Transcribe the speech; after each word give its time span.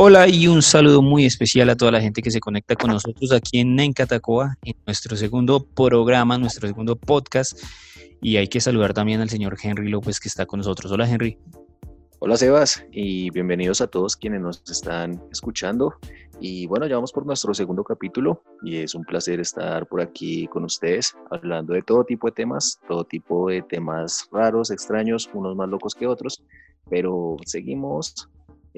Hola 0.00 0.28
y 0.28 0.46
un 0.46 0.62
saludo 0.62 1.02
muy 1.02 1.24
especial 1.26 1.68
a 1.70 1.76
toda 1.76 1.90
la 1.90 2.00
gente 2.00 2.22
que 2.22 2.30
se 2.30 2.38
conecta 2.38 2.76
con 2.76 2.92
nosotros 2.92 3.32
aquí 3.32 3.58
en 3.58 3.74
Nencatacoa, 3.74 4.56
en 4.62 4.76
nuestro 4.86 5.16
segundo 5.16 5.58
programa, 5.64 6.38
nuestro 6.38 6.68
segundo 6.68 6.94
podcast. 6.94 7.60
Y 8.22 8.36
hay 8.36 8.46
que 8.46 8.60
saludar 8.60 8.94
también 8.94 9.20
al 9.20 9.28
señor 9.28 9.56
Henry 9.60 9.88
López 9.88 10.20
que 10.20 10.28
está 10.28 10.46
con 10.46 10.58
nosotros. 10.58 10.92
Hola 10.92 11.10
Henry. 11.10 11.36
Hola 12.20 12.36
Sebas 12.36 12.84
y 12.92 13.30
bienvenidos 13.30 13.80
a 13.80 13.88
todos 13.88 14.16
quienes 14.16 14.40
nos 14.40 14.62
están 14.70 15.20
escuchando. 15.32 15.96
Y 16.38 16.68
bueno, 16.68 16.86
ya 16.86 16.94
vamos 16.94 17.10
por 17.10 17.26
nuestro 17.26 17.52
segundo 17.52 17.82
capítulo 17.82 18.44
y 18.62 18.76
es 18.76 18.94
un 18.94 19.02
placer 19.02 19.40
estar 19.40 19.88
por 19.88 20.00
aquí 20.00 20.46
con 20.46 20.64
ustedes 20.64 21.16
hablando 21.28 21.72
de 21.72 21.82
todo 21.82 22.04
tipo 22.04 22.28
de 22.28 22.34
temas, 22.34 22.78
todo 22.86 23.02
tipo 23.02 23.48
de 23.48 23.62
temas 23.62 24.28
raros, 24.30 24.70
extraños, 24.70 25.28
unos 25.34 25.56
más 25.56 25.68
locos 25.68 25.96
que 25.96 26.06
otros, 26.06 26.40
pero 26.88 27.36
seguimos 27.44 28.28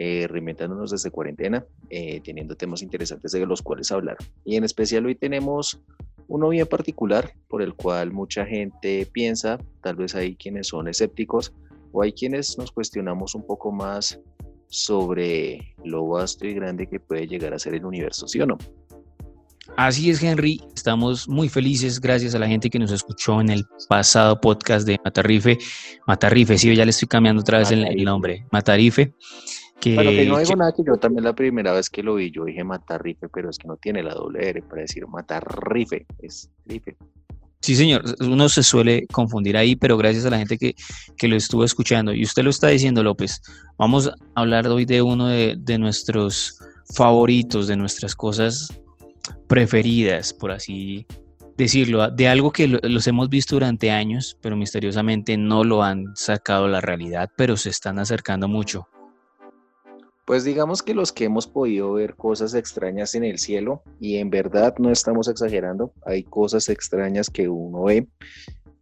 eh, 0.02 0.26
reinventándonos 0.26 0.90
desde 0.92 1.10
cuarentena, 1.10 1.62
eh, 1.90 2.22
teniendo 2.24 2.54
temas 2.56 2.80
interesantes 2.80 3.32
de 3.32 3.44
los 3.44 3.60
cuales 3.60 3.92
hablar. 3.92 4.16
Y 4.46 4.56
en 4.56 4.64
especial 4.64 5.04
hoy 5.04 5.14
tenemos 5.14 5.78
uno 6.26 6.48
bien 6.48 6.66
particular 6.66 7.34
por 7.48 7.60
el 7.60 7.74
cual 7.74 8.10
mucha 8.10 8.46
gente 8.46 9.06
piensa, 9.12 9.58
tal 9.82 9.96
vez 9.96 10.14
hay 10.14 10.36
quienes 10.36 10.68
son 10.68 10.88
escépticos 10.88 11.52
o 11.92 12.00
hay 12.00 12.14
quienes 12.14 12.56
nos 12.56 12.72
cuestionamos 12.72 13.34
un 13.34 13.46
poco 13.46 13.72
más 13.72 14.18
sobre 14.70 15.74
lo 15.84 16.08
vasto 16.08 16.46
y 16.46 16.54
grande 16.54 16.86
que 16.86 16.98
puede 16.98 17.26
llegar 17.26 17.52
a 17.52 17.58
ser 17.58 17.74
el 17.74 17.84
universo, 17.84 18.26
¿sí 18.26 18.40
o 18.40 18.46
no? 18.46 18.56
Así 19.76 20.08
es, 20.08 20.22
Henry. 20.22 20.62
Estamos 20.74 21.28
muy 21.28 21.50
felices 21.50 22.00
gracias 22.00 22.34
a 22.34 22.38
la 22.38 22.48
gente 22.48 22.70
que 22.70 22.78
nos 22.78 22.90
escuchó 22.90 23.40
en 23.40 23.50
el 23.50 23.66
pasado 23.88 24.40
podcast 24.40 24.86
de 24.86 24.98
Matarrife. 25.04 25.58
Matarrife, 26.06 26.56
sí, 26.56 26.74
ya 26.74 26.86
le 26.86 26.90
estoy 26.90 27.06
cambiando 27.08 27.40
otra 27.40 27.58
vez 27.58 27.70
el, 27.70 28.02
nombre. 28.02 28.46
Matarife. 28.50 29.14
Que, 29.80 29.94
bueno, 29.94 30.10
que 30.10 30.26
no 30.26 30.38
digo 30.38 30.56
nada 30.56 30.72
que 30.72 30.82
yo 30.84 30.96
también 30.96 31.24
la 31.24 31.34
primera 31.34 31.72
vez 31.72 31.88
que 31.88 32.02
lo 32.02 32.14
vi, 32.16 32.30
yo 32.30 32.44
dije 32.44 32.62
Matarrife, 32.64 33.28
pero 33.28 33.48
es 33.48 33.58
que 33.58 33.66
no 33.66 33.76
tiene 33.76 34.02
la 34.02 34.14
doble 34.14 34.48
R 34.48 34.62
para 34.62 34.82
decir 34.82 35.06
Matarrife, 35.06 36.06
es 36.18 36.50
rife. 36.66 36.96
Sí, 37.62 37.76
señor, 37.76 38.02
uno 38.20 38.48
se 38.48 38.62
suele 38.62 39.06
confundir 39.12 39.56
ahí, 39.56 39.76
pero 39.76 39.98
gracias 39.98 40.24
a 40.24 40.30
la 40.30 40.38
gente 40.38 40.56
que, 40.56 40.74
que, 41.16 41.28
lo 41.28 41.36
estuvo 41.36 41.62
escuchando. 41.62 42.14
Y 42.14 42.22
usted 42.22 42.42
lo 42.42 42.50
está 42.50 42.68
diciendo, 42.68 43.02
López. 43.02 43.42
Vamos 43.76 44.08
a 44.08 44.14
hablar 44.34 44.66
hoy 44.68 44.86
de 44.86 45.02
uno 45.02 45.28
de, 45.28 45.56
de 45.58 45.78
nuestros 45.78 46.58
favoritos, 46.94 47.66
de 47.66 47.76
nuestras 47.76 48.14
cosas 48.14 48.80
preferidas, 49.46 50.32
por 50.32 50.52
así 50.52 51.06
decirlo, 51.56 52.10
de 52.10 52.28
algo 52.28 52.50
que 52.50 52.66
los 52.66 53.06
hemos 53.06 53.28
visto 53.28 53.56
durante 53.56 53.90
años, 53.90 54.38
pero 54.40 54.56
misteriosamente 54.56 55.36
no 55.36 55.62
lo 55.62 55.82
han 55.82 56.16
sacado 56.16 56.64
a 56.64 56.68
la 56.68 56.80
realidad, 56.80 57.30
pero 57.36 57.56
se 57.58 57.68
están 57.68 57.98
acercando 57.98 58.48
mucho. 58.48 58.88
Pues 60.30 60.44
digamos 60.44 60.84
que 60.84 60.94
los 60.94 61.10
que 61.10 61.24
hemos 61.24 61.48
podido 61.48 61.94
ver 61.94 62.14
cosas 62.14 62.54
extrañas 62.54 63.16
en 63.16 63.24
el 63.24 63.40
cielo, 63.40 63.82
y 63.98 64.18
en 64.18 64.30
verdad 64.30 64.76
no 64.78 64.92
estamos 64.92 65.26
exagerando, 65.26 65.92
hay 66.06 66.22
cosas 66.22 66.68
extrañas 66.68 67.28
que 67.28 67.48
uno 67.48 67.82
ve. 67.82 68.06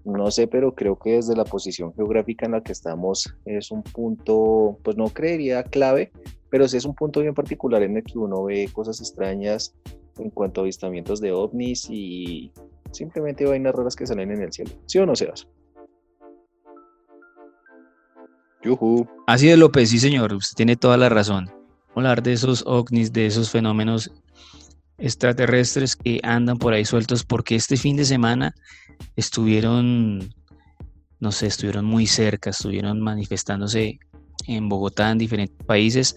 No 0.04 0.30
sé, 0.30 0.46
pero 0.46 0.74
creo 0.74 0.98
que 0.98 1.12
desde 1.12 1.34
la 1.34 1.46
posición 1.46 1.94
geográfica 1.94 2.44
en 2.44 2.52
la 2.52 2.62
que 2.62 2.72
estamos 2.72 3.34
es 3.46 3.70
un 3.70 3.82
punto, 3.82 4.78
pues 4.84 4.98
no 4.98 5.06
creería 5.06 5.62
clave, 5.62 6.12
pero 6.50 6.68
sí 6.68 6.76
es 6.76 6.84
un 6.84 6.94
punto 6.94 7.22
bien 7.22 7.32
particular 7.32 7.82
en 7.82 7.96
el 7.96 8.04
que 8.04 8.18
uno 8.18 8.44
ve 8.44 8.68
cosas 8.70 9.00
extrañas 9.00 9.74
en 10.18 10.28
cuanto 10.28 10.60
a 10.60 10.64
avistamientos 10.64 11.18
de 11.18 11.32
ovnis 11.32 11.88
y 11.88 12.52
simplemente 12.92 13.46
vainas 13.46 13.74
raras 13.74 13.96
que 13.96 14.06
salen 14.06 14.32
en 14.32 14.42
el 14.42 14.52
cielo. 14.52 14.72
¿Sí 14.84 14.98
o 14.98 15.06
no, 15.06 15.16
Sebas? 15.16 15.48
Así 19.26 19.46
de 19.46 19.56
López, 19.56 19.90
sí 19.90 19.98
señor, 19.98 20.32
usted 20.32 20.56
tiene 20.56 20.76
toda 20.76 20.96
la 20.96 21.08
razón. 21.08 21.50
Hablar 21.94 22.22
de 22.22 22.32
esos 22.32 22.62
ovnis, 22.66 23.12
de 23.12 23.26
esos 23.26 23.50
fenómenos 23.50 24.10
extraterrestres 24.98 25.96
que 25.96 26.20
andan 26.22 26.58
por 26.58 26.72
ahí 26.72 26.84
sueltos, 26.84 27.24
porque 27.24 27.54
este 27.54 27.76
fin 27.76 27.96
de 27.96 28.04
semana 28.04 28.54
estuvieron, 29.16 30.32
no 31.20 31.32
sé, 31.32 31.46
estuvieron 31.46 31.84
muy 31.84 32.06
cerca, 32.06 32.50
estuvieron 32.50 33.00
manifestándose 33.00 33.98
en 34.46 34.68
Bogotá, 34.68 35.10
en 35.10 35.18
diferentes 35.18 35.64
países. 35.66 36.16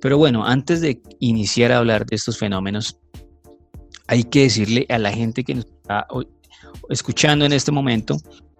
Pero 0.00 0.18
bueno, 0.18 0.44
antes 0.46 0.80
de 0.80 1.00
iniciar 1.20 1.72
a 1.72 1.78
hablar 1.78 2.06
de 2.06 2.16
estos 2.16 2.38
fenómenos, 2.38 2.98
hay 4.06 4.24
que 4.24 4.42
decirle 4.42 4.86
a 4.88 4.98
la 4.98 5.12
gente 5.12 5.44
que 5.44 5.54
nos 5.54 5.66
está 5.66 6.06
escuchando 6.88 7.44
en 7.44 7.52
este 7.52 7.72
momento 7.72 8.16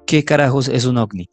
qué 0.07 0.25
carajos 0.25 0.69
es 0.69 0.85
un 0.85 0.99
ovni. 0.99 1.29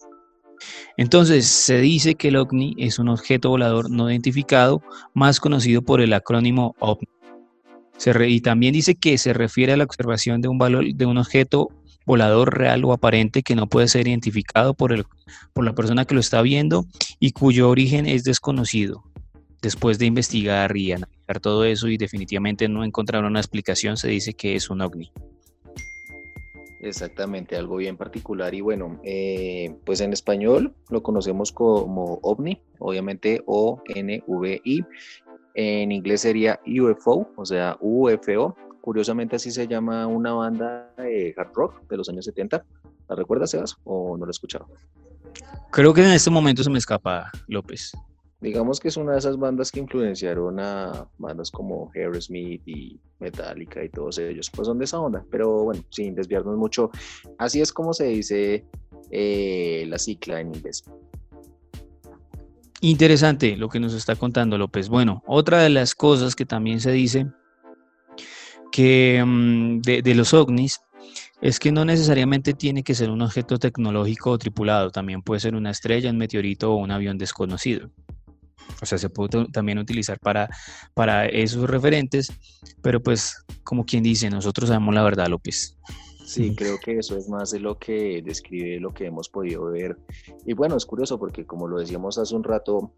Entonces, 0.97 1.47
se 1.47 1.79
dice 1.79 2.15
que 2.15 2.29
el 2.29 2.35
ovni 2.35 2.75
es 2.77 2.99
un 2.99 3.09
objeto 3.09 3.49
volador 3.49 3.89
no 3.89 4.09
identificado, 4.09 4.81
más 5.13 5.39
conocido 5.39 5.81
por 5.81 6.01
el 6.01 6.13
acrónimo 6.13 6.75
OVNI. 6.79 7.07
y 8.27 8.41
también 8.41 8.73
dice 8.73 8.95
que 8.95 9.17
se 9.17 9.33
refiere 9.33 9.73
a 9.73 9.77
la 9.77 9.83
observación 9.83 10.41
de 10.41 10.47
un, 10.47 10.57
valor, 10.57 10.85
de 10.93 11.05
un 11.05 11.17
objeto 11.17 11.69
volador 12.05 12.57
real 12.57 12.83
o 12.85 12.93
aparente 12.93 13.43
que 13.43 13.55
no 13.55 13.67
puede 13.67 13.87
ser 13.87 14.07
identificado 14.07 14.73
por, 14.73 14.93
el, 14.93 15.05
por 15.53 15.63
la 15.63 15.75
persona 15.75 16.05
que 16.05 16.15
lo 16.15 16.19
está 16.19 16.41
viendo 16.41 16.85
y 17.19 17.31
cuyo 17.31 17.69
origen 17.69 18.07
es 18.07 18.23
desconocido. 18.23 19.03
Después 19.61 19.99
de 19.99 20.05
investigar 20.05 20.75
y 20.77 20.93
analizar 20.93 21.39
todo 21.41 21.65
eso 21.65 21.87
y 21.89 21.97
definitivamente 21.97 22.69
no 22.69 22.83
encontrar 22.83 23.25
una 23.25 23.39
explicación, 23.39 23.97
se 23.97 24.07
dice 24.07 24.33
que 24.33 24.55
es 24.55 24.69
un 24.69 24.81
ovni. 24.81 25.11
Exactamente, 26.81 27.57
algo 27.57 27.78
bien 27.78 27.97
particular. 27.97 28.53
Y 28.53 28.62
bueno, 28.62 29.00
eh, 29.03 29.75
pues 29.85 30.01
en 30.01 30.13
español 30.13 30.73
lo 30.90 31.03
conocemos 31.03 31.51
como 31.51 32.19
ovni, 32.22 32.62
obviamente 32.79 33.44
O-N-V-I, 33.45 34.85
en 35.56 35.91
inglés 35.91 36.22
sería 36.22 36.59
UFO, 36.66 37.29
o 37.35 37.45
sea, 37.45 37.78
UFO, 37.81 38.56
curiosamente 38.81 39.35
así 39.35 39.51
se 39.51 39.68
llama 39.68 40.07
una 40.07 40.34
banda 40.34 40.89
de 40.97 41.34
hard 41.35 41.53
rock 41.53 41.88
de 41.89 41.97
los 41.97 42.07
años 42.07 42.25
70, 42.25 42.63
¿la 43.09 43.16
recuerdas, 43.16 43.51
Sebas, 43.51 43.75
o 43.84 44.18
no 44.18 44.25
la 44.25 44.29
he 44.29 44.31
escuchado? 44.31 44.68
Creo 45.72 45.94
que 45.94 46.01
en 46.01 46.12
este 46.12 46.29
momento 46.29 46.63
se 46.63 46.69
me 46.69 46.78
escapa, 46.78 47.29
López 47.47 47.91
digamos 48.41 48.79
que 48.79 48.88
es 48.88 48.97
una 48.97 49.13
de 49.13 49.19
esas 49.19 49.38
bandas 49.38 49.72
que 49.72 49.79
influenciaron 49.79 50.59
a 50.59 51.07
bandas 51.17 51.51
como 51.51 51.91
Aerosmith 51.94 52.61
y 52.66 53.00
Metallica 53.19 53.83
y 53.83 53.89
todos 53.89 54.17
ellos, 54.17 54.50
pues 54.50 54.67
son 54.67 54.77
de 54.77 54.85
esa 54.85 55.00
onda, 55.00 55.25
pero 55.29 55.63
bueno, 55.66 55.83
sin 55.89 56.16
desviarnos 56.16 56.57
mucho, 56.57 56.89
así 57.38 57.61
es 57.61 57.73
como 57.73 57.94
se 57.94 58.05
dice 58.05 58.66
eh, 59.11 59.85
la 59.88 60.00
cicla 60.00 60.39
en 60.39 60.55
inglés. 60.55 60.83
Interesante 62.81 63.57
lo 63.57 63.67
que 63.67 63.81
nos 63.81 63.94
está 63.94 64.16
contando 64.16 64.57
López. 64.57 64.88
Bueno, 64.88 65.21
otra 65.27 65.61
de 65.61 65.69
las 65.69 65.94
cosas 65.94 66.33
que 66.33 66.45
también 66.45 66.79
se 66.79 66.91
dice 66.91 67.27
que 68.71 69.21
mm, 69.25 69.81
de, 69.81 70.01
de 70.01 70.16
los 70.16 70.33
ovnis 70.33 70.79
es 71.41 71.59
que 71.59 71.73
no 71.73 71.83
necesariamente 71.83 72.53
tiene 72.53 72.83
que 72.83 72.95
ser 72.95 73.09
un 73.09 73.21
objeto 73.21 73.59
tecnológico 73.59 74.31
o 74.31 74.38
tripulado, 74.38 74.91
también 74.91 75.21
puede 75.21 75.41
ser 75.41 75.56
una 75.56 75.71
estrella, 75.71 76.09
un 76.09 76.17
meteorito 76.17 76.71
o 76.71 76.77
un 76.77 76.91
avión 76.91 77.17
desconocido. 77.17 77.89
O 78.81 78.85
sea, 78.85 78.97
se 78.97 79.09
puede 79.09 79.45
también 79.51 79.77
utilizar 79.77 80.19
para, 80.19 80.49
para 80.93 81.25
esos 81.25 81.69
referentes, 81.69 82.31
pero 82.81 83.01
pues 83.01 83.43
como 83.63 83.85
quien 83.85 84.03
dice, 84.03 84.29
nosotros 84.29 84.69
sabemos 84.69 84.95
la 84.95 85.03
verdad, 85.03 85.27
López. 85.27 85.77
Sí, 86.29 86.55
creo 86.55 86.77
que 86.77 86.99
eso 86.99 87.17
es 87.17 87.27
más 87.27 87.49
de 87.49 87.59
lo 87.59 87.79
que 87.79 88.21
describe 88.21 88.79
lo 88.79 88.93
que 88.93 89.07
hemos 89.07 89.29
podido 89.29 89.65
ver. 89.65 89.97
Y 90.45 90.53
bueno, 90.53 90.77
es 90.77 90.85
curioso 90.85 91.17
porque 91.17 91.43
como 91.43 91.67
lo 91.67 91.79
decíamos 91.79 92.19
hace 92.19 92.35
un 92.35 92.43
rato, 92.43 92.91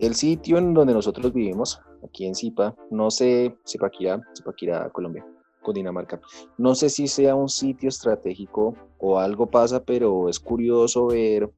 el 0.00 0.16
sitio 0.16 0.58
en 0.58 0.74
donde 0.74 0.94
nosotros 0.94 1.32
vivimos, 1.32 1.80
aquí 2.04 2.26
en 2.26 2.34
Zipa, 2.34 2.74
no 2.90 3.08
sé, 3.08 3.54
Zipaquirá, 3.64 4.20
Zipaquirá, 4.36 4.90
Colombia, 4.90 5.24
Cundinamarca, 5.62 6.20
no 6.58 6.74
sé 6.74 6.90
si 6.90 7.06
sea 7.06 7.36
un 7.36 7.48
sitio 7.48 7.88
estratégico 7.88 8.74
o 8.98 9.20
algo 9.20 9.48
pasa, 9.48 9.84
pero 9.84 10.28
es 10.28 10.40
curioso 10.40 11.06
ver 11.06 11.52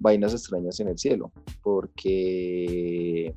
vainas 0.00 0.32
extrañas 0.32 0.80
en 0.80 0.88
el 0.88 0.98
cielo, 0.98 1.30
porque, 1.62 3.34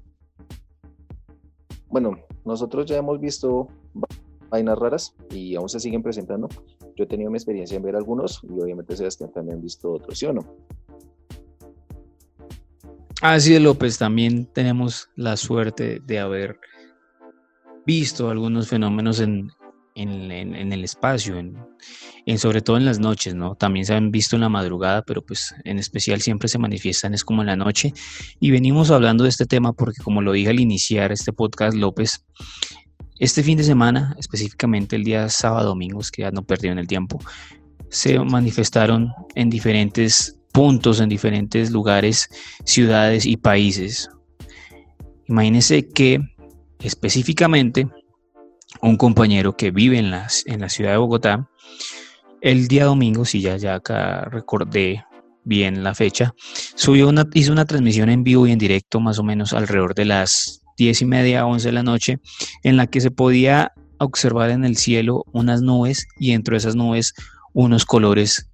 bueno, 1.89 2.17
nosotros 2.45 2.87
ya 2.87 2.97
hemos 2.97 3.19
visto 3.19 3.67
vainas 4.49 4.79
raras 4.79 5.15
y 5.29 5.55
aún 5.55 5.69
se 5.69 5.79
siguen 5.79 6.01
presentando. 6.01 6.47
Yo 6.95 7.03
he 7.03 7.07
tenido 7.07 7.29
mi 7.29 7.37
experiencia 7.37 7.75
en 7.75 7.83
ver 7.83 7.95
algunos 7.95 8.41
y 8.43 8.59
obviamente 8.59 8.95
Sebastián 8.95 9.31
también 9.31 9.57
han 9.57 9.63
visto 9.63 9.91
otros, 9.91 10.17
¿sí 10.17 10.25
o 10.25 10.33
no? 10.33 10.41
Así 13.21 13.55
es, 13.55 13.61
López, 13.61 13.97
también 13.97 14.45
tenemos 14.47 15.09
la 15.15 15.37
suerte 15.37 16.01
de 16.05 16.19
haber 16.19 16.59
visto 17.85 18.29
algunos 18.29 18.67
fenómenos 18.67 19.19
en, 19.19 19.49
en, 19.95 20.71
el 20.71 20.83
espacio, 20.83 21.37
en, 21.37 22.37
sobre 22.37 22.61
todo 22.61 22.77
en 22.77 22.85
las 22.85 22.99
noches, 22.99 23.35
¿no? 23.35 23.55
También 23.55 23.85
se 23.85 23.93
han 23.93 24.11
visto 24.11 24.35
en 24.35 24.41
la 24.41 24.49
madrugada, 24.49 25.01
pero 25.03 25.23
pues 25.23 25.53
en 25.63 25.79
especial 25.79 26.21
siempre 26.21 26.47
se 26.47 26.57
manifiestan 26.57 27.13
es 27.13 27.23
como 27.23 27.41
en 27.41 27.47
la 27.47 27.55
noche. 27.55 27.93
Y 28.39 28.51
venimos 28.51 28.91
hablando 28.91 29.23
de 29.23 29.29
este 29.29 29.45
tema 29.45 29.73
porque 29.73 30.01
como 30.01 30.21
lo 30.21 30.31
dije 30.31 30.49
al 30.49 30.59
iniciar 30.59 31.11
este 31.11 31.33
podcast, 31.33 31.75
López, 31.75 32.25
este 33.19 33.43
fin 33.43 33.57
de 33.57 33.63
semana, 33.63 34.15
específicamente 34.17 34.95
el 34.95 35.03
día 35.03 35.29
sábado, 35.29 35.69
domingo, 35.69 36.01
es 36.01 36.11
que 36.11 36.23
ya 36.23 36.31
no 36.31 36.45
en 36.47 36.79
el 36.79 36.87
tiempo, 36.87 37.19
se 37.89 38.19
manifestaron 38.19 39.11
en 39.35 39.49
diferentes 39.49 40.39
puntos, 40.51 40.99
en 40.99 41.09
diferentes 41.09 41.71
lugares, 41.71 42.29
ciudades 42.63 43.25
y 43.25 43.37
países 43.37 44.09
Imagínense 45.27 45.87
que 45.87 46.19
específicamente 46.79 47.87
un 48.81 48.97
compañero 48.97 49.55
que 49.55 49.71
vive 49.71 49.99
en, 49.99 50.13
en 50.45 50.61
la 50.61 50.69
ciudad 50.69 50.91
de 50.91 50.97
Bogotá, 50.97 51.49
el 52.41 52.67
día 52.67 52.85
domingo, 52.85 53.25
si 53.25 53.41
ya, 53.41 53.55
ya 53.57 53.75
acá 53.75 54.25
recordé 54.25 55.05
bien 55.45 55.83
la 55.83 55.95
fecha, 55.95 56.33
subió 56.75 57.07
una, 57.07 57.27
hizo 57.33 57.51
una 57.51 57.65
transmisión 57.65 58.09
en 58.09 58.23
vivo 58.23 58.47
y 58.47 58.51
en 58.51 58.59
directo 58.59 58.99
más 58.99 59.19
o 59.19 59.23
menos 59.23 59.53
alrededor 59.53 59.95
de 59.95 60.05
las 60.05 60.61
10 60.77 61.01
y 61.01 61.05
media, 61.05 61.45
11 61.45 61.67
de 61.67 61.71
la 61.71 61.83
noche, 61.83 62.19
en 62.63 62.77
la 62.77 62.87
que 62.87 63.01
se 63.01 63.11
podía 63.11 63.71
observar 63.97 64.49
en 64.49 64.65
el 64.65 64.77
cielo 64.77 65.23
unas 65.31 65.61
nubes 65.61 66.07
y 66.19 66.31
dentro 66.31 66.53
de 66.53 66.59
esas 66.59 66.75
nubes 66.75 67.13
unos 67.53 67.85
colores 67.85 68.49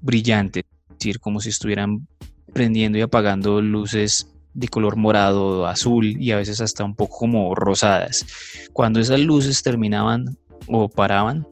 brillantes, 0.00 0.64
es 0.90 0.98
decir, 0.98 1.20
como 1.20 1.40
si 1.40 1.48
estuvieran 1.48 2.06
prendiendo 2.52 2.98
y 2.98 3.02
apagando 3.02 3.60
luces 3.60 4.28
de 4.56 4.68
color 4.68 4.96
morado, 4.96 5.66
azul 5.66 6.16
y 6.18 6.32
a 6.32 6.36
veces 6.36 6.60
hasta 6.62 6.82
un 6.82 6.96
poco 6.96 7.18
como 7.18 7.54
rosadas. 7.54 8.24
Cuando 8.72 9.00
esas 9.00 9.20
luces 9.20 9.62
terminaban 9.62 10.38
o 10.66 10.88
paraban, 10.88 11.46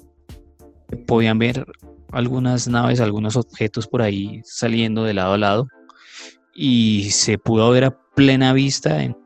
podían 1.06 1.38
ver 1.38 1.66
algunas 2.12 2.66
naves, 2.66 3.00
algunos 3.00 3.36
objetos 3.36 3.86
por 3.86 4.00
ahí 4.00 4.40
saliendo 4.44 5.04
de 5.04 5.12
lado 5.12 5.34
a 5.34 5.38
lado 5.38 5.68
y 6.54 7.10
se 7.10 7.36
pudo 7.36 7.70
ver 7.70 7.84
a 7.84 7.98
plena 8.14 8.54
vista 8.54 9.02
en, 9.02 9.16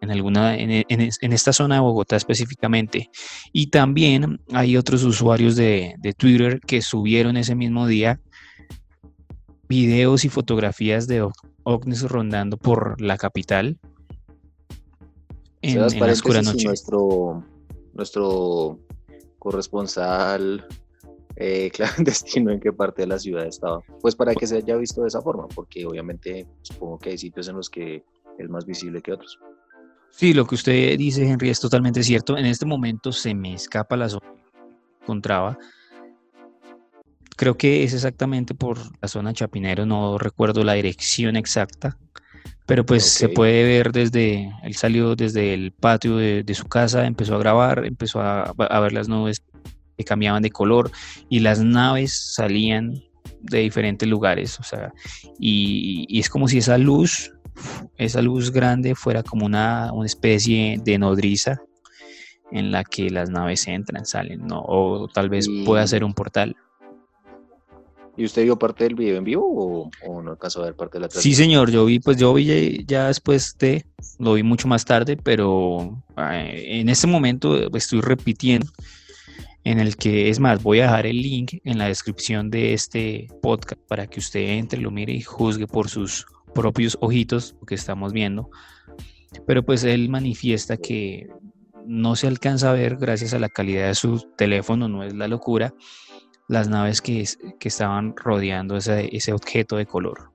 alguna 0.00 0.56
en, 0.56 1.32
esta 1.32 1.52
zona 1.52 1.76
de 1.76 1.82
Bogotá 1.82 2.16
específicamente 2.16 3.10
y 3.52 3.68
también 3.68 4.40
hay 4.52 4.76
otros 4.76 5.04
usuarios 5.04 5.54
de, 5.54 5.94
de 5.98 6.14
Twitter 6.14 6.60
que 6.66 6.82
subieron 6.82 7.36
ese 7.36 7.54
mismo 7.54 7.86
día 7.86 8.18
videos 9.70 10.24
y 10.24 10.28
fotografías 10.28 11.06
de 11.06 11.26
ovnis 11.62 12.02
rondando 12.02 12.56
por 12.56 13.00
la 13.00 13.16
capital 13.16 13.78
en, 15.62 15.78
la 15.78 15.86
oscura 15.86 16.42
noche. 16.42 16.66
Nuestro, 16.66 17.44
nuestro 17.94 18.80
corresponsal 19.38 20.66
eh, 21.36 21.70
clandestino 21.74 22.50
en 22.50 22.58
qué 22.58 22.72
parte 22.72 23.02
de 23.02 23.06
la 23.06 23.18
ciudad 23.20 23.46
estaba. 23.46 23.80
Pues 24.00 24.16
para 24.16 24.34
que 24.34 24.48
se 24.48 24.56
haya 24.56 24.74
visto 24.76 25.02
de 25.02 25.08
esa 25.08 25.22
forma, 25.22 25.46
porque 25.46 25.86
obviamente 25.86 26.48
supongo 26.62 26.98
que 26.98 27.10
hay 27.10 27.18
sitios 27.18 27.46
en 27.46 27.54
los 27.54 27.70
que 27.70 28.02
es 28.38 28.50
más 28.50 28.66
visible 28.66 29.00
que 29.00 29.12
otros. 29.12 29.38
Sí, 30.10 30.34
lo 30.34 30.48
que 30.48 30.56
usted 30.56 30.98
dice, 30.98 31.24
Henry, 31.28 31.48
es 31.48 31.60
totalmente 31.60 32.02
cierto. 32.02 32.36
En 32.36 32.46
este 32.46 32.66
momento 32.66 33.12
se 33.12 33.36
me 33.36 33.54
escapa 33.54 33.96
la 33.96 34.08
zona 34.08 34.32
que 34.32 35.04
encontraba, 35.04 35.56
Creo 37.40 37.56
que 37.56 37.84
es 37.84 37.94
exactamente 37.94 38.54
por 38.54 38.76
la 39.00 39.08
zona 39.08 39.32
Chapinero, 39.32 39.86
no 39.86 40.18
recuerdo 40.18 40.62
la 40.62 40.74
dirección 40.74 41.36
exacta, 41.36 41.96
pero 42.66 42.84
pues 42.84 43.02
se 43.02 43.30
puede 43.30 43.64
ver 43.64 43.92
desde, 43.92 44.52
él 44.62 44.74
salió 44.74 45.16
desde 45.16 45.54
el 45.54 45.72
patio 45.72 46.18
de, 46.18 46.54
su 46.54 46.66
casa, 46.66 47.06
empezó 47.06 47.36
a 47.36 47.38
grabar, 47.38 47.86
empezó 47.86 48.20
a, 48.20 48.52
ver 48.82 48.92
las 48.92 49.08
nubes 49.08 49.42
que 49.96 50.04
cambiaban 50.04 50.42
de 50.42 50.50
color 50.50 50.90
y 51.30 51.40
las 51.40 51.60
naves 51.60 52.34
salían 52.34 53.02
de 53.40 53.60
diferentes 53.60 54.06
lugares, 54.06 54.60
o 54.60 54.62
sea, 54.62 54.92
y, 55.38 56.20
es 56.20 56.28
como 56.28 56.46
si 56.46 56.58
esa 56.58 56.76
luz, 56.76 57.32
esa 57.96 58.20
luz 58.20 58.50
grande 58.50 58.94
fuera 58.94 59.22
como 59.22 59.46
una, 59.46 59.94
una 59.94 60.04
especie 60.04 60.78
de 60.84 60.98
nodriza 60.98 61.58
en 62.52 62.70
la 62.70 62.84
que 62.84 63.08
las 63.08 63.30
naves 63.30 63.66
entran, 63.66 64.04
salen, 64.04 64.46
¿no? 64.46 64.62
o 64.62 65.08
tal 65.08 65.30
vez 65.30 65.48
pueda 65.64 65.86
ser 65.86 66.04
un 66.04 66.12
portal. 66.12 66.54
¿Y 68.16 68.24
usted 68.24 68.42
vio 68.42 68.58
parte 68.58 68.84
del 68.84 68.94
video 68.94 69.16
en 69.16 69.24
vivo 69.24 69.90
o, 70.06 70.22
no 70.22 70.32
alcanzó 70.32 70.62
a 70.62 70.66
ver 70.66 70.74
parte 70.74 70.98
de 70.98 71.02
la 71.02 71.08
transmisión? 71.08 71.34
Sí, 71.34 71.42
señor, 71.42 71.70
yo 71.70 71.84
vi, 71.84 72.00
pues 72.00 72.16
yo 72.16 72.34
vi 72.34 72.84
ya, 72.86 73.06
después 73.06 73.56
de, 73.58 73.84
lo 74.18 74.34
vi 74.34 74.42
mucho 74.42 74.68
más 74.68 74.84
tarde, 74.84 75.16
pero 75.16 76.02
en 76.16 76.88
este 76.88 77.06
momento 77.06 77.74
estoy 77.76 78.00
repitiendo 78.00 78.70
en 79.64 79.78
el 79.78 79.96
que, 79.96 80.30
es 80.30 80.40
más, 80.40 80.62
voy 80.62 80.80
a 80.80 80.84
dejar 80.84 81.06
el 81.06 81.20
link 81.20 81.54
en 81.64 81.78
la 81.78 81.86
descripción 81.86 82.50
de 82.50 82.72
este 82.72 83.28
podcast 83.42 83.80
para 83.88 84.06
que 84.06 84.20
usted 84.20 84.40
entre, 84.40 84.80
lo 84.80 84.90
mire 84.90 85.12
y 85.12 85.22
juzgue 85.22 85.66
por 85.66 85.88
sus 85.88 86.26
propios 86.54 86.96
ojitos 87.00 87.54
lo 87.60 87.66
que 87.66 87.74
estamos 87.74 88.12
viendo. 88.12 88.50
Pero 89.46 89.62
pues 89.62 89.84
él 89.84 90.08
manifiesta 90.08 90.76
que 90.76 91.28
no 91.86 92.16
se 92.16 92.26
alcanza 92.26 92.70
a 92.70 92.74
ver 92.74 92.96
gracias 92.96 93.34
a 93.34 93.38
la 93.38 93.48
calidad 93.48 93.88
de 93.88 93.94
su 93.94 94.26
teléfono, 94.36 94.88
no 94.88 95.02
es 95.04 95.14
la 95.14 95.28
locura, 95.28 95.74
las 96.50 96.68
naves 96.68 97.00
que, 97.00 97.24
estaban 97.60 98.16
rodeando 98.16 98.76
ese, 98.76 99.08
ese 99.16 99.32
objeto 99.32 99.76
de 99.76 99.86
color. 99.86 100.32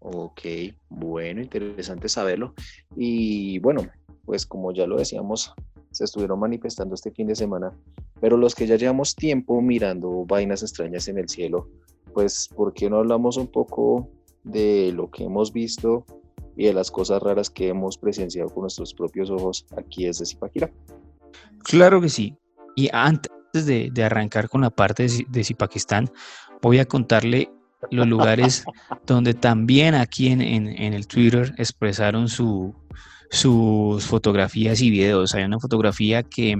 Ok, 0.00 0.40
bueno, 0.88 1.40
interesante 1.40 2.08
saberlo. 2.08 2.52
Y 2.96 3.60
bueno, 3.60 3.86
pues 4.24 4.44
como 4.44 4.72
ya 4.72 4.88
lo 4.88 4.96
decíamos, 4.96 5.54
se 5.92 6.02
estuvieron 6.02 6.40
manifestando 6.40 6.96
este 6.96 7.12
fin 7.12 7.28
de 7.28 7.36
semana, 7.36 7.72
pero 8.20 8.36
los 8.36 8.56
que 8.56 8.66
ya 8.66 8.74
llevamos 8.74 9.14
tiempo 9.14 9.62
mirando 9.62 10.24
vainas 10.26 10.62
extrañas 10.62 11.06
en 11.06 11.18
el 11.18 11.28
cielo, 11.28 11.68
pues 12.12 12.48
¿por 12.52 12.74
qué 12.74 12.90
no 12.90 12.96
hablamos 12.96 13.36
un 13.36 13.46
poco 13.46 14.10
de 14.42 14.90
lo 14.92 15.08
que 15.08 15.22
hemos 15.22 15.52
visto 15.52 16.04
y 16.56 16.66
de 16.66 16.74
las 16.74 16.90
cosas 16.90 17.22
raras 17.22 17.48
que 17.48 17.68
hemos 17.68 17.96
presenciado 17.96 18.48
con 18.48 18.62
nuestros 18.62 18.92
propios 18.92 19.30
ojos 19.30 19.66
aquí 19.76 20.06
desde 20.06 20.26
Zipaquirá? 20.26 20.68
Claro 21.62 22.00
que 22.00 22.08
sí. 22.08 22.36
Y 22.74 22.88
antes 23.54 23.66
de, 23.66 24.04
arrancar 24.04 24.48
con 24.48 24.62
la 24.62 24.70
parte 24.70 25.06
de, 25.28 25.44
Zipakistán, 25.44 26.10
voy 26.62 26.78
a 26.78 26.86
contarle 26.86 27.50
los 27.90 28.06
lugares 28.06 28.64
donde 29.06 29.34
también 29.34 29.94
aquí 29.94 30.28
en, 30.28 30.40
el 30.40 31.06
Twitter 31.06 31.52
expresaron 31.58 32.28
sus 32.30 34.06
fotografías 34.06 34.80
y 34.80 34.88
videos. 34.88 35.34
Hay 35.34 35.44
una 35.44 35.58
fotografía 35.58 36.22
que 36.22 36.56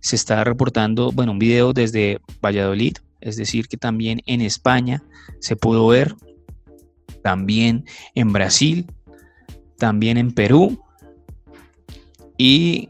se 0.00 0.14
está 0.14 0.44
reportando, 0.44 1.10
bueno, 1.10 1.32
un 1.32 1.40
video 1.40 1.72
desde 1.72 2.20
Valladolid, 2.40 2.98
es 3.20 3.36
decir, 3.36 3.66
que 3.66 3.76
también 3.76 4.22
en 4.26 4.40
España 4.40 5.02
se 5.40 5.56
pudo 5.56 5.88
ver, 5.88 6.14
también 7.24 7.86
en 8.14 8.32
Brasil, 8.32 8.86
también 9.78 10.16
en 10.16 10.30
Perú 10.30 10.80
y 12.38 12.88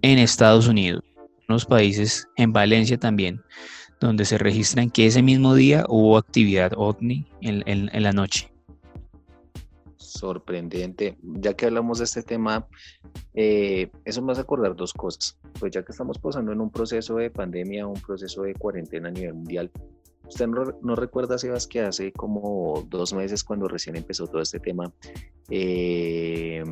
en 0.00 0.18
Estados 0.18 0.68
Unidos 0.68 1.02
unos 1.48 1.64
países, 1.64 2.28
en 2.36 2.52
Valencia 2.52 2.98
también, 2.98 3.42
donde 4.00 4.24
se 4.24 4.38
registran 4.38 4.90
que 4.90 5.06
ese 5.06 5.22
mismo 5.22 5.54
día 5.54 5.84
hubo 5.88 6.18
actividad 6.18 6.72
ovni 6.76 7.26
en, 7.40 7.90
la 8.02 8.12
noche. 8.12 8.52
Sorprendente. 9.96 11.16
Ya 11.22 11.54
que 11.54 11.66
hablamos 11.66 11.98
de 11.98 12.04
este 12.04 12.22
tema, 12.22 12.66
eh, 13.34 13.90
eso 14.04 14.22
me 14.22 14.32
hace 14.32 14.42
acordar 14.42 14.76
dos 14.76 14.92
cosas. 14.92 15.38
Pues 15.58 15.72
ya 15.72 15.82
que 15.82 15.92
estamos 15.92 16.18
pasando 16.18 16.52
en 16.52 16.60
un 16.60 16.70
proceso 16.70 17.16
de 17.16 17.30
pandemia, 17.30 17.86
un 17.86 18.00
proceso 18.00 18.42
de 18.42 18.54
cuarentena 18.54 19.08
a 19.08 19.12
nivel 19.12 19.34
mundial, 19.34 19.70
¿usted 20.26 20.46
no, 20.46 20.96
recuerda, 20.96 21.38
Sebas, 21.38 21.66
que 21.66 21.80
hace 21.80 22.12
como 22.12 22.86
dos 22.88 23.14
meses 23.14 23.42
cuando 23.42 23.68
recién 23.68 23.96
empezó 23.96 24.26
todo 24.26 24.42
este 24.42 24.60
tema, 24.60 24.92
eh, 25.48 26.62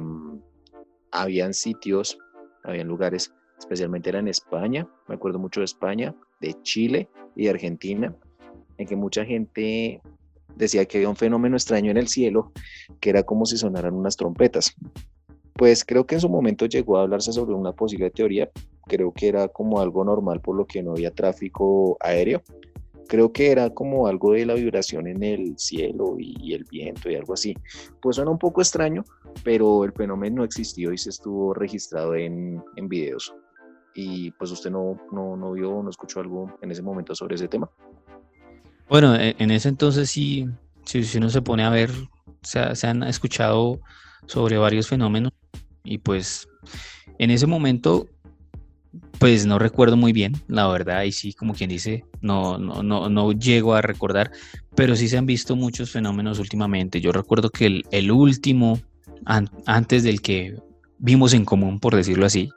habían 1.10 1.54
sitios, 1.54 2.18
habían 2.62 2.88
lugares 2.88 3.32
especialmente 3.58 4.10
era 4.10 4.18
en 4.18 4.28
España, 4.28 4.88
me 5.08 5.14
acuerdo 5.14 5.38
mucho 5.38 5.60
de 5.60 5.64
España, 5.64 6.14
de 6.40 6.54
Chile 6.62 7.08
y 7.34 7.44
de 7.44 7.50
Argentina, 7.50 8.14
en 8.78 8.86
que 8.86 8.96
mucha 8.96 9.24
gente 9.24 10.00
decía 10.56 10.84
que 10.86 10.98
había 10.98 11.08
un 11.08 11.16
fenómeno 11.16 11.56
extraño 11.56 11.90
en 11.90 11.96
el 11.96 12.08
cielo, 12.08 12.52
que 13.00 13.10
era 13.10 13.22
como 13.22 13.46
si 13.46 13.56
sonaran 13.56 13.94
unas 13.94 14.16
trompetas. 14.16 14.74
Pues 15.54 15.84
creo 15.84 16.06
que 16.06 16.16
en 16.16 16.20
su 16.20 16.28
momento 16.28 16.66
llegó 16.66 16.98
a 16.98 17.02
hablarse 17.02 17.32
sobre 17.32 17.54
una 17.54 17.72
posible 17.72 18.10
teoría, 18.10 18.50
creo 18.86 19.12
que 19.12 19.28
era 19.28 19.48
como 19.48 19.80
algo 19.80 20.04
normal 20.04 20.40
por 20.40 20.56
lo 20.56 20.66
que 20.66 20.82
no 20.82 20.92
había 20.92 21.10
tráfico 21.10 21.96
aéreo. 22.00 22.42
Creo 23.08 23.32
que 23.32 23.52
era 23.52 23.70
como 23.70 24.08
algo 24.08 24.32
de 24.32 24.44
la 24.44 24.54
vibración 24.54 25.06
en 25.06 25.22
el 25.22 25.56
cielo 25.58 26.16
y, 26.18 26.54
el 26.54 26.64
viento 26.64 27.08
y 27.08 27.14
algo 27.14 27.34
así. 27.34 27.54
Pues 28.02 28.16
suena 28.16 28.32
un 28.32 28.38
poco 28.38 28.60
extraño, 28.60 29.04
pero 29.44 29.84
el 29.84 29.92
fenómeno 29.92 30.42
existió 30.42 30.92
y 30.92 30.98
se 30.98 31.10
estuvo 31.10 31.54
registrado 31.54 32.16
en, 32.16 32.60
en 32.74 32.88
videos 32.88 33.32
y 33.96 34.30
pues 34.32 34.50
usted 34.50 34.70
no, 34.70 35.00
no, 35.10 35.36
no 35.36 35.52
vio, 35.52 35.82
no 35.82 35.90
escuchó 35.90 36.20
algo 36.20 36.58
en 36.62 36.70
ese 36.70 36.82
momento 36.82 37.14
sobre 37.14 37.34
ese 37.34 37.48
tema. 37.48 37.70
Bueno, 38.88 39.16
e, 39.16 39.34
en 39.38 39.50
ese 39.50 39.68
entonces 39.68 40.10
sí, 40.10 40.46
si, 40.84 41.18
uno 41.18 41.30
se 41.30 41.42
pone 41.42 41.64
a 41.64 41.70
ver, 41.70 41.90
se 42.42 42.86
han 42.86 43.02
escuchado 43.02 43.80
sobre 44.26 44.58
varios 44.58 44.88
fenómenos 44.88 45.32
y 45.82 45.98
pues 45.98 46.48
en 47.18 47.30
ese 47.30 47.46
momento 47.46 48.06
pues 49.18 49.46
no 49.46 49.58
recuerdo 49.58 49.96
muy 49.96 50.12
bien, 50.12 50.34
la 50.48 50.68
verdad, 50.68 51.02
y 51.04 51.12
sí, 51.12 51.32
como 51.32 51.54
quien 51.54 51.70
dice, 51.70 52.04
no, 52.20 52.58
no, 52.58 52.82
no, 52.82 53.08
no 53.08 53.32
llego 53.32 53.74
a 53.74 53.82
recordar, 53.82 54.30
pero 54.74 54.94
sí 54.94 55.08
se 55.08 55.16
han 55.16 55.26
visto 55.26 55.56
muchos 55.56 55.90
fenómenos 55.90 56.38
últimamente. 56.38 57.00
Yo 57.00 57.12
recuerdo 57.12 57.50
que 57.50 57.66
el, 57.66 57.84
el 57.90 58.10
último, 58.10 58.78
antes 59.24 60.02
del 60.02 60.20
que 60.20 60.56
vimos 60.98 61.32
en 61.32 61.44
común, 61.44 61.80
por 61.80 61.94
decirlo 61.96 62.26
así, 62.26 62.50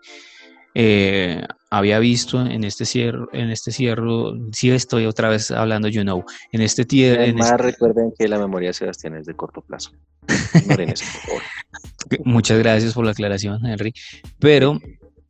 eh, 0.75 1.43
había 1.69 1.99
visto 1.99 2.41
en 2.41 2.63
este 2.63 2.85
cierro, 2.85 3.29
en 3.33 3.49
este 3.51 3.71
cierro, 3.71 4.33
sí 4.51 4.71
estoy 4.71 5.05
otra 5.05 5.29
vez 5.29 5.51
hablando, 5.51 5.87
you 5.87 6.01
know, 6.01 6.23
en 6.51 6.61
este 6.61 6.85
tierra. 6.85 7.23
Además, 7.23 7.51
este 7.51 7.63
recuerden 7.63 8.13
que 8.17 8.27
la 8.27 8.39
memoria 8.39 8.69
de 8.69 8.73
Sebastián 8.73 9.15
es 9.15 9.25
de 9.25 9.35
corto 9.35 9.61
plazo. 9.61 9.91
Muchas 12.23 12.59
gracias 12.59 12.93
por 12.93 13.05
la 13.05 13.11
aclaración, 13.11 13.65
Henry. 13.65 13.93
Pero 14.39 14.79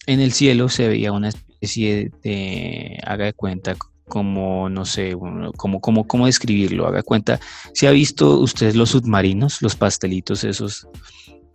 en 0.06 0.20
el 0.20 0.32
cielo 0.32 0.70
se 0.70 0.88
veía 0.88 1.12
una 1.12 1.30
especie 1.30 2.12
de, 2.24 3.00
haga 3.06 3.26
de 3.26 3.34
cuenta, 3.34 3.76
como, 4.08 4.70
no 4.70 4.86
sé, 4.86 5.16
como, 5.56 5.82
como, 5.82 6.08
cómo 6.08 6.26
describirlo, 6.26 6.88
haga 6.88 7.04
cuenta. 7.04 7.40
Si 7.74 7.86
ha 7.86 7.92
visto 7.92 8.40
ustedes 8.40 8.76
los 8.76 8.92
submarinos, 8.92 9.62
los 9.62 9.76
pastelitos 9.76 10.44
esos 10.44 10.88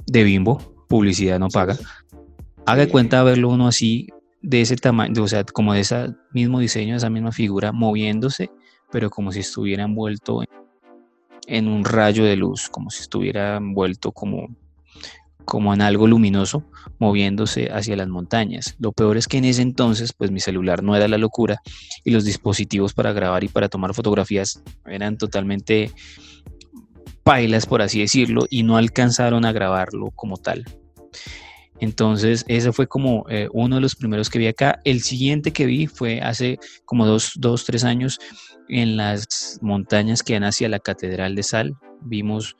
de 0.07 0.25
bimbo, 0.25 0.87
publicidad 0.89 1.39
no 1.39 1.49
paga. 1.49 1.77
Haga 2.67 2.89
cuenta 2.89 3.23
verlo 3.23 3.51
uno 3.51 3.69
así, 3.69 4.09
de 4.41 4.61
ese 4.61 4.77
tamaño, 4.77 5.23
o 5.23 5.29
sea, 5.29 5.45
como 5.45 5.73
de 5.75 5.81
ese 5.81 6.15
mismo 6.33 6.61
diseño, 6.61 6.97
esa 6.97 7.11
misma 7.11 7.33
figura, 7.33 7.73
moviéndose, 7.73 8.51
pero 8.91 9.11
como 9.11 9.33
si 9.33 9.41
estuviera 9.41 9.85
envuelto 9.85 10.43
en 11.47 11.69
un 11.69 11.85
rayo 11.85 12.25
de 12.25 12.37
luz, 12.37 12.69
como 12.69 12.91
si 12.91 13.03
estuviera 13.03 13.57
envuelto 13.57 14.13
como, 14.13 14.49
como 15.45 15.73
en 15.73 15.81
algo 15.81 16.07
luminoso, 16.07 16.65
moviéndose 16.99 17.71
hacia 17.71 17.97
las 17.97 18.09
montañas. 18.09 18.77
Lo 18.79 18.93
peor 18.93 19.17
es 19.17 19.29
que 19.29 19.39
en 19.39 19.47
ese 19.47 19.63
entonces, 19.63 20.13
pues 20.13 20.31
mi 20.31 20.41
celular 20.41 20.83
no 20.83 20.95
era 20.95 21.09
la 21.09 21.19
locura 21.19 21.61
y 22.05 22.11
los 22.11 22.25
dispositivos 22.25 22.93
para 22.93 23.13
grabar 23.13 23.45
y 23.45 23.49
para 23.49 23.69
tomar 23.69 23.95
fotografías 23.95 24.63
eran 24.87 25.17
totalmente 25.17 25.91
pailas, 27.23 27.65
por 27.65 27.81
así 27.81 28.01
decirlo, 28.01 28.47
y 28.51 28.63
no 28.63 28.77
alcanzaron 28.77 29.47
a 29.47 29.53
grabarlo 29.53 30.11
como 30.15 30.37
tal. 30.37 30.65
Entonces, 31.85 32.47
ese 32.49 32.73
fue 32.73 32.87
como 32.87 33.27
eh, 33.29 33.47
uno 33.53 33.75
de 33.75 33.83
los 33.83 33.95
primeros 33.95 34.31
que 34.31 34.39
vi 34.39 34.47
acá. 34.47 34.81
El 34.85 35.03
siguiente 35.03 35.53
que 35.53 35.67
vi 35.67 35.87
fue 35.87 36.23
hace 36.23 36.59
como 36.87 37.05
dos, 37.05 37.33
dos, 37.37 37.67
tres 37.67 37.85
años 37.85 38.19
en 38.71 38.97
las 38.97 39.59
montañas 39.61 40.23
que 40.23 40.33
dan 40.33 40.45
hacia 40.45 40.71
la 40.71 40.79
Catedral 40.79 41.35
de 41.35 41.43
Sal. 41.43 41.75
Vimos 42.01 42.57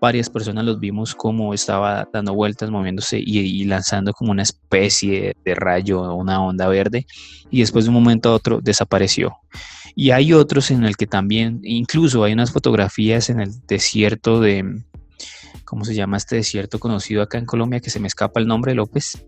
varias 0.00 0.30
personas, 0.30 0.64
los 0.64 0.78
vimos 0.78 1.16
como 1.16 1.52
estaba 1.52 2.08
dando 2.12 2.32
vueltas, 2.32 2.70
moviéndose 2.70 3.18
y, 3.18 3.64
lanzando 3.64 4.12
como 4.12 4.30
una 4.30 4.42
especie 4.42 5.34
de 5.44 5.54
rayo, 5.56 6.14
una 6.14 6.40
onda 6.40 6.68
verde, 6.68 7.06
y 7.50 7.58
después 7.58 7.84
de 7.84 7.88
un 7.88 7.94
momento 7.94 8.30
a 8.30 8.34
otro 8.34 8.60
desapareció. 8.62 9.36
Y 9.96 10.12
hay 10.12 10.32
otros 10.32 10.70
en 10.70 10.84
el 10.84 10.96
que 10.96 11.08
también, 11.08 11.60
incluso 11.64 12.22
hay 12.22 12.32
unas 12.34 12.52
fotografías 12.52 13.30
en 13.30 13.40
el 13.40 13.50
desierto 13.66 14.40
de, 14.40 14.80
¿cómo 15.70 15.84
se 15.84 15.94
llama 15.94 16.16
este 16.16 16.34
desierto 16.34 16.80
conocido 16.80 17.22
acá 17.22 17.38
en 17.38 17.46
Colombia 17.46 17.78
que 17.78 17.90
se 17.90 18.00
me 18.00 18.08
escapa 18.08 18.40
el 18.40 18.48
nombre, 18.48 18.74
López? 18.74 19.24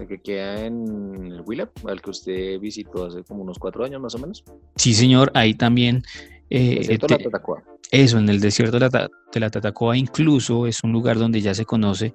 El 0.00 0.08
que 0.08 0.22
queda 0.22 0.64
en 0.64 1.26
el 1.26 1.42
Willap, 1.42 1.68
al 1.86 2.00
que 2.00 2.08
usted 2.08 2.58
visitó 2.58 3.04
hace 3.04 3.22
como 3.24 3.42
unos 3.42 3.58
cuatro 3.58 3.84
años 3.84 4.00
más 4.00 4.14
o 4.14 4.18
menos. 4.18 4.42
Sí, 4.74 4.94
señor, 4.94 5.30
ahí 5.34 5.52
también. 5.52 6.02
Eh, 6.48 6.86
de 6.88 6.96
la 6.96 7.18
Tatacoa. 7.18 7.62
Eso, 7.90 8.18
en 8.18 8.30
el 8.30 8.40
desierto 8.40 8.78
de 8.78 8.88
la, 8.88 9.10
de 9.34 9.40
la 9.40 9.50
Tatacoa 9.50 9.94
incluso 9.94 10.66
es 10.66 10.82
un 10.82 10.92
lugar 10.92 11.18
donde 11.18 11.42
ya 11.42 11.52
se 11.52 11.66
conoce 11.66 12.14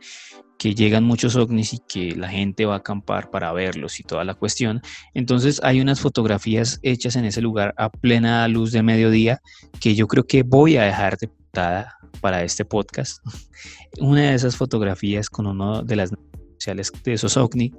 que 0.58 0.74
llegan 0.74 1.04
muchos 1.04 1.36
ovnis 1.36 1.74
y 1.74 1.80
que 1.80 2.16
la 2.16 2.30
gente 2.30 2.66
va 2.66 2.76
a 2.76 2.78
acampar 2.78 3.30
para 3.30 3.52
verlos 3.54 4.00
y 4.00 4.04
toda 4.04 4.24
la 4.24 4.34
cuestión. 4.34 4.82
Entonces 5.14 5.62
hay 5.64 5.82
unas 5.82 6.00
fotografías 6.00 6.80
hechas 6.82 7.16
en 7.16 7.26
ese 7.26 7.42
lugar 7.42 7.74
a 7.78 7.90
plena 7.90 8.48
luz 8.48 8.72
de 8.72 8.84
mediodía 8.84 9.42
que 9.80 9.96
yo 9.96 10.08
creo 10.08 10.26
que 10.26 10.44
voy 10.44 10.78
a 10.78 10.84
dejar 10.84 11.18
de 11.18 11.28
putada 11.28 11.98
para 12.22 12.44
este 12.44 12.66
podcast. 12.66 13.24
Una 14.00 14.22
de 14.22 14.34
esas 14.36 14.56
fotografías 14.56 15.30
con 15.30 15.48
uno 15.48 15.84
de 15.84 15.96
las 15.96 16.12
sociales 16.58 16.92
de 17.04 17.14
esos 17.14 17.38
ovni 17.38 17.74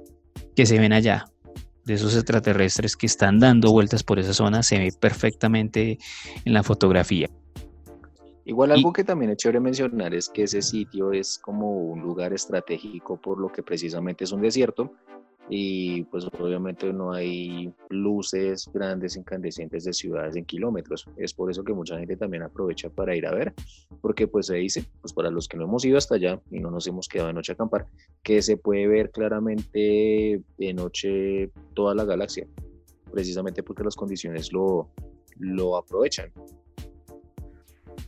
que 0.55 0.65
se 0.65 0.79
ven 0.79 0.93
allá, 0.93 1.25
de 1.85 1.93
esos 1.93 2.15
extraterrestres 2.15 2.95
que 2.95 3.05
están 3.05 3.39
dando 3.39 3.71
vueltas 3.71 4.03
por 4.03 4.19
esa 4.19 4.33
zona, 4.33 4.63
se 4.63 4.79
ve 4.79 4.91
perfectamente 4.99 5.97
en 6.45 6.53
la 6.53 6.63
fotografía. 6.63 7.29
Igual 8.49 8.71
algo 8.71 8.91
que 8.91 9.03
también 9.03 9.29
es 9.29 9.37
chévere 9.37 9.59
mencionar 9.59 10.11
es 10.15 10.27
que 10.27 10.41
ese 10.41 10.63
sitio 10.63 11.11
es 11.11 11.37
como 11.37 11.71
un 11.71 12.01
lugar 12.01 12.33
estratégico 12.33 13.15
por 13.21 13.39
lo 13.39 13.51
que 13.51 13.61
precisamente 13.61 14.23
es 14.23 14.31
un 14.31 14.41
desierto 14.41 14.91
y 15.49 16.01
pues 16.05 16.25
obviamente 16.25 16.91
no 16.91 17.11
hay 17.11 17.71
luces 17.89 18.67
grandes 18.73 19.17
incandescentes 19.17 19.83
de 19.83 19.93
ciudades 19.93 20.35
en 20.35 20.45
kilómetros. 20.45 21.05
Es 21.15 21.31
por 21.31 21.51
eso 21.51 21.63
que 21.63 21.73
mucha 21.73 21.99
gente 21.99 22.17
también 22.17 22.41
aprovecha 22.41 22.89
para 22.89 23.15
ir 23.15 23.27
a 23.27 23.35
ver, 23.35 23.53
porque 24.01 24.27
pues 24.27 24.47
se 24.47 24.55
dice, 24.55 24.83
pues 24.99 25.13
para 25.13 25.29
los 25.29 25.47
que 25.47 25.55
no 25.55 25.65
hemos 25.65 25.85
ido 25.85 25.99
hasta 25.99 26.15
allá 26.15 26.41
y 26.49 26.59
no 26.59 26.71
nos 26.71 26.87
hemos 26.87 27.07
quedado 27.07 27.27
de 27.27 27.35
noche 27.35 27.51
a 27.51 27.53
acampar, 27.53 27.85
que 28.23 28.41
se 28.41 28.57
puede 28.57 28.87
ver 28.87 29.11
claramente 29.11 30.41
de 30.57 30.73
noche 30.73 31.51
toda 31.75 31.93
la 31.93 32.03
galaxia, 32.03 32.47
precisamente 33.11 33.61
porque 33.61 33.83
las 33.83 33.95
condiciones 33.95 34.51
lo, 34.51 34.89
lo 35.37 35.77
aprovechan. 35.77 36.31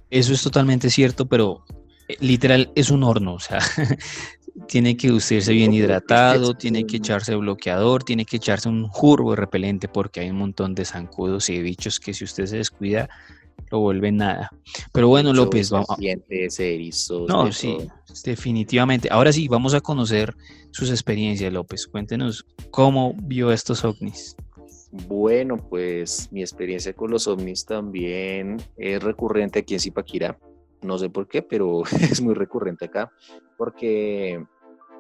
Eso 0.10 0.34
es 0.34 0.42
totalmente 0.42 0.90
cierto, 0.90 1.28
pero 1.28 1.64
eh, 2.08 2.18
literal 2.20 2.72
es 2.76 2.92
un 2.92 3.04
horno, 3.04 3.36
o 3.36 3.40
sea, 3.40 3.60
tiene 4.68 4.98
que 4.98 5.12
usarse 5.12 5.54
bien 5.54 5.74
hidratado, 5.74 6.54
tiene 6.54 6.86
que 6.86 6.98
echarse 6.98 7.36
bloqueador, 7.36 8.04
tiene 8.04 8.26
que 8.26 8.38
echarse 8.38 8.70
un 8.70 8.88
jurbo 8.88 9.36
repelente 9.36 9.88
porque 9.88 10.20
hay 10.22 10.30
un 10.30 10.38
montón 10.38 10.76
de 10.76 10.86
zancudos 10.86 11.50
y 11.50 11.62
bichos 11.62 12.00
que 12.00 12.14
si 12.14 12.24
usted 12.24 12.46
se 12.46 12.58
descuida 12.58 13.10
lo 13.72 13.80
vuelve 13.80 14.12
nada. 14.12 14.52
Pero 14.92 15.08
bueno, 15.08 15.34
López, 15.34 15.70
vamos. 15.70 15.88
No, 17.28 17.52
sí, 17.52 17.78
definitivamente. 18.24 19.08
Ahora 19.12 19.32
sí, 19.32 19.48
vamos 19.48 19.74
a 19.74 19.82
conocer 19.82 20.36
sus 20.72 20.90
experiencias, 20.90 21.52
López. 21.52 21.88
Cuéntenos 21.88 22.46
cómo 22.70 23.16
vio 23.24 23.52
estos 23.52 23.84
ovnis. 23.86 24.36
Bueno, 24.92 25.58
pues 25.58 26.30
mi 26.32 26.42
experiencia 26.42 26.94
con 26.94 27.12
los 27.12 27.28
ovnis 27.28 27.66
también 27.66 28.58
es 28.76 29.02
recurrente 29.02 29.60
aquí 29.60 29.76
en 29.76 29.80
Zipaquirá. 29.80 30.38
No 30.82 30.98
sé 30.98 31.10
por 31.10 31.28
qué, 31.28 31.42
pero 31.42 31.84
es 32.02 32.22
muy 32.22 32.34
recurrente 32.34 32.86
acá, 32.86 33.12
porque 33.58 34.44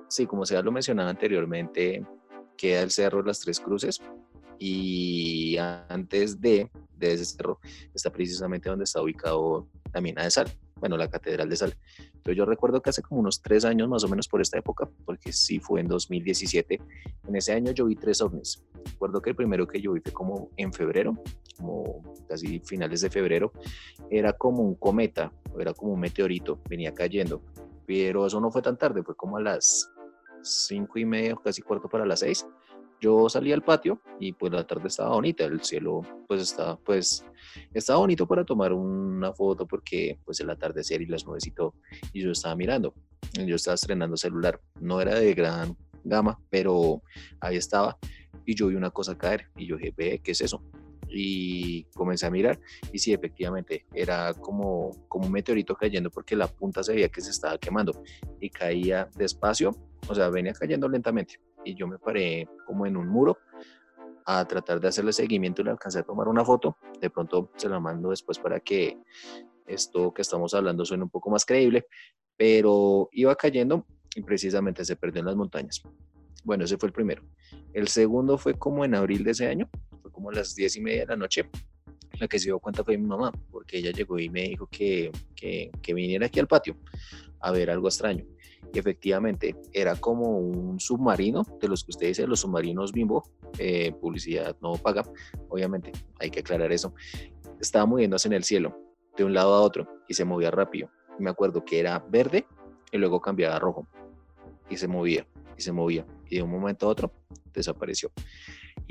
sí, 0.07 0.25
como 0.25 0.45
se 0.45 0.61
lo 0.61 0.71
mencionaba 0.71 1.09
anteriormente, 1.09 2.05
queda 2.55 2.83
el 2.83 2.91
Cerro 2.91 3.21
de 3.21 3.27
las 3.27 3.39
Tres 3.39 3.59
Cruces 3.59 4.01
y 4.59 5.57
antes 5.57 6.39
de, 6.39 6.69
de 6.95 7.13
ese 7.13 7.25
cerro 7.25 7.59
está 7.95 8.11
precisamente 8.11 8.69
donde 8.69 8.83
está 8.83 9.01
ubicado 9.01 9.67
la 9.91 10.01
mina 10.01 10.23
de 10.23 10.29
sal, 10.29 10.51
bueno, 10.81 10.97
la 10.97 11.09
Catedral 11.09 11.47
de 11.47 11.55
Sal. 11.55 11.77
Pero 12.23 12.35
yo 12.35 12.45
recuerdo 12.45 12.81
que 12.81 12.89
hace 12.89 13.01
como 13.01 13.21
unos 13.21 13.41
tres 13.41 13.63
años 13.63 13.87
más 13.87 14.03
o 14.03 14.09
menos 14.09 14.27
por 14.27 14.41
esta 14.41 14.57
época, 14.57 14.89
porque 15.05 15.31
sí 15.31 15.59
fue 15.59 15.79
en 15.79 15.87
2017, 15.87 16.81
en 17.27 17.35
ese 17.35 17.53
año 17.53 17.71
yo 17.71 17.85
vi 17.85 17.95
tres 17.95 18.19
ovnis. 18.19 18.65
Recuerdo 18.85 19.21
que 19.21 19.29
el 19.29 19.35
primero 19.35 19.67
que 19.67 19.79
yo 19.79 19.93
vi 19.93 20.01
fue 20.01 20.11
como 20.11 20.49
en 20.57 20.73
febrero, 20.73 21.17
como 21.55 22.03
casi 22.27 22.59
finales 22.59 23.01
de 23.01 23.09
febrero, 23.09 23.53
era 24.09 24.33
como 24.33 24.63
un 24.63 24.75
cometa, 24.75 25.31
era 25.57 25.73
como 25.73 25.93
un 25.93 25.99
meteorito, 25.99 26.59
venía 26.67 26.93
cayendo. 26.93 27.41
Pero 27.85 28.25
eso 28.25 28.41
no 28.41 28.51
fue 28.51 28.61
tan 28.61 28.77
tarde, 28.77 29.03
fue 29.03 29.15
como 29.15 29.37
a 29.37 29.41
las 29.41 29.91
cinco 30.41 30.97
y 30.97 31.05
media, 31.05 31.35
casi 31.43 31.61
cuarto 31.61 31.87
para 31.87 32.05
las 32.05 32.19
seis. 32.19 32.45
Yo 33.01 33.27
salí 33.29 33.51
al 33.51 33.63
patio 33.63 33.99
y 34.19 34.31
pues 34.31 34.53
la 34.53 34.65
tarde 34.65 34.87
estaba 34.87 35.15
bonita, 35.15 35.43
el 35.43 35.61
cielo 35.63 36.01
pues 36.27 36.41
estaba, 36.41 36.77
pues 36.77 37.25
estaba 37.73 37.97
bonito 37.97 38.27
para 38.27 38.45
tomar 38.45 38.73
una 38.73 39.33
foto 39.33 39.65
porque 39.65 40.19
pues 40.23 40.39
el 40.39 40.51
atardecer 40.51 41.01
y 41.01 41.07
las 41.07 41.25
nubes 41.25 41.47
y 41.47 41.51
todo. 41.51 41.73
Y 42.13 42.21
yo 42.21 42.31
estaba 42.31 42.55
mirando, 42.55 42.93
yo 43.33 43.55
estaba 43.55 43.73
estrenando 43.73 44.15
celular, 44.17 44.61
no 44.79 45.01
era 45.01 45.15
de 45.15 45.33
gran 45.33 45.75
gama, 46.03 46.39
pero 46.51 47.01
ahí 47.39 47.57
estaba 47.57 47.97
y 48.45 48.53
yo 48.53 48.67
vi 48.67 48.75
una 48.75 48.91
cosa 48.91 49.17
caer 49.17 49.47
y 49.57 49.65
yo 49.65 49.77
dije, 49.77 49.93
ve, 49.97 50.21
¿qué 50.23 50.31
es 50.31 50.41
eso? 50.41 50.61
Y 51.11 51.83
comencé 51.93 52.25
a 52.25 52.31
mirar 52.31 52.59
y 52.91 52.99
sí, 52.99 53.13
efectivamente, 53.13 53.85
era 53.93 54.33
como, 54.33 54.91
como 55.07 55.25
un 55.25 55.31
meteorito 55.31 55.75
cayendo 55.75 56.09
porque 56.09 56.35
la 56.35 56.47
punta 56.47 56.83
se 56.83 56.93
veía 56.93 57.09
que 57.09 57.21
se 57.21 57.31
estaba 57.31 57.57
quemando 57.57 58.01
y 58.39 58.49
caía 58.49 59.09
despacio, 59.15 59.75
o 60.07 60.15
sea, 60.15 60.29
venía 60.29 60.53
cayendo 60.53 60.87
lentamente 60.87 61.39
y 61.63 61.75
yo 61.75 61.87
me 61.87 61.99
paré 61.99 62.47
como 62.65 62.85
en 62.85 62.97
un 62.97 63.07
muro 63.07 63.37
a 64.25 64.45
tratar 64.45 64.79
de 64.79 64.87
hacerle 64.87 65.13
seguimiento 65.13 65.61
y 65.61 65.65
le 65.65 65.71
alcancé 65.71 65.99
a 65.99 66.03
tomar 66.03 66.27
una 66.27 66.45
foto, 66.45 66.77
de 66.99 67.09
pronto 67.09 67.51
se 67.55 67.67
la 67.69 67.79
mando 67.79 68.09
después 68.09 68.39
para 68.39 68.59
que 68.59 68.97
esto 69.65 70.13
que 70.13 70.21
estamos 70.21 70.53
hablando 70.53 70.85
suene 70.85 71.03
un 71.03 71.09
poco 71.09 71.29
más 71.29 71.45
creíble, 71.45 71.87
pero 72.37 73.09
iba 73.11 73.35
cayendo 73.35 73.85
y 74.15 74.21
precisamente 74.21 74.85
se 74.85 74.95
perdió 74.95 75.19
en 75.21 75.27
las 75.27 75.35
montañas. 75.35 75.81
Bueno, 76.43 76.65
ese 76.65 76.77
fue 76.77 76.87
el 76.87 76.93
primero. 76.93 77.23
El 77.73 77.87
segundo 77.87 78.37
fue 78.37 78.55
como 78.55 78.83
en 78.83 78.95
abril 78.95 79.23
de 79.23 79.31
ese 79.31 79.47
año, 79.47 79.69
como 80.21 80.31
las 80.31 80.53
diez 80.53 80.75
y 80.75 80.81
media 80.81 80.99
de 81.01 81.07
la 81.07 81.15
noche. 81.15 81.49
La 82.19 82.27
que 82.27 82.37
se 82.37 82.45
dio 82.45 82.59
cuenta 82.59 82.83
fue 82.83 82.95
mi 82.95 83.07
mamá, 83.07 83.31
porque 83.49 83.79
ella 83.79 83.89
llegó 83.91 84.19
y 84.19 84.29
me 84.29 84.43
dijo 84.43 84.67
que, 84.67 85.11
que, 85.35 85.71
que 85.81 85.93
viniera 85.95 86.27
aquí 86.27 86.39
al 86.39 86.47
patio 86.47 86.75
a 87.39 87.49
ver 87.49 87.71
algo 87.71 87.87
extraño. 87.87 88.23
Y 88.71 88.77
efectivamente 88.77 89.55
era 89.73 89.95
como 89.95 90.37
un 90.37 90.79
submarino, 90.79 91.43
de 91.59 91.67
los 91.67 91.83
que 91.83 91.89
usted 91.89 92.07
dice, 92.07 92.27
los 92.27 92.41
submarinos 92.41 92.91
bimbo, 92.91 93.23
eh, 93.57 93.93
publicidad 93.93 94.55
no 94.61 94.73
paga, 94.73 95.03
obviamente, 95.49 95.91
hay 96.19 96.29
que 96.29 96.41
aclarar 96.41 96.71
eso. 96.71 96.93
Estaba 97.59 97.87
moviéndose 97.87 98.27
en 98.27 98.33
el 98.33 98.43
cielo, 98.43 98.77
de 99.17 99.23
un 99.23 99.33
lado 99.33 99.55
a 99.55 99.61
otro, 99.61 99.87
y 100.07 100.13
se 100.13 100.23
movía 100.23 100.51
rápido. 100.51 100.91
Me 101.17 101.31
acuerdo 101.31 101.65
que 101.65 101.79
era 101.79 101.97
verde 101.97 102.45
y 102.91 102.97
luego 102.99 103.19
cambiaba 103.19 103.55
a 103.55 103.59
rojo, 103.59 103.87
y 104.69 104.77
se 104.77 104.87
movía, 104.87 105.25
y 105.57 105.61
se 105.63 105.71
movía, 105.71 106.05
y 106.29 106.35
de 106.35 106.43
un 106.43 106.51
momento 106.51 106.85
a 106.85 106.89
otro 106.89 107.11
desapareció. 107.51 108.11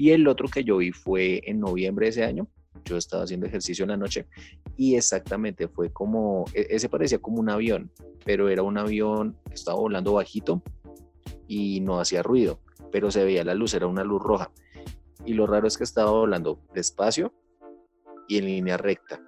Y 0.00 0.12
el 0.12 0.26
otro 0.28 0.48
que 0.48 0.64
yo 0.64 0.78
vi 0.78 0.92
fue 0.92 1.42
en 1.44 1.60
noviembre 1.60 2.06
de 2.06 2.10
ese 2.10 2.24
año. 2.24 2.48
Yo 2.86 2.96
estaba 2.96 3.24
haciendo 3.24 3.44
ejercicio 3.44 3.82
en 3.82 3.90
la 3.90 3.98
noche 3.98 4.26
y 4.74 4.94
exactamente 4.96 5.68
fue 5.68 5.92
como, 5.92 6.46
e-, 6.54 6.68
ese 6.70 6.88
parecía 6.88 7.18
como 7.18 7.38
un 7.38 7.50
avión, 7.50 7.92
pero 8.24 8.48
era 8.48 8.62
un 8.62 8.78
avión 8.78 9.36
que 9.46 9.56
estaba 9.56 9.78
volando 9.78 10.14
bajito 10.14 10.62
y 11.46 11.82
no 11.82 12.00
hacía 12.00 12.22
ruido, 12.22 12.60
pero 12.90 13.10
se 13.10 13.22
veía 13.24 13.44
la 13.44 13.52
luz, 13.52 13.74
era 13.74 13.88
una 13.88 14.02
luz 14.02 14.22
roja. 14.22 14.50
Y 15.26 15.34
lo 15.34 15.46
raro 15.46 15.68
es 15.68 15.76
que 15.76 15.84
estaba 15.84 16.12
volando 16.12 16.62
despacio 16.72 17.34
y 18.26 18.38
en 18.38 18.46
línea 18.46 18.78
recta. 18.78 19.20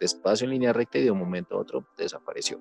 Despacio 0.00 0.46
en 0.46 0.50
línea 0.50 0.72
recta 0.72 0.98
y 0.98 1.04
de 1.04 1.12
un 1.12 1.18
momento 1.20 1.54
a 1.54 1.60
otro 1.60 1.86
desapareció. 1.96 2.60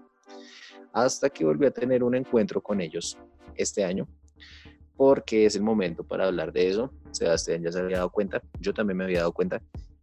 Hasta 0.94 1.32
que 1.32 1.44
volví 1.44 1.66
a 1.66 1.72
tener 1.72 2.04
un 2.04 2.14
encuentro 2.14 2.62
con 2.62 2.82
ellos 2.82 3.18
este 3.56 3.84
año, 3.84 4.08
porque 4.96 5.46
es 5.46 5.56
el 5.56 5.64
momento 5.64 6.04
para 6.04 6.28
hablar 6.28 6.52
de 6.52 6.70
eso. 6.70 6.92
Sebastián 7.12 7.64
ya 7.64 7.72
se 7.72 7.80
había 7.80 7.98
dado 7.98 8.12
cuenta, 8.12 8.42
yo 8.60 8.74
también 8.74 8.98
me 8.98 9.04
había 9.04 9.20
dado 9.20 9.34
cuenta. 9.34 9.62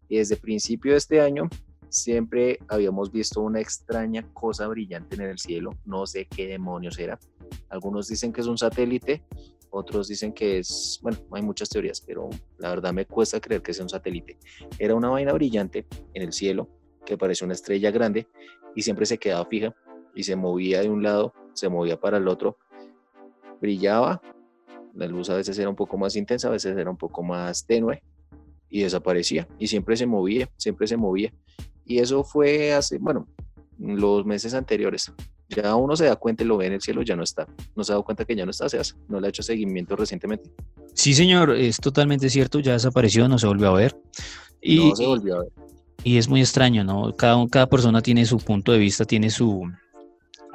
Y 0.08 0.18
desde 0.18 0.36
principio 0.36 0.92
de 0.92 0.98
este 0.98 1.20
año 1.20 1.48
siempre 1.88 2.58
habíamos 2.68 3.10
visto 3.10 3.40
una 3.40 3.60
extraña 3.60 4.26
cosa 4.32 4.66
brillante 4.68 5.16
en 5.16 5.22
el 5.22 5.38
cielo. 5.38 5.76
No 5.84 6.06
sé 6.06 6.26
qué 6.26 6.46
demonios 6.46 6.98
era. 6.98 7.18
Algunos 7.68 8.08
dicen 8.08 8.32
que 8.32 8.40
es 8.40 8.46
un 8.46 8.58
satélite, 8.58 9.22
otros 9.70 10.08
dicen 10.08 10.32
que 10.32 10.58
es, 10.58 10.98
bueno, 11.02 11.18
hay 11.32 11.42
muchas 11.42 11.68
teorías, 11.68 12.00
pero 12.00 12.30
la 12.58 12.70
verdad 12.70 12.92
me 12.92 13.06
cuesta 13.06 13.40
creer 13.40 13.62
que 13.62 13.74
sea 13.74 13.84
un 13.84 13.90
satélite. 13.90 14.38
Era 14.78 14.94
una 14.94 15.10
vaina 15.10 15.32
brillante 15.32 15.86
en 16.14 16.22
el 16.22 16.32
cielo 16.32 16.68
que 17.04 17.16
parecía 17.16 17.44
una 17.44 17.54
estrella 17.54 17.90
grande 17.90 18.26
y 18.74 18.82
siempre 18.82 19.06
se 19.06 19.18
quedaba 19.18 19.46
fija 19.46 19.74
y 20.14 20.22
se 20.22 20.36
movía 20.36 20.80
de 20.80 20.88
un 20.88 21.02
lado, 21.02 21.32
se 21.52 21.68
movía 21.68 21.98
para 22.00 22.18
el 22.18 22.28
otro, 22.28 22.58
brillaba, 23.60 24.20
la 24.98 25.06
luz 25.06 25.30
a 25.30 25.36
veces 25.36 25.56
era 25.58 25.68
un 25.68 25.76
poco 25.76 25.96
más 25.96 26.16
intensa, 26.16 26.48
a 26.48 26.50
veces 26.50 26.76
era 26.76 26.90
un 26.90 26.96
poco 26.96 27.22
más 27.22 27.64
tenue 27.64 28.02
y 28.68 28.82
desaparecía 28.82 29.46
y 29.58 29.68
siempre 29.68 29.96
se 29.96 30.06
movía, 30.06 30.48
siempre 30.56 30.86
se 30.86 30.96
movía. 30.96 31.32
Y 31.86 32.00
eso 32.00 32.24
fue 32.24 32.72
hace, 32.72 32.98
bueno, 32.98 33.26
los 33.78 34.26
meses 34.26 34.54
anteriores. 34.54 35.10
Ya 35.48 35.74
uno 35.76 35.96
se 35.96 36.04
da 36.04 36.16
cuenta 36.16 36.42
y 36.42 36.46
lo 36.46 36.58
ve 36.58 36.66
en 36.66 36.74
el 36.74 36.82
cielo, 36.82 37.02
ya 37.02 37.16
no 37.16 37.22
está. 37.22 37.46
No 37.76 37.84
se 37.84 37.92
ha 37.92 37.94
dado 37.94 38.04
cuenta 38.04 38.24
que 38.24 38.34
ya 38.34 38.44
no 38.44 38.50
está, 38.50 38.66
o 38.66 38.68
sea, 38.68 38.82
no 39.08 39.20
le 39.20 39.28
ha 39.28 39.30
hecho 39.30 39.42
seguimiento 39.42 39.96
recientemente. 39.96 40.50
Sí, 40.92 41.14
señor, 41.14 41.54
es 41.54 41.78
totalmente 41.78 42.28
cierto, 42.28 42.58
ya 42.58 42.72
desapareció, 42.72 43.28
no 43.28 43.38
se 43.38 43.46
volvió 43.46 43.68
a 43.68 43.74
ver. 43.74 43.96
Y, 44.60 44.90
no 44.90 44.96
se 44.96 45.06
volvió 45.06 45.36
a 45.36 45.38
ver. 45.44 45.52
Y 46.02 46.18
es 46.18 46.28
muy 46.28 46.40
extraño, 46.40 46.84
¿no? 46.84 47.14
Cada, 47.16 47.46
cada 47.48 47.68
persona 47.68 48.02
tiene 48.02 48.26
su 48.26 48.38
punto 48.38 48.72
de 48.72 48.78
vista, 48.78 49.04
tiene 49.04 49.30
su, 49.30 49.62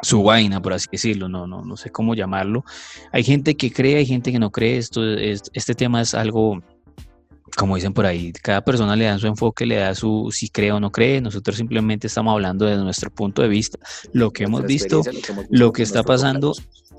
su 0.03 0.21
vaina, 0.21 0.61
por 0.61 0.73
así 0.73 0.87
decirlo, 0.91 1.27
no, 1.29 1.47
no, 1.47 1.63
no 1.63 1.77
sé 1.77 1.89
cómo 1.89 2.13
llamarlo. 2.13 2.63
Hay 3.11 3.23
gente 3.23 3.55
que 3.55 3.71
cree, 3.71 3.97
hay 3.97 4.05
gente 4.05 4.31
que 4.31 4.39
no 4.39 4.51
cree, 4.51 4.77
esto, 4.77 5.01
este 5.15 5.73
tema 5.73 6.01
es 6.01 6.13
algo 6.13 6.61
como 7.55 7.75
dicen 7.75 7.93
por 7.93 8.05
ahí, 8.05 8.31
cada 8.33 8.61
persona 8.63 8.95
le 8.95 9.05
da 9.05 9.19
su 9.19 9.27
enfoque, 9.27 9.65
le 9.65 9.75
da 9.75 9.93
su 9.93 10.29
si 10.31 10.49
cree 10.49 10.71
o 10.71 10.79
no 10.79 10.91
cree. 10.91 11.21
Nosotros 11.21 11.57
simplemente 11.57 12.07
estamos 12.07 12.33
hablando 12.33 12.65
desde 12.65 12.83
nuestro 12.83 13.11
punto 13.11 13.41
de 13.41 13.47
vista, 13.47 13.77
lo 14.11 14.31
que, 14.31 14.45
hemos 14.45 14.63
visto, 14.63 15.01
lo 15.49 15.71
que, 15.71 15.83
está 15.83 16.03
pasando. 16.03 16.53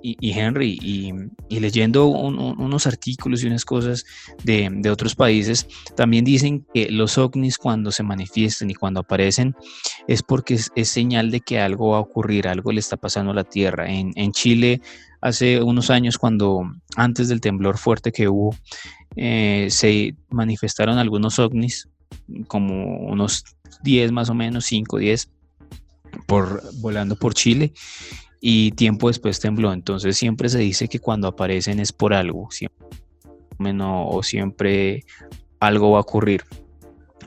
Y, 0.06 0.32
Henry, 0.38 0.78
y, 0.82 1.58
leyendo 1.60 2.08
unos 2.08 2.86
artículos 2.86 3.42
y 3.42 3.46
unas 3.46 3.64
cosas 3.64 4.04
de, 4.42 4.68
de, 4.70 4.90
otros 4.90 5.14
países, 5.14 5.66
también 5.96 6.26
dicen 6.26 6.66
que 6.74 6.90
los 6.90 7.16
ovnis 7.16 7.56
cuando 7.56 7.90
se 7.90 8.02
manifiestan 8.02 8.70
y 8.70 8.74
cuando 8.74 9.00
aparecen 9.00 9.56
es 10.06 10.22
porque 10.22 10.60
es, 10.74 10.88
señal 10.90 11.30
de 11.30 11.40
que 11.40 11.58
algo 11.58 11.92
va 11.92 11.96
a 11.96 12.00
ocurrir, 12.00 12.48
algo 12.48 12.70
le 12.70 12.80
está 12.80 12.98
pasando 12.98 13.30
a 13.30 13.34
la 13.34 13.44
Tierra. 13.44 13.90
En, 13.90 14.12
en 14.16 14.32
Chile, 14.32 14.82
hace 15.22 15.62
unos 15.62 15.88
años, 15.88 16.18
cuando 16.18 16.70
antes 16.96 17.28
del 17.28 17.40
temblor 17.40 17.78
fuerte 17.78 18.12
que 18.12 18.28
hubo, 18.28 18.54
eh, 19.16 19.68
se 19.70 20.16
manifestaron 20.28 20.98
algunos 20.98 21.38
ovnis, 21.38 21.88
como 22.46 22.98
unos 23.06 23.42
10 23.82 24.12
más 24.12 24.28
o 24.28 24.34
menos, 24.34 24.66
5, 24.66 24.98
10, 24.98 25.30
por, 26.26 26.62
volando 26.80 27.16
por 27.16 27.32
Chile 27.32 27.72
y 28.46 28.72
tiempo 28.72 29.08
después 29.08 29.40
tembló. 29.40 29.72
Entonces 29.72 30.18
siempre 30.18 30.50
se 30.50 30.58
dice 30.58 30.86
que 30.86 31.00
cuando 31.00 31.28
aparecen 31.28 31.80
es 31.80 31.92
por 31.92 32.12
algo, 32.12 32.50
siempre, 32.50 32.86
o 33.58 34.22
siempre 34.22 35.02
algo 35.60 35.92
va 35.92 35.98
a 35.98 36.02
ocurrir. 36.02 36.44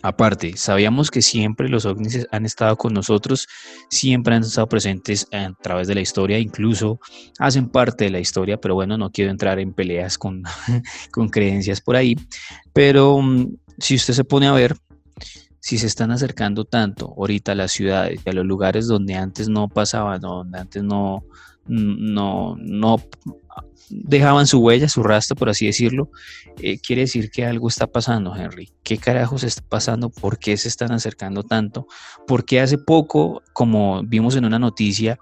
Aparte, 0.04 0.56
sabíamos 0.58 1.10
que 1.10 1.24
siempre 1.24 1.70
los 1.70 1.88
ovnis 1.88 2.28
han 2.32 2.46
estado 2.46 2.78
con 2.78 2.94
nosotros, 2.94 3.48
siempre 3.90 4.36
han 4.36 4.44
estado 4.44 4.70
presentes 4.70 5.28
a 5.34 5.52
través 5.60 5.88
de 5.88 5.96
la 5.96 6.02
historia, 6.02 6.38
incluso 6.38 7.00
hacen 7.40 7.68
parte 7.68 8.04
de 8.04 8.12
la 8.12 8.20
historia, 8.20 8.58
pero 8.58 8.76
bueno, 8.76 8.96
no 8.96 9.10
quiero 9.10 9.32
entrar 9.32 9.58
en 9.58 9.74
peleas 9.74 10.20
con, 10.20 10.44
con 11.12 11.30
creencias 11.30 11.82
por 11.82 11.96
ahí. 11.96 12.16
Pero 12.74 13.20
mm, 13.20 13.56
si 13.80 13.96
usted 13.96 14.14
se 14.14 14.24
pone 14.24 14.46
a 14.46 14.52
ver, 14.52 14.78
si 15.60 15.78
se 15.78 15.88
están 15.88 16.12
acercando 16.12 16.66
tanto 16.66 17.14
ahorita 17.18 17.52
a 17.52 17.56
las 17.56 17.72
ciudades 17.72 18.22
y 18.26 18.30
a 18.30 18.34
los 18.34 18.46
lugares 18.46 18.88
donde 18.88 19.16
antes 19.16 19.50
no 19.50 19.68
pasaban, 19.68 20.22
donde 20.22 20.60
antes 20.60 20.84
no, 20.84 21.24
no, 21.68 22.56
no 22.60 22.98
dejaban 23.90 24.48
su 24.48 24.60
huella, 24.60 24.90
su 24.90 25.04
rastro, 25.04 25.36
por 25.36 25.50
así 25.50 25.66
decirlo, 25.66 26.10
eh, 26.62 26.80
quiere 26.80 27.04
decir 27.04 27.30
que 27.32 27.46
algo 27.46 27.68
está 27.68 27.88
pasando, 27.88 28.36
Henry. 28.36 28.72
¿Qué 28.84 28.98
carajos 28.98 29.44
está 29.44 29.62
pasando? 29.68 30.10
¿Por 30.10 30.40
qué 30.40 30.58
se 30.58 30.68
están 30.68 30.92
acercando 30.92 31.44
tanto? 31.44 31.88
Porque 32.26 32.60
hace 32.60 32.78
poco, 32.78 33.42
como 33.54 34.04
vimos 34.04 34.36
en 34.36 34.46
una 34.46 34.60
noticia, 34.60 35.20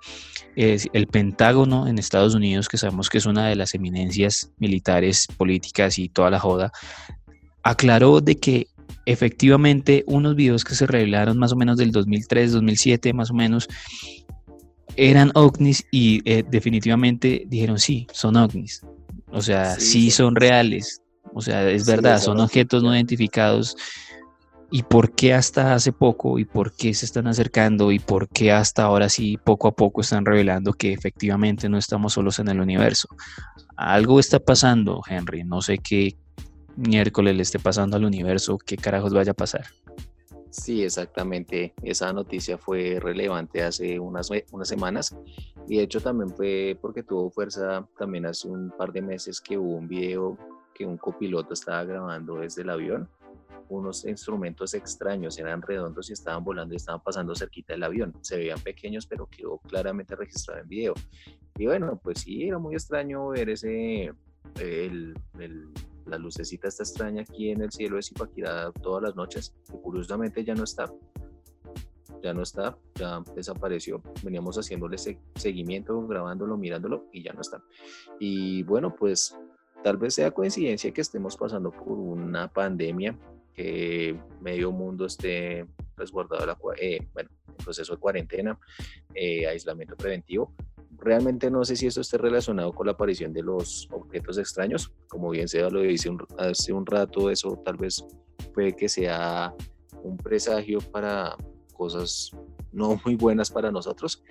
el 0.55 1.07
Pentágono 1.07 1.87
en 1.87 1.99
Estados 1.99 2.33
Unidos, 2.33 2.69
que 2.69 2.77
sabemos 2.77 3.09
que 3.09 3.17
es 3.17 3.25
una 3.25 3.47
de 3.47 3.55
las 3.55 3.75
eminencias 3.75 4.51
militares, 4.57 5.27
políticas 5.37 5.99
y 5.99 6.07
toda 6.07 6.29
la 6.29 6.39
joda, 6.39 6.71
aclaró 7.61 8.21
de 8.21 8.35
que 8.35 8.67
efectivamente 9.05 10.03
unos 10.07 10.35
videos 10.35 10.63
que 10.63 10.75
se 10.75 10.87
revelaron 10.87 11.37
más 11.37 11.51
o 11.51 11.55
menos 11.55 11.77
del 11.77 11.91
2003, 11.91 12.53
2007, 12.53 13.13
más 13.13 13.31
o 13.31 13.33
menos, 13.33 13.67
eran 14.95 15.31
ovnis 15.35 15.85
y 15.91 16.21
eh, 16.29 16.43
definitivamente 16.49 17.43
dijeron 17.47 17.79
sí, 17.79 18.07
son 18.11 18.35
ovnis. 18.37 18.81
O 19.31 19.41
sea, 19.41 19.77
sí, 19.79 20.11
son 20.11 20.35
reales. 20.35 21.01
O 21.33 21.41
sea, 21.41 21.69
es 21.69 21.85
verdad, 21.85 22.19
son 22.19 22.39
objetos 22.39 22.81
no 22.81 22.95
identificados. 22.95 23.75
¿Y 24.71 24.83
por 24.83 25.13
qué 25.13 25.33
hasta 25.33 25.73
hace 25.73 25.91
poco? 25.91 26.39
¿Y 26.39 26.45
por 26.45 26.75
qué 26.75 26.93
se 26.93 27.05
están 27.05 27.27
acercando? 27.27 27.91
¿Y 27.91 27.99
por 27.99 28.29
qué 28.29 28.51
hasta 28.51 28.83
ahora 28.83 29.09
sí, 29.09 29.37
poco 29.37 29.67
a 29.67 29.75
poco 29.75 30.01
están 30.01 30.25
revelando 30.25 30.73
que 30.73 30.93
efectivamente 30.93 31.69
no 31.69 31.77
estamos 31.77 32.13
solos 32.13 32.39
en 32.39 32.47
el 32.47 32.59
universo? 32.59 33.09
Algo 33.75 34.19
está 34.19 34.39
pasando, 34.39 35.01
Henry. 35.07 35.43
No 35.43 35.61
sé 35.61 35.77
qué 35.77 36.17
miércoles 36.75 37.35
le 37.35 37.41
esté 37.41 37.59
pasando 37.59 37.97
al 37.97 38.05
universo, 38.05 38.57
qué 38.57 38.77
carajos 38.77 39.13
vaya 39.13 39.31
a 39.31 39.35
pasar. 39.35 39.65
Sí, 40.49 40.83
exactamente. 40.83 41.73
Esa 41.83 42.13
noticia 42.13 42.57
fue 42.57 42.99
relevante 43.01 43.61
hace 43.61 43.99
unas, 43.99 44.29
unas 44.51 44.67
semanas 44.67 45.15
y 45.67 45.77
de 45.77 45.83
hecho 45.83 45.99
también 45.99 46.29
fue 46.29 46.77
porque 46.81 47.03
tuvo 47.03 47.29
fuerza 47.29 47.85
también 47.97 48.25
hace 48.25 48.47
un 48.47 48.71
par 48.71 48.93
de 48.93 49.01
meses 49.01 49.41
que 49.41 49.57
hubo 49.57 49.75
un 49.75 49.87
video 49.87 50.37
que 50.73 50.85
un 50.85 50.97
copiloto 50.97 51.53
estaba 51.53 51.83
grabando 51.83 52.35
desde 52.35 52.61
el 52.61 52.69
avión. 52.69 53.09
Unos 53.67 54.05
instrumentos 54.05 54.75
extraños 54.75 55.39
eran 55.39 55.61
redondos 55.61 56.09
y 56.09 56.13
estaban 56.13 56.43
volando 56.43 56.73
y 56.73 56.77
estaban 56.77 57.01
pasando 57.01 57.33
cerquita 57.33 57.73
del 57.73 57.83
avión. 57.83 58.13
Se 58.21 58.37
veían 58.37 58.59
pequeños, 58.59 59.07
pero 59.07 59.25
quedó 59.25 59.57
claramente 59.57 60.15
registrado 60.15 60.61
en 60.61 60.67
video. 60.67 60.93
Y 61.57 61.65
bueno, 61.65 61.99
pues 62.03 62.19
sí, 62.19 62.47
era 62.47 62.59
muy 62.59 62.75
extraño 62.75 63.29
ver 63.29 63.49
ese, 63.49 64.13
el, 64.59 65.15
la 66.05 66.17
lucecita 66.17 66.67
está 66.67 66.83
extraña 66.83 67.23
aquí 67.23 67.49
en 67.49 67.61
el 67.61 67.71
cielo 67.71 67.95
de 67.95 68.03
Zipaquirá 68.03 68.71
todas 68.71 69.03
las 69.03 69.15
noches, 69.15 69.53
que 69.69 69.77
curiosamente 69.79 70.43
ya 70.43 70.53
no 70.53 70.63
está. 70.63 70.91
Ya 72.21 72.33
no 72.33 72.41
está, 72.41 72.77
ya 72.95 73.21
desapareció. 73.35 74.01
Veníamos 74.23 74.57
haciéndole 74.57 74.97
seguimiento, 75.35 76.07
grabándolo, 76.07 76.57
mirándolo 76.57 77.05
y 77.11 77.23
ya 77.23 77.33
no 77.33 77.41
está. 77.41 77.63
Y 78.19 78.63
bueno, 78.63 78.95
pues 78.95 79.37
tal 79.83 79.97
vez 79.97 80.15
sea 80.15 80.31
coincidencia 80.31 80.91
que 80.91 81.01
estemos 81.01 81.37
pasando 81.37 81.71
por 81.71 81.97
una 81.99 82.51
pandemia, 82.51 83.17
que 83.53 84.19
medio 84.41 84.71
mundo 84.71 85.05
esté 85.05 85.67
resguardado, 85.95 86.45
la, 86.45 86.57
eh, 86.79 87.07
bueno, 87.13 87.29
en 87.47 87.55
proceso 87.55 87.93
de 87.93 87.99
cuarentena, 87.99 88.59
eh, 89.13 89.47
aislamiento 89.47 89.95
preventivo, 89.95 90.51
Realmente 90.97 91.51
no 91.51 91.63
sé 91.65 91.75
si 91.75 91.87
esto 91.87 92.01
esté 92.01 92.17
relacionado 92.17 92.73
con 92.73 92.85
la 92.87 92.93
aparición 92.93 93.33
de 93.33 93.43
los 93.43 93.87
objetos 93.91 94.37
extraños. 94.37 94.91
Como 95.07 95.29
bien 95.29 95.47
sea 95.47 95.69
lo 95.69 95.81
dice 95.81 96.09
hace 96.37 96.73
un 96.73 96.85
rato, 96.85 97.29
eso 97.29 97.61
tal 97.63 97.77
vez 97.77 98.03
puede 98.53 98.75
que 98.75 98.89
sea 98.89 99.53
un 100.03 100.17
presagio 100.17 100.79
para 100.79 101.35
cosas 101.73 102.31
no 102.71 102.99
muy 103.05 103.15
buenas 103.15 103.49
para 103.49 103.71
nosotros, 103.71 104.23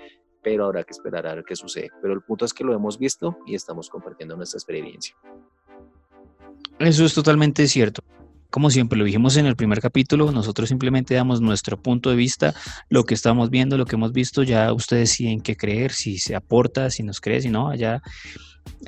pero 0.43 0.67
habrá 0.67 0.85
que 0.85 0.93
esperar 0.93 1.27
a 1.27 1.35
ver 1.35 1.45
qué 1.45 1.57
sucede. 1.57 1.91
Pero 2.01 2.15
el 2.15 2.23
punto 2.23 2.45
es 2.45 2.53
que 2.53 2.65
lo 2.65 2.75
hemos 2.75 2.99
visto 2.99 3.39
y 3.47 3.55
estamos 3.55 3.89
compartiendo 3.89 4.37
nuestra 4.37 4.59
experiencia. 4.59 5.17
Eso 6.79 7.05
es 7.05 7.15
totalmente 7.15 7.67
cierto. 7.67 8.03
Como 8.55 8.71
siempre 8.71 8.97
lo 8.97 9.05
dijimos 9.05 9.37
en 9.37 9.47
el 9.47 9.57
primer 9.57 9.81
capítulo, 9.81 10.31
nosotros 10.31 10.69
simplemente 10.69 11.13
damos 11.13 11.41
nuestro 11.41 11.77
punto 11.77 12.11
de 12.11 12.15
vista, 12.15 12.55
lo 12.89 13.03
que 13.03 13.15
estamos 13.15 13.51
viendo, 13.51 13.77
lo 13.77 13.85
que 13.85 13.97
hemos 13.97 14.13
visto, 14.13 14.45
ya 14.45 14.73
ustedes 14.73 15.11
deciden 15.11 15.41
qué 15.41 15.57
creer, 15.57 15.91
si 15.91 16.19
se 16.19 16.37
aporta, 16.37 16.89
si 16.89 17.03
nos 17.03 17.21
cree, 17.21 17.41
si 17.41 17.49
no, 17.49 17.69
allá 17.69 18.01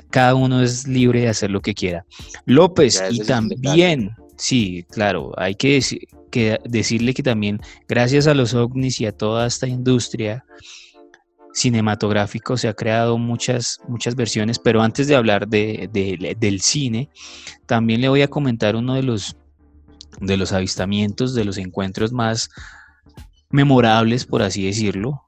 cada 0.09 0.35
uno 0.35 0.61
es 0.61 0.87
libre 0.87 1.19
de 1.19 1.27
hacer 1.27 1.51
lo 1.51 1.59
que 1.59 1.73
quiera. 1.73 2.05
López, 2.45 3.03
y 3.09 3.19
también, 3.25 4.11
sí, 4.37 4.85
claro, 4.89 5.33
hay 5.35 5.55
que, 5.55 5.83
que, 6.31 6.61
decirle 6.63 7.13
que 7.13 7.23
también 7.23 7.59
gracias 7.89 8.27
a 8.27 8.33
los 8.33 8.53
ovnis 8.53 9.01
y 9.01 9.05
a 9.05 9.11
toda 9.11 9.47
esta 9.47 9.67
industria 9.67 10.45
cinematográfico 11.51 12.55
se 12.55 12.69
ha 12.69 12.73
creado 12.73 13.17
muchas, 13.17 13.81
muchas 13.85 14.15
versiones, 14.15 14.59
pero 14.59 14.81
antes 14.81 15.07
de 15.07 15.17
hablar 15.17 15.45
de, 15.45 15.89
del 16.39 16.61
cine, 16.61 17.09
también 17.65 17.99
le 17.99 18.07
voy 18.07 18.21
a 18.21 18.29
comentar 18.29 18.77
uno 18.77 18.93
de 18.93 19.03
los, 19.03 19.35
de 20.19 20.37
los 20.37 20.51
avistamientos, 20.51 21.33
de 21.33 21.45
los 21.45 21.57
encuentros 21.57 22.11
más 22.11 22.49
memorables, 23.49 24.25
por 24.25 24.41
así 24.41 24.65
decirlo, 24.65 25.23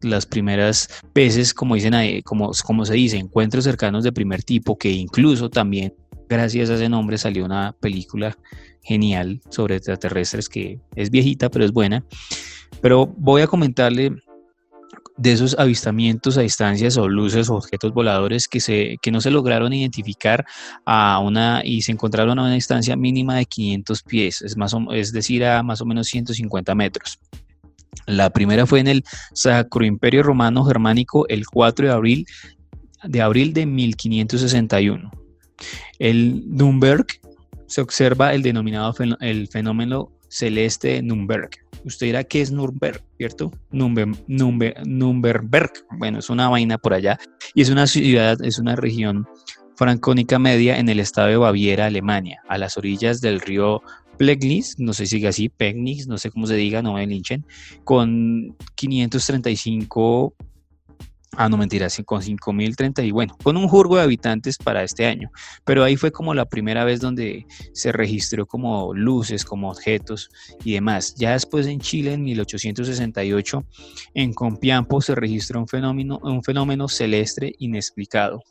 las 0.00 0.26
primeras 0.26 0.88
veces, 1.14 1.54
como 1.54 1.74
dicen 1.74 2.22
como, 2.22 2.50
como 2.64 2.84
se 2.84 2.94
dice, 2.94 3.16
encuentros 3.18 3.64
cercanos 3.64 4.04
de 4.04 4.12
primer 4.12 4.42
tipo, 4.42 4.76
que 4.76 4.90
incluso 4.90 5.48
también 5.48 5.94
gracias 6.28 6.70
a 6.70 6.74
ese 6.74 6.88
nombre 6.88 7.18
salió 7.18 7.44
una 7.44 7.74
película 7.78 8.36
genial 8.82 9.40
sobre 9.48 9.76
extraterrestres 9.76 10.48
que 10.48 10.80
es 10.96 11.10
viejita 11.10 11.50
pero 11.50 11.64
es 11.64 11.72
buena. 11.72 12.04
Pero 12.80 13.06
voy 13.06 13.42
a 13.42 13.46
comentarle 13.46 14.16
de 15.16 15.32
esos 15.32 15.58
avistamientos 15.58 16.38
a 16.38 16.42
distancias 16.42 16.96
o 16.96 17.08
luces 17.08 17.50
o 17.50 17.56
objetos 17.56 17.92
voladores 17.92 18.48
que, 18.48 18.60
se, 18.60 18.96
que 19.02 19.10
no 19.10 19.20
se 19.20 19.30
lograron 19.30 19.72
identificar 19.72 20.44
a 20.84 21.18
una 21.18 21.62
y 21.64 21.82
se 21.82 21.92
encontraron 21.92 22.38
a 22.38 22.42
una 22.42 22.54
distancia 22.54 22.96
mínima 22.96 23.36
de 23.36 23.44
500 23.44 24.02
pies, 24.02 24.42
es, 24.42 24.56
más 24.56 24.74
es 24.92 25.12
decir, 25.12 25.44
a 25.44 25.62
más 25.62 25.80
o 25.80 25.86
menos 25.86 26.08
150 26.08 26.74
metros. 26.74 27.18
La 28.06 28.30
primera 28.30 28.66
fue 28.66 28.80
en 28.80 28.88
el 28.88 29.04
Sacro 29.34 29.84
Imperio 29.84 30.22
Romano 30.22 30.64
Germánico 30.64 31.28
el 31.28 31.46
4 31.46 31.86
de 31.86 31.92
abril 31.92 32.26
de, 33.04 33.20
abril 33.20 33.52
de 33.52 33.66
1561. 33.66 35.10
El 35.98 36.42
Nürnberg 36.48 37.06
se 37.66 37.80
observa 37.80 38.34
el 38.34 38.42
denominado 38.42 38.94
el 39.20 39.48
fenómeno 39.48 40.10
celeste 40.28 40.88
de 40.88 41.02
Nürnberg. 41.02 41.50
Usted 41.84 42.06
dirá 42.06 42.24
que 42.24 42.40
es 42.40 42.52
Nürnberg, 42.52 43.02
¿cierto? 43.16 43.52
Nürnberg, 43.70 44.16
Nürnberg, 44.28 45.72
bueno, 45.98 46.18
es 46.18 46.30
una 46.30 46.48
vaina 46.48 46.78
por 46.78 46.94
allá 46.94 47.18
y 47.54 47.62
es 47.62 47.70
una 47.70 47.86
ciudad, 47.86 48.42
es 48.42 48.58
una 48.58 48.76
región 48.76 49.26
francónica 49.76 50.38
media 50.38 50.78
en 50.78 50.88
el 50.88 51.00
estado 51.00 51.28
de 51.28 51.36
Baviera, 51.36 51.86
Alemania, 51.86 52.42
a 52.48 52.58
las 52.58 52.76
orillas 52.76 53.20
del 53.20 53.40
río 53.40 53.82
Plegnis, 54.16 54.78
no 54.78 54.92
sé 54.92 55.06
si 55.06 55.16
sigue 55.16 55.28
así, 55.28 55.48
Pegnis, 55.48 56.06
no 56.06 56.18
sé 56.18 56.30
cómo 56.30 56.46
se 56.46 56.54
diga, 56.54 56.82
no 56.82 56.92
me 56.92 57.06
linchen, 57.06 57.44
con 57.84 58.56
535 58.76 60.34
Ah, 61.34 61.48
no 61.48 61.56
mentiras, 61.56 61.98
con 62.04 62.20
5.030 62.20 63.06
y 63.06 63.10
bueno, 63.10 63.36
con 63.42 63.56
un 63.56 63.66
jurgo 63.66 63.96
de 63.96 64.02
habitantes 64.02 64.58
para 64.58 64.82
este 64.82 65.06
año. 65.06 65.30
Pero 65.64 65.82
ahí 65.82 65.96
fue 65.96 66.12
como 66.12 66.34
la 66.34 66.44
primera 66.44 66.84
vez 66.84 67.00
donde 67.00 67.46
se 67.72 67.90
registró 67.90 68.44
como 68.44 68.92
luces, 68.92 69.42
como 69.42 69.70
objetos 69.70 70.28
y 70.62 70.74
demás. 70.74 71.14
Ya 71.14 71.32
después 71.32 71.66
en 71.66 71.80
Chile, 71.80 72.12
en 72.12 72.22
1868, 72.22 73.64
en 74.12 74.34
Compiampo 74.34 75.00
se 75.00 75.14
registró 75.14 75.60
un 75.60 75.68
fenómeno, 75.68 76.20
un 76.22 76.42
fenómeno 76.42 76.86
celeste 76.86 77.54
inexplicado. 77.58 78.42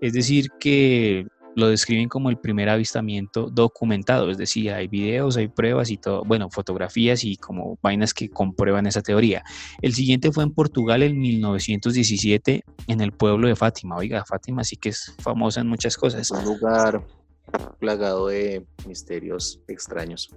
Es 0.00 0.12
decir, 0.12 0.50
que 0.58 1.24
lo 1.58 1.68
describen 1.68 2.08
como 2.08 2.30
el 2.30 2.38
primer 2.38 2.68
avistamiento 2.68 3.50
documentado, 3.50 4.30
es 4.30 4.38
decir, 4.38 4.70
hay 4.72 4.86
videos, 4.86 5.36
hay 5.36 5.48
pruebas 5.48 5.90
y 5.90 5.96
todo, 5.96 6.22
bueno, 6.24 6.48
fotografías 6.50 7.24
y 7.24 7.36
como 7.36 7.78
vainas 7.82 8.14
que 8.14 8.30
comprueban 8.30 8.86
esa 8.86 9.02
teoría. 9.02 9.42
El 9.82 9.92
siguiente 9.92 10.30
fue 10.30 10.44
en 10.44 10.52
Portugal 10.52 11.02
en 11.02 11.18
1917 11.18 12.64
en 12.86 13.00
el 13.00 13.12
pueblo 13.12 13.48
de 13.48 13.56
Fátima. 13.56 13.96
Oiga, 13.96 14.24
Fátima 14.24 14.62
sí 14.62 14.76
que 14.76 14.90
es 14.90 15.14
famosa 15.18 15.60
en 15.60 15.68
muchas 15.68 15.96
cosas. 15.96 16.30
Un 16.30 16.44
lugar 16.44 17.04
plagado 17.80 18.28
de 18.28 18.64
misterios 18.86 19.60
extraños. 19.66 20.30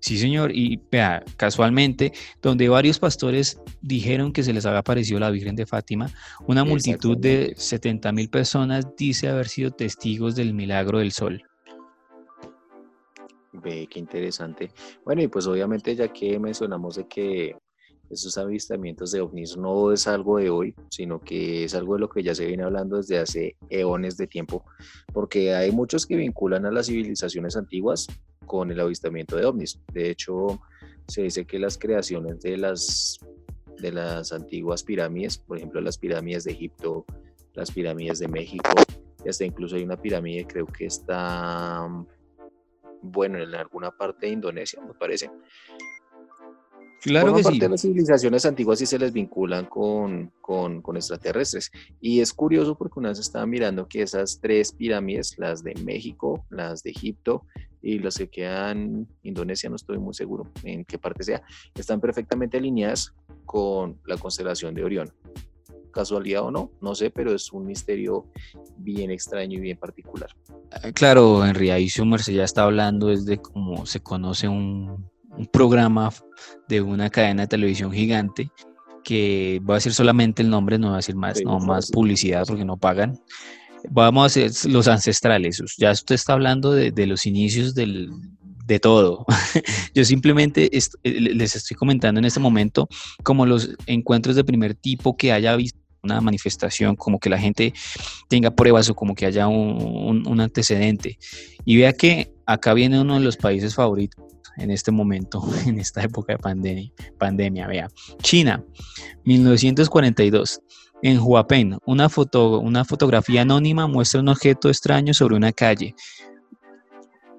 Sí, 0.00 0.18
señor, 0.18 0.52
y 0.54 0.80
vea, 0.90 1.24
casualmente, 1.36 2.12
donde 2.42 2.68
varios 2.68 2.98
pastores 2.98 3.60
dijeron 3.80 4.32
que 4.32 4.42
se 4.42 4.52
les 4.52 4.66
había 4.66 4.80
aparecido 4.80 5.18
la 5.18 5.30
Virgen 5.30 5.56
de 5.56 5.66
Fátima, 5.66 6.10
una 6.46 6.64
multitud 6.64 7.16
de 7.16 7.54
70 7.56 8.12
mil 8.12 8.28
personas 8.28 8.86
dice 8.96 9.28
haber 9.28 9.48
sido 9.48 9.70
testigos 9.70 10.36
del 10.36 10.54
milagro 10.54 10.98
del 10.98 11.12
sol. 11.12 11.42
Ve, 13.52 13.88
qué 13.90 13.98
interesante. 13.98 14.70
Bueno, 15.04 15.22
y 15.22 15.28
pues 15.28 15.46
obviamente 15.46 15.94
ya 15.96 16.08
que 16.08 16.38
mencionamos 16.38 16.96
de 16.96 17.08
que 17.08 17.56
esos 18.10 18.38
avistamientos 18.38 19.10
de 19.10 19.20
ovnis 19.20 19.56
no 19.56 19.92
es 19.92 20.06
algo 20.06 20.38
de 20.38 20.50
hoy, 20.50 20.74
sino 20.90 21.20
que 21.20 21.64
es 21.64 21.74
algo 21.74 21.94
de 21.94 22.00
lo 22.00 22.08
que 22.08 22.22
ya 22.22 22.34
se 22.34 22.46
viene 22.46 22.62
hablando 22.62 22.98
desde 22.98 23.18
hace 23.18 23.56
eones 23.68 24.16
de 24.16 24.26
tiempo, 24.26 24.64
porque 25.12 25.54
hay 25.54 25.72
muchos 25.72 26.06
que 26.06 26.16
vinculan 26.16 26.66
a 26.66 26.70
las 26.70 26.86
civilizaciones 26.86 27.56
antiguas 27.56 28.06
con 28.46 28.70
el 28.70 28.80
avistamiento 28.80 29.36
de 29.36 29.44
ovnis. 29.44 29.78
De 29.92 30.10
hecho, 30.10 30.60
se 31.06 31.22
dice 31.22 31.44
que 31.44 31.58
las 31.58 31.76
creaciones 31.76 32.40
de 32.40 32.56
las, 32.56 33.18
de 33.78 33.92
las 33.92 34.32
antiguas 34.32 34.82
pirámides, 34.82 35.38
por 35.38 35.58
ejemplo, 35.58 35.80
las 35.80 35.98
pirámides 35.98 36.44
de 36.44 36.52
Egipto, 36.52 37.04
las 37.54 37.70
pirámides 37.70 38.18
de 38.18 38.28
México, 38.28 38.70
y 39.24 39.28
hasta 39.28 39.44
incluso 39.44 39.76
hay 39.76 39.82
una 39.82 40.00
pirámide, 40.00 40.46
creo 40.46 40.66
que 40.66 40.86
está, 40.86 41.88
bueno, 43.02 43.38
en 43.38 43.54
alguna 43.54 43.90
parte 43.90 44.26
de 44.26 44.32
Indonesia, 44.32 44.80
me 44.82 44.94
parece, 44.94 45.30
Claro 47.06 47.34
que 47.34 47.42
parte 47.42 47.60
de 47.60 47.68
las 47.68 47.82
civilizaciones 47.82 48.44
antiguas 48.46 48.80
sí 48.80 48.86
se 48.86 48.98
les 48.98 49.12
vinculan 49.12 49.66
con, 49.66 50.32
con, 50.40 50.82
extraterrestres. 50.96 51.70
Y 52.00 52.20
es 52.20 52.32
curioso 52.32 52.76
porque 52.76 52.98
una 52.98 53.10
vez 53.10 53.20
estaba 53.20 53.46
mirando 53.46 53.86
que 53.86 54.02
esas 54.02 54.40
tres 54.40 54.72
pirámides, 54.72 55.38
las 55.38 55.62
de 55.62 55.74
México, 55.84 56.44
las 56.50 56.82
de 56.82 56.90
Egipto 56.90 57.44
y 57.86 57.98
las 57.98 58.16
que 58.16 58.28
quedan 58.28 59.06
Indonesia, 59.22 59.70
no 59.70 59.76
estoy 59.76 59.98
muy 59.98 60.14
seguro 60.14 60.50
en 60.62 60.84
qué 60.84 60.98
parte 60.98 61.22
sea, 61.24 61.42
están 61.74 62.00
perfectamente 62.00 62.58
alineadas 62.58 63.14
con 63.44 64.00
la 64.06 64.16
constelación 64.16 64.74
de 64.74 64.84
Orión. 64.84 65.12
Casualidad 65.92 66.42
o 66.42 66.50
no, 66.50 66.70
no 66.80 66.94
sé, 66.94 67.10
pero 67.10 67.34
es 67.34 67.52
un 67.52 67.64
misterio 67.66 68.26
bien 68.76 69.10
extraño 69.10 69.58
y 69.58 69.62
bien 69.62 69.78
particular. 69.78 70.30
Ah, 70.70 70.92
claro, 70.92 71.44
Henry, 71.44 71.70
ahí 71.70 71.88
su 71.88 72.04
ya 72.04 72.44
está 72.44 72.64
hablando 72.64 73.06
desde 73.06 73.38
cómo 73.38 73.86
se 73.86 74.00
conoce 74.00 74.46
un 74.46 75.08
un 75.36 75.46
programa 75.46 76.10
de 76.68 76.80
una 76.80 77.10
cadena 77.10 77.42
de 77.42 77.48
televisión 77.48 77.92
gigante 77.92 78.50
que 79.04 79.60
voy 79.62 79.74
a 79.74 79.76
decir 79.76 79.92
solamente 79.92 80.42
el 80.42 80.50
nombre, 80.50 80.78
no 80.78 80.88
voy 80.88 80.94
a 80.94 80.96
decir 80.96 81.14
más, 81.14 81.40
no 81.42 81.60
más 81.60 81.90
publicidad 81.92 82.44
porque 82.46 82.64
no 82.64 82.76
pagan. 82.76 83.16
Vamos 83.90 84.22
a 84.22 84.26
hacer 84.26 84.70
los 84.70 84.88
ancestrales. 84.88 85.62
Ya 85.78 85.90
usted 85.90 86.14
está 86.14 86.32
hablando 86.32 86.72
de, 86.72 87.06
los 87.06 87.26
inicios 87.26 87.74
del, 87.74 88.10
de 88.64 88.80
todo. 88.80 89.24
Yo 89.94 90.04
simplemente 90.04 90.70
eh, 90.76 91.20
les 91.20 91.56
estoy 91.56 91.76
comentando 91.76 92.18
en 92.18 92.24
este 92.24 92.40
momento 92.40 92.88
como 93.22 93.46
los 93.46 93.70
encuentros 93.86 94.36
de 94.36 94.44
primer 94.44 94.74
tipo 94.74 95.16
que 95.16 95.32
haya 95.32 95.56
visto 95.56 95.78
una 96.02 96.20
manifestación, 96.20 96.94
como 96.94 97.18
que 97.18 97.28
la 97.28 97.38
gente 97.38 97.72
tenga 98.28 98.52
pruebas 98.52 98.88
o 98.88 98.94
como 98.94 99.14
que 99.14 99.26
haya 99.26 99.48
un, 99.48 100.26
un 100.26 100.40
antecedente. 100.40 101.18
Y 101.64 101.76
vea 101.78 101.92
que 101.92 102.32
acá 102.46 102.74
viene 102.74 103.00
uno 103.00 103.14
de 103.14 103.20
los 103.20 103.36
países 103.36 103.74
favoritos 103.74 104.24
en 104.56 104.70
este 104.70 104.90
momento, 104.90 105.42
en 105.66 105.78
esta 105.78 106.02
época 106.02 106.32
de 106.32 106.38
pandemia. 106.38 106.90
pandemia 107.18 107.66
vea. 107.66 107.88
China, 108.22 108.64
1942. 109.24 110.60
En 111.02 111.18
Huapen, 111.20 111.78
una, 111.84 112.08
foto, 112.08 112.58
una 112.58 112.84
fotografía 112.84 113.42
anónima 113.42 113.86
muestra 113.86 114.20
un 114.20 114.28
objeto 114.28 114.68
extraño 114.68 115.12
sobre 115.14 115.36
una 115.36 115.52
calle. 115.52 115.94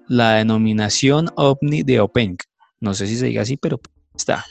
La 0.07 0.35
denominación 0.35 1.29
ovni 1.35 1.83
de 1.83 1.99
Openk. 1.99 2.43
No 2.79 2.93
sé 2.93 3.07
si 3.07 3.17
se 3.17 3.25
diga 3.25 3.41
así, 3.41 3.57
pero 3.57 3.79
está. 4.15 4.45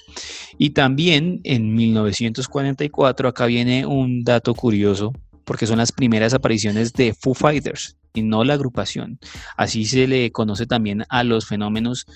Y 0.58 0.70
también 0.70 1.40
en 1.44 1.74
1944, 1.74 3.28
acá 3.28 3.46
viene 3.46 3.86
un 3.86 4.24
dato 4.24 4.54
curioso, 4.54 5.12
porque 5.44 5.66
son 5.66 5.78
las 5.78 5.92
primeras 5.92 6.34
apariciones 6.34 6.92
de 6.92 7.14
Foo 7.14 7.34
Fighters 7.34 7.96
y 8.14 8.22
no 8.22 8.44
la 8.44 8.54
agrupación. 8.54 9.18
Así 9.56 9.84
se 9.84 10.06
le 10.06 10.32
conoce 10.32 10.66
también 10.66 11.04
a 11.08 11.22
los 11.22 11.46
fenómenos 11.46 12.06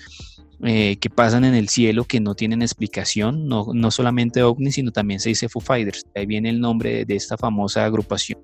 eh, 0.63 0.97
que 0.97 1.09
pasan 1.09 1.43
en 1.45 1.55
el 1.55 1.69
cielo 1.69 2.05
que 2.05 2.19
no 2.19 2.35
tienen 2.35 2.61
explicación, 2.61 3.47
no, 3.47 3.67
no 3.73 3.89
solamente 3.89 4.43
ovnis, 4.43 4.75
sino 4.75 4.91
también 4.91 5.19
se 5.19 5.29
dice 5.29 5.49
Foo 5.49 5.61
Fighters. 5.61 6.05
Ahí 6.15 6.25
viene 6.25 6.49
el 6.49 6.59
nombre 6.59 7.05
de 7.05 7.15
esta 7.15 7.37
famosa 7.37 7.83
agrupación 7.85 8.39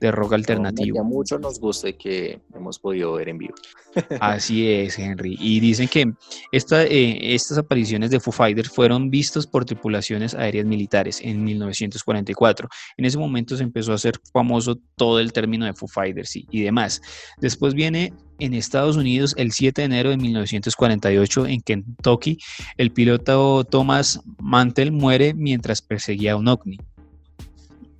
de 0.00 0.10
rock 0.10 0.34
alternativo. 0.34 1.00
a 1.00 1.04
mucho 1.04 1.38
nos 1.38 1.58
gusta 1.58 1.90
que 1.92 2.40
hemos 2.54 2.78
podido 2.78 3.14
ver 3.14 3.30
en 3.30 3.38
vivo. 3.38 3.54
Así 4.20 4.68
es, 4.68 4.98
Henry. 4.98 5.36
Y 5.40 5.60
dicen 5.60 5.88
que 5.88 6.12
esta, 6.52 6.84
eh, 6.84 7.34
estas 7.34 7.56
apariciones 7.56 8.10
de 8.10 8.20
Foo 8.20 8.32
Fighters 8.32 8.68
fueron 8.68 9.08
vistos 9.08 9.46
por 9.46 9.64
tripulaciones 9.64 10.34
aéreas 10.34 10.66
militares 10.66 11.20
en 11.22 11.42
1944. 11.42 12.68
En 12.98 13.04
ese 13.06 13.18
momento 13.18 13.56
se 13.56 13.62
empezó 13.62 13.92
a 13.92 13.94
hacer 13.94 14.14
famoso 14.32 14.76
todo 14.96 15.20
el 15.20 15.32
término 15.32 15.64
de 15.64 15.72
Foo 15.72 15.88
Fighters 15.88 16.36
y, 16.36 16.46
y 16.50 16.62
demás. 16.62 17.00
Después 17.40 17.72
viene 17.72 18.12
en 18.38 18.54
Estados 18.54 18.96
Unidos 18.96 19.34
el 19.36 19.52
7 19.52 19.82
de 19.82 19.86
enero 19.86 20.10
de 20.10 20.16
1948 20.16 21.46
en 21.46 21.60
Kentucky, 21.60 22.38
el 22.76 22.90
piloto 22.90 23.64
Thomas 23.64 24.20
Mantel 24.38 24.92
muere 24.92 25.34
mientras 25.34 25.82
perseguía 25.82 26.32
a 26.32 26.36
un 26.36 26.48
ovni. 26.48 26.78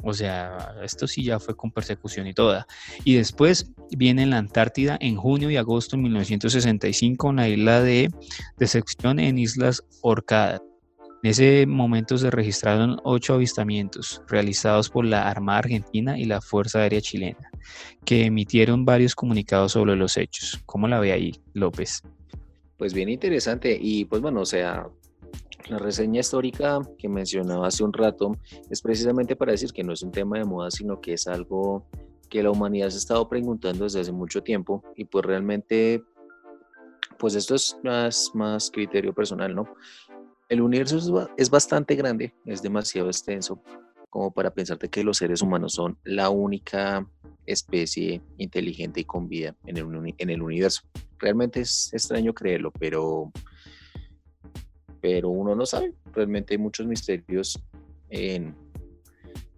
O 0.03 0.13
sea, 0.13 0.75
esto 0.83 1.07
sí 1.07 1.25
ya 1.25 1.41
fue 1.41 1.57
con 1.57 1.71
persecución 1.71 2.27
y 2.27 2.35
toda. 2.35 2.67
Y 3.05 3.15
después 3.15 3.73
viene 3.91 4.23
en 4.23 4.31
la 4.31 4.39
Antártida 4.39 4.99
en 5.01 5.17
junio 5.17 5.51
y 5.51 5.57
agosto 5.57 5.97
de 5.97 6.03
1965 6.03 7.31
en 7.31 7.37
la 7.37 7.49
isla 7.49 7.81
de 7.81 8.11
Decepción 8.59 9.19
en 9.19 9.39
Islas 9.39 9.83
Orcadas. 10.03 10.61
En 11.25 11.31
ese 11.31 11.65
momento 11.65 12.19
se 12.19 12.31
registraron 12.31 13.01
ocho 13.03 13.33
avistamientos 13.33 14.21
realizados 14.29 14.91
por 14.91 15.07
la 15.07 15.27
Armada 15.27 15.61
Argentina 15.61 16.19
y 16.19 16.27
la 16.27 16.43
Fuerza 16.43 16.81
Aérea 16.81 17.01
Chilena, 17.01 17.51
que 18.05 18.27
emitieron 18.27 18.85
varios 18.85 19.15
comunicados 19.15 19.73
sobre 19.73 19.97
los 19.97 20.19
hechos. 20.19 20.61
¿Cómo 20.67 20.87
la 20.87 21.01
ve 21.01 21.13
ahí, 21.13 21.33
López? 21.55 22.03
Pues 22.77 22.93
bien 22.93 23.09
interesante 23.09 23.75
y 23.81 24.05
pues 24.05 24.21
bueno, 24.21 24.43
o 24.43 24.45
sea, 24.45 24.87
la 25.71 25.79
reseña 25.79 26.21
histórica 26.21 26.81
que 26.99 27.09
mencionaba 27.09 27.69
hace 27.69 27.85
un 27.85 27.95
rato 27.95 28.37
es 28.69 28.83
precisamente 28.83 29.35
para 29.35 29.53
decir 29.53 29.73
que 29.73 29.83
no 29.83 29.95
es 29.95 30.03
un 30.03 30.13
tema 30.13 30.37
de 30.37 30.45
moda, 30.45 30.71
sino 30.71 31.01
que 31.01 31.15
es 31.15 31.27
algo 31.27 31.87
que 32.29 32.43
la 32.43 32.51
humanidad 32.51 32.91
se 32.91 32.97
ha 32.97 32.99
estado 32.99 33.27
preguntando 33.31 33.85
desde 33.85 34.01
hace 34.01 34.13
mucho 34.13 34.43
tiempo 34.43 34.85
y 34.95 35.07
pues 35.07 35.25
realmente, 35.25 36.03
pues 37.19 37.35
esto 37.35 37.55
es 37.55 37.79
más, 37.83 38.31
más 38.35 38.71
criterio 38.71 39.15
personal, 39.15 39.55
¿no? 39.55 39.75
El 40.55 40.61
universo 40.61 41.29
es 41.37 41.51
bastante 41.51 41.97
grande, 41.97 42.33
es 42.45 42.63
demasiado 42.63 43.09
extenso 43.09 43.61
como 44.09 44.31
para 44.31 44.55
pensarte 44.55 44.89
que 44.89 45.03
los 45.03 45.17
seres 45.17 45.43
humanos 45.43 45.73
son 45.73 45.99
la 46.05 46.31
única 46.31 47.11
especie 47.45 48.23
inteligente 48.39 49.01
y 49.01 49.05
con 49.05 49.29
vida 49.29 49.57
en 49.67 49.79
el, 49.79 50.41
universo. 50.41 50.83
Realmente 51.19 51.63
es 51.63 51.93
extraño 51.93 52.33
creerlo, 52.33 52.71
pero, 52.71 53.33
pero 55.01 55.31
uno 55.31 55.57
no 55.57 55.67
sabe. 55.67 55.93
Realmente 56.13 56.55
hay 56.55 56.59
muchos 56.59 56.87
misterios 56.87 57.61
en, 58.09 58.55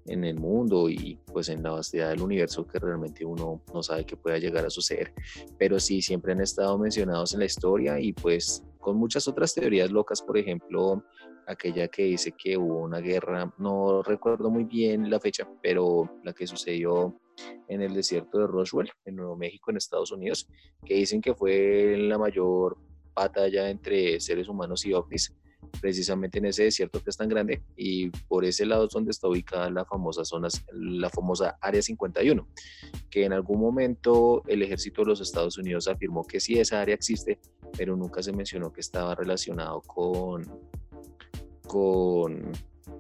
en 0.07 0.25
el 0.25 0.41
mundo 0.41 0.89
y 0.89 1.19
pues 1.31 1.51
en 1.51 1.63
la 1.63 1.73
vastedad 1.73 2.09
del 2.09 2.23
universo 2.23 2.67
que 2.67 2.79
realmente 2.79 3.23
uno 3.23 3.61
no 3.75 3.83
sabe 3.83 4.07
que 4.07 4.17
pueda 4.17 4.39
llegar 4.39 4.65
a 4.65 4.71
suceder. 4.71 5.13
Pero 5.59 5.79
sí, 5.79 6.01
siempre 6.01 6.33
han 6.33 6.41
estado 6.41 6.79
mencionados 6.79 7.35
en 7.35 7.41
la 7.41 7.45
historia 7.45 8.01
y 8.01 8.15
pues 8.15 8.65
con 8.87 8.99
muchas 8.99 9.27
otras 9.27 9.53
teorías 9.53 9.91
locas, 9.91 10.23
por 10.23 10.39
ejemplo, 10.39 11.03
aquella 11.49 11.89
que 11.89 12.05
dice 12.05 12.31
que 12.31 12.57
hubo 12.57 12.83
una 12.83 13.01
guerra, 13.01 13.53
no 13.59 14.01
recuerdo 14.01 14.49
muy 14.49 14.63
bien 14.63 15.11
la 15.11 15.19
fecha, 15.19 15.45
pero 15.61 16.09
la 16.23 16.33
que 16.33 16.47
sucedió 16.47 17.21
en 17.67 17.83
el 17.83 17.95
desierto 17.95 18.39
de 18.39 18.47
Roswell, 18.47 18.93
en 19.05 19.17
Nuevo 19.17 19.37
México, 19.37 19.73
en 19.73 19.79
Estados 19.79 20.13
Unidos, 20.13 20.49
que 20.85 20.95
dicen 20.95 21.21
que 21.21 21.35
fue 21.35 21.97
la 21.99 22.17
mayor 22.17 22.79
batalla 23.13 23.71
entre 23.71 24.21
seres 24.21 24.47
humanos 24.47 24.87
y 24.87 24.93
ovnis 24.93 25.35
precisamente 25.81 26.39
en 26.39 26.47
ese 26.47 26.65
desierto 26.65 27.03
que 27.03 27.11
es 27.11 27.17
tan 27.17 27.29
grande 27.29 27.63
y 27.77 28.11
por 28.11 28.45
ese 28.45 28.67
lado 28.67 28.87
es 28.87 28.93
donde 28.93 29.11
está 29.11 29.29
ubicada 29.29 29.71
la 29.71 29.85
famosa 29.85 30.25
zona, 30.25 30.49
la 30.73 31.11
famosa 31.11 31.57
Área 31.61 31.83
51, 31.83 32.47
que 33.11 33.25
en 33.25 33.33
algún 33.33 33.61
momento 33.61 34.43
el 34.47 34.63
ejército 34.63 35.03
de 35.03 35.09
los 35.09 35.21
Estados 35.21 35.59
Unidos 35.59 35.89
afirmó 35.89 36.25
que 36.25 36.41
sí 36.41 36.59
esa 36.59 36.81
área 36.81 36.95
existe, 36.95 37.39
pero 37.77 37.97
nunca 37.97 38.23
se 38.23 38.33
mencionó 38.33 38.73
que 38.73 38.81
estaba 38.81 39.15
relacionado 39.15 39.81
con, 39.83 40.45
con, 41.67 42.53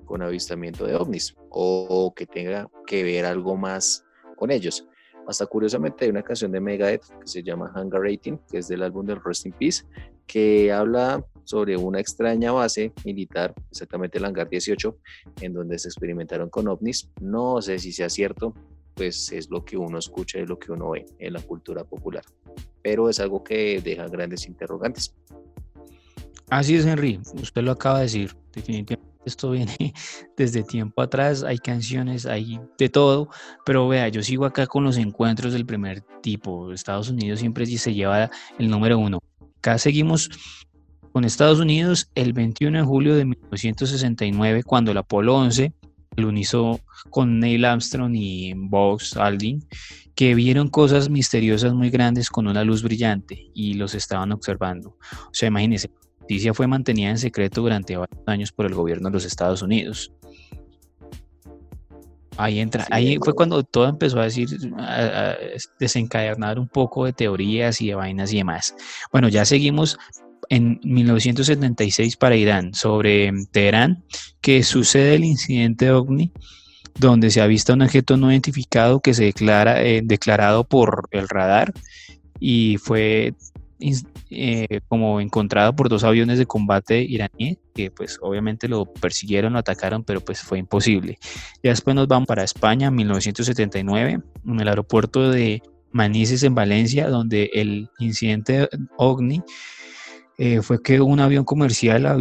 con 0.04 0.22
avistamiento 0.22 0.86
de 0.86 0.94
ovnis 0.94 1.34
o 1.50 2.12
que 2.14 2.26
tenga 2.26 2.68
que 2.86 3.02
ver 3.02 3.24
algo 3.24 3.56
más 3.56 4.04
con 4.36 4.50
ellos. 4.50 4.86
Hasta 5.26 5.46
curiosamente 5.46 6.04
hay 6.04 6.10
una 6.10 6.22
canción 6.22 6.52
de 6.52 6.60
Megadeth 6.60 7.02
que 7.20 7.26
se 7.26 7.42
llama 7.42 7.72
Hunger 7.74 8.00
Rating, 8.00 8.38
que 8.48 8.58
es 8.58 8.68
del 8.68 8.82
álbum 8.82 9.06
del 9.06 9.20
Rest 9.22 9.46
in 9.46 9.52
Peace, 9.52 9.84
que 10.26 10.72
habla 10.72 11.24
sobre 11.46 11.76
una 11.76 12.00
extraña 12.00 12.52
base 12.52 12.92
militar, 13.04 13.54
exactamente 13.70 14.18
el 14.18 14.24
hangar 14.24 14.48
18, 14.48 14.98
en 15.40 15.54
donde 15.54 15.78
se 15.78 15.88
experimentaron 15.88 16.50
con 16.50 16.68
ovnis. 16.68 17.10
No 17.20 17.62
sé 17.62 17.78
si 17.78 17.92
sea 17.92 18.10
cierto, 18.10 18.52
pues 18.94 19.32
es 19.32 19.48
lo 19.50 19.64
que 19.64 19.76
uno 19.76 19.98
escucha 19.98 20.38
y 20.38 20.46
lo 20.46 20.58
que 20.58 20.72
uno 20.72 20.90
ve 20.90 21.06
en 21.18 21.32
la 21.32 21.40
cultura 21.40 21.84
popular, 21.84 22.24
pero 22.82 23.08
es 23.08 23.20
algo 23.20 23.42
que 23.42 23.80
deja 23.80 24.06
grandes 24.08 24.46
interrogantes. 24.46 25.14
Así 26.50 26.76
es, 26.76 26.86
Henry, 26.86 27.20
usted 27.40 27.62
lo 27.62 27.72
acaba 27.72 27.98
de 27.98 28.04
decir, 28.04 28.36
definitivamente 28.52 29.16
esto 29.26 29.50
viene 29.50 29.76
desde 30.36 30.62
tiempo 30.62 31.02
atrás, 31.02 31.42
hay 31.42 31.58
canciones, 31.58 32.24
hay 32.26 32.60
de 32.78 32.88
todo, 32.88 33.28
pero 33.64 33.86
vea, 33.88 34.08
yo 34.08 34.22
sigo 34.22 34.46
acá 34.46 34.66
con 34.66 34.84
los 34.84 34.96
encuentros 34.96 35.52
del 35.52 35.66
primer 35.66 36.02
tipo, 36.22 36.72
Estados 36.72 37.10
Unidos 37.10 37.40
siempre 37.40 37.66
se 37.66 37.92
lleva 37.92 38.30
el 38.58 38.70
número 38.70 38.98
uno. 38.98 39.18
Acá 39.58 39.78
seguimos 39.78 40.30
con 41.16 41.24
Estados 41.24 41.60
Unidos 41.60 42.10
el 42.14 42.34
21 42.34 42.76
de 42.76 42.84
julio 42.84 43.16
de 43.16 43.24
1969, 43.24 44.62
cuando 44.64 44.90
el 44.90 44.98
Apolo 44.98 45.34
11 45.36 45.72
unizó 46.18 46.78
con 47.08 47.40
Neil 47.40 47.64
Armstrong 47.64 48.14
y 48.14 48.52
Buzz 48.54 49.16
Aldrin, 49.16 49.66
que 50.14 50.34
vieron 50.34 50.68
cosas 50.68 51.08
misteriosas 51.08 51.72
muy 51.72 51.88
grandes 51.88 52.28
con 52.28 52.46
una 52.46 52.64
luz 52.64 52.82
brillante 52.82 53.50
y 53.54 53.72
los 53.72 53.94
estaban 53.94 54.30
observando. 54.30 54.90
O 54.90 55.32
sea, 55.32 55.48
imagínense, 55.48 55.88
la 55.88 56.20
noticia 56.20 56.52
fue 56.52 56.66
mantenida 56.66 57.08
en 57.08 57.16
secreto 57.16 57.62
durante 57.62 57.96
varios 57.96 58.20
años 58.26 58.52
por 58.52 58.66
el 58.66 58.74
gobierno 58.74 59.08
de 59.08 59.14
los 59.14 59.24
Estados 59.24 59.62
Unidos. 59.62 60.12
Ahí 62.36 62.58
entra, 62.58 62.86
ahí 62.90 63.16
fue 63.24 63.32
cuando 63.32 63.62
todo 63.62 63.88
empezó 63.88 64.20
a 64.20 64.24
decir, 64.24 64.48
a, 64.76 65.34
desencadenar 65.80 66.58
un 66.58 66.68
poco 66.68 67.06
de 67.06 67.14
teorías 67.14 67.80
y 67.80 67.86
de 67.86 67.94
vainas 67.94 68.34
y 68.34 68.36
demás. 68.36 68.74
Bueno, 69.10 69.30
ya 69.30 69.46
seguimos 69.46 69.98
en 70.48 70.80
1976 70.82 72.16
para 72.16 72.36
Irán, 72.36 72.74
sobre 72.74 73.32
Teherán, 73.50 74.04
que 74.40 74.62
sucede 74.62 75.16
el 75.16 75.24
incidente 75.24 75.90
OVNI, 75.90 76.32
donde 76.98 77.30
se 77.30 77.40
ha 77.40 77.46
visto 77.46 77.74
un 77.74 77.82
objeto 77.82 78.16
no 78.16 78.30
identificado 78.30 79.00
que 79.00 79.14
se 79.14 79.24
declara 79.24 79.82
eh, 79.82 80.00
declarado 80.04 80.64
por 80.64 81.08
el 81.10 81.28
radar 81.28 81.72
y 82.40 82.78
fue 82.78 83.34
eh, 84.30 84.80
como 84.88 85.20
encontrado 85.20 85.76
por 85.76 85.88
dos 85.88 86.02
aviones 86.02 86.38
de 86.38 86.46
combate 86.46 87.02
iraní 87.02 87.58
que 87.74 87.90
pues 87.90 88.18
obviamente 88.22 88.68
lo 88.68 88.86
persiguieron, 88.86 89.52
lo 89.52 89.58
atacaron, 89.58 90.02
pero 90.02 90.20
pues 90.22 90.40
fue 90.40 90.58
imposible. 90.58 91.18
Ya 91.62 91.70
después 91.70 91.94
nos 91.94 92.08
vamos 92.08 92.26
para 92.26 92.42
España, 92.42 92.90
1979, 92.90 94.20
en 94.46 94.60
el 94.60 94.68
aeropuerto 94.68 95.30
de 95.30 95.62
Manises 95.92 96.42
en 96.42 96.54
Valencia, 96.54 97.08
donde 97.08 97.50
el 97.52 97.90
incidente 97.98 98.68
OVNI 98.96 99.42
eh, 100.38 100.60
fue 100.62 100.82
que 100.82 101.00
un 101.00 101.20
avión 101.20 101.44
comercial 101.44 102.18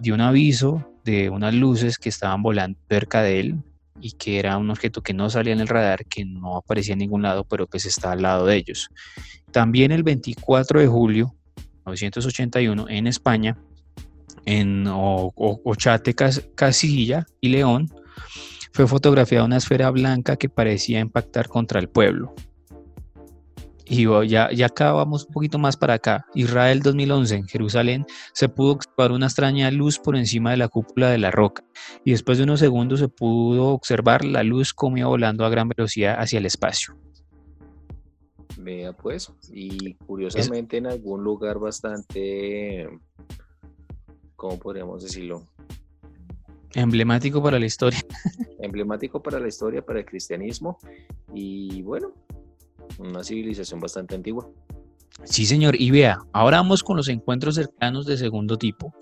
dio 0.00 0.14
un 0.14 0.20
aviso 0.20 0.88
de 1.04 1.28
unas 1.28 1.54
luces 1.54 1.98
que 1.98 2.08
estaban 2.08 2.42
volando 2.42 2.78
cerca 2.88 3.22
de 3.22 3.40
él 3.40 3.62
y 4.00 4.12
que 4.12 4.38
era 4.38 4.56
un 4.58 4.70
objeto 4.70 5.02
que 5.02 5.14
no 5.14 5.30
salía 5.30 5.52
en 5.52 5.60
el 5.60 5.68
radar, 5.68 6.04
que 6.06 6.24
no 6.24 6.56
aparecía 6.56 6.94
en 6.94 7.00
ningún 7.00 7.22
lado, 7.22 7.44
pero 7.44 7.66
que 7.66 7.78
se 7.78 7.88
está 7.88 8.12
al 8.12 8.22
lado 8.22 8.46
de 8.46 8.56
ellos. 8.56 8.90
También 9.50 9.92
el 9.92 10.02
24 10.02 10.80
de 10.80 10.86
julio 10.86 11.34
de 11.56 11.92
1981 11.92 12.86
en 12.88 13.06
España, 13.06 13.56
en 14.46 14.86
Ochate, 14.88 16.14
Casilla 16.14 17.26
y 17.40 17.48
León, 17.48 17.88
fue 18.72 18.86
fotografiada 18.86 19.44
una 19.44 19.58
esfera 19.58 19.90
blanca 19.90 20.36
que 20.36 20.48
parecía 20.48 21.00
impactar 21.00 21.48
contra 21.48 21.80
el 21.80 21.88
pueblo. 21.88 22.34
Y 23.86 24.06
ya, 24.28 24.50
ya 24.50 24.66
acá 24.66 24.92
vamos 24.92 25.26
un 25.26 25.32
poquito 25.32 25.58
más 25.58 25.76
para 25.76 25.94
acá. 25.94 26.26
Israel 26.34 26.80
2011, 26.80 27.34
en 27.34 27.46
Jerusalén, 27.46 28.06
se 28.32 28.48
pudo 28.48 28.72
observar 28.72 29.12
una 29.12 29.26
extraña 29.26 29.70
luz 29.70 29.98
por 29.98 30.16
encima 30.16 30.52
de 30.52 30.56
la 30.56 30.68
cúpula 30.68 31.10
de 31.10 31.18
la 31.18 31.30
roca. 31.30 31.64
Y 32.04 32.12
después 32.12 32.38
de 32.38 32.44
unos 32.44 32.60
segundos 32.60 33.00
se 33.00 33.08
pudo 33.08 33.68
observar 33.68 34.24
la 34.24 34.42
luz 34.42 34.72
como 34.72 34.96
iba 34.96 35.08
volando 35.08 35.44
a 35.44 35.50
gran 35.50 35.68
velocidad 35.68 36.16
hacia 36.18 36.38
el 36.38 36.46
espacio. 36.46 36.96
Vea 38.56 38.94
pues, 38.94 39.30
y 39.52 39.94
curiosamente 39.94 40.78
en 40.78 40.86
algún 40.86 41.22
lugar 41.22 41.58
bastante, 41.58 42.88
¿cómo 44.36 44.58
podríamos 44.58 45.02
decirlo? 45.02 45.42
Emblemático 46.74 47.42
para 47.42 47.58
la 47.58 47.66
historia. 47.66 48.00
Emblemático 48.60 49.22
para 49.22 49.38
la 49.38 49.48
historia, 49.48 49.84
para 49.84 50.00
el 50.00 50.06
cristianismo. 50.06 50.78
Y 51.32 51.82
bueno, 51.82 52.14
una 52.98 53.22
civilización 53.24 53.80
bastante 53.80 54.14
antigua. 54.14 54.48
Sí, 55.22 55.46
señor. 55.46 55.80
Y 55.80 55.90
vea, 55.90 56.18
ahora 56.32 56.56
vamos 56.56 56.82
con 56.82 56.96
los 56.96 57.08
encuentros 57.08 57.54
cercanos 57.54 58.04
de 58.04 58.16
segundo 58.16 58.58
tipo. 58.58 58.92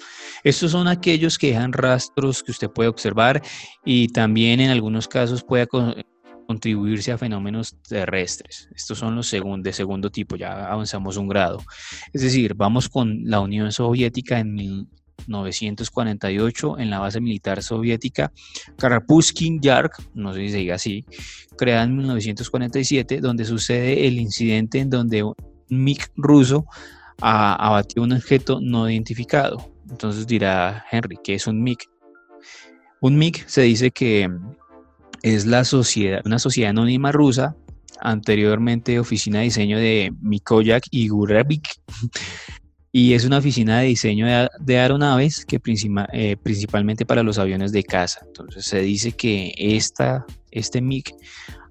Estos 0.45 0.73
son 0.73 0.87
aquellos 0.87 1.39
que 1.39 1.49
dejan 1.49 1.73
rastros 1.73 2.43
que 2.43 2.53
usted 2.53 2.71
puede 2.71 2.91
observar 2.91 3.43
y 3.85 4.09
también 4.09 4.61
en 4.61 4.71
algunos 4.71 5.09
casos 5.09 5.43
puede 5.43 5.67
contribuirse 6.47 7.13
a 7.13 7.19
fenómenos 7.19 7.77
terrestres. 7.89 8.69
Estos 8.75 8.99
son 8.99 9.17
los 9.17 9.31
de 9.31 9.73
segundo 9.73 10.11
tipo, 10.11 10.37
ya 10.37 10.71
avanzamos 10.71 11.17
un 11.17 11.29
grado. 11.29 11.61
Es 12.13 12.21
decir, 12.21 12.55
vamos 12.55 12.89
con 12.91 13.23
la 13.25 13.41
Unión 13.41 13.73
Soviética 13.73 14.39
en 14.39 14.55
1948 15.27 16.79
en 16.79 16.91
la 16.91 16.99
base 16.99 17.21
militar 17.21 17.63
soviética 17.63 18.33
Karapuskin 18.77 19.61
Yark, 19.61 20.03
no 20.15 20.33
sé 20.35 20.41
si 20.41 20.49
se 20.51 20.57
diga 20.59 20.75
así, 20.75 21.05
creada 21.57 21.85
en 21.85 21.97
1947, 21.97 23.21
donde 23.21 23.45
sucede 23.45 24.07
el 24.07 24.19
incidente 24.19 24.81
en 24.81 24.91
donde 24.91 25.23
un 25.23 25.35
MiG 25.69 26.11
ruso 26.17 26.67
abatió 27.21 28.03
un 28.03 28.13
objeto 28.13 28.61
no 28.61 28.91
identificado. 28.91 29.71
Entonces 29.89 30.27
dirá 30.27 30.85
Henry, 30.91 31.19
¿qué 31.23 31.35
es 31.35 31.47
un 31.47 31.63
MiG? 31.63 31.79
Un 33.01 33.17
MiG 33.17 33.45
se 33.49 33.63
dice 33.63 33.91
que 33.91 34.29
es 35.23 35.47
la 35.47 35.65
sociedad, 35.65 36.23
una 36.25 36.39
sociedad 36.39 36.71
anónima 36.71 37.13
rusa, 37.13 37.57
anteriormente 38.01 38.99
oficina 38.99 39.39
de 39.39 39.45
diseño 39.45 39.79
de 39.79 40.13
Mikoyak 40.21 40.85
y 40.91 41.09
Gurevich, 41.09 41.81
y 42.93 43.15
es 43.15 43.25
una 43.25 43.39
oficina 43.39 43.81
de 43.81 43.87
diseño 43.87 44.27
de, 44.61 44.79
aeronaves 44.79 45.47
que 45.47 45.59
eh, 46.13 46.37
principalmente 46.37 47.07
para 47.07 47.23
los 47.23 47.39
aviones 47.39 47.73
de 47.73 47.83
caza. 47.83 48.21
Entonces 48.27 48.67
se 48.67 48.81
dice 48.81 49.13
que 49.13 49.55
esta, 49.57 50.27
este 50.51 50.83
MiG 50.83 51.17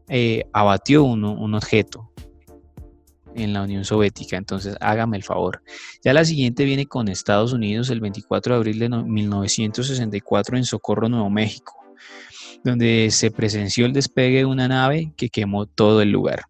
eh, 0.10 0.46
abatió 0.52 1.04
un 1.04 1.54
objeto 1.54 2.12
en 3.36 3.54
la 3.54 3.64
Unión 3.64 3.86
Soviética, 3.86 4.38
entonces 4.38 4.76
hágame 4.82 5.18
el 5.18 5.24
favor. 5.24 5.62
Ya 6.04 6.14
la 6.14 6.26
siguiente 6.26 6.66
viene 6.66 6.86
con 6.86 7.08
Estados 7.08 7.54
Unidos 7.54 7.90
el 7.90 8.02
24 8.02 8.54
de 8.54 8.58
abril 8.58 8.80
de 8.80 8.90
1964 8.90 10.58
en 10.58 10.66
Socorro, 10.66 11.10
Nuevo 11.10 11.30
México, 11.30 11.76
donde 12.64 13.10
se 13.12 13.32
presenció 13.32 13.86
el 13.86 13.94
despegue 13.94 14.40
de 14.40 14.46
una 14.46 14.68
nave 14.68 15.14
que 15.16 15.30
quemó 15.30 15.66
todo 15.66 16.02
el 16.02 16.12
lugar. 16.12 16.44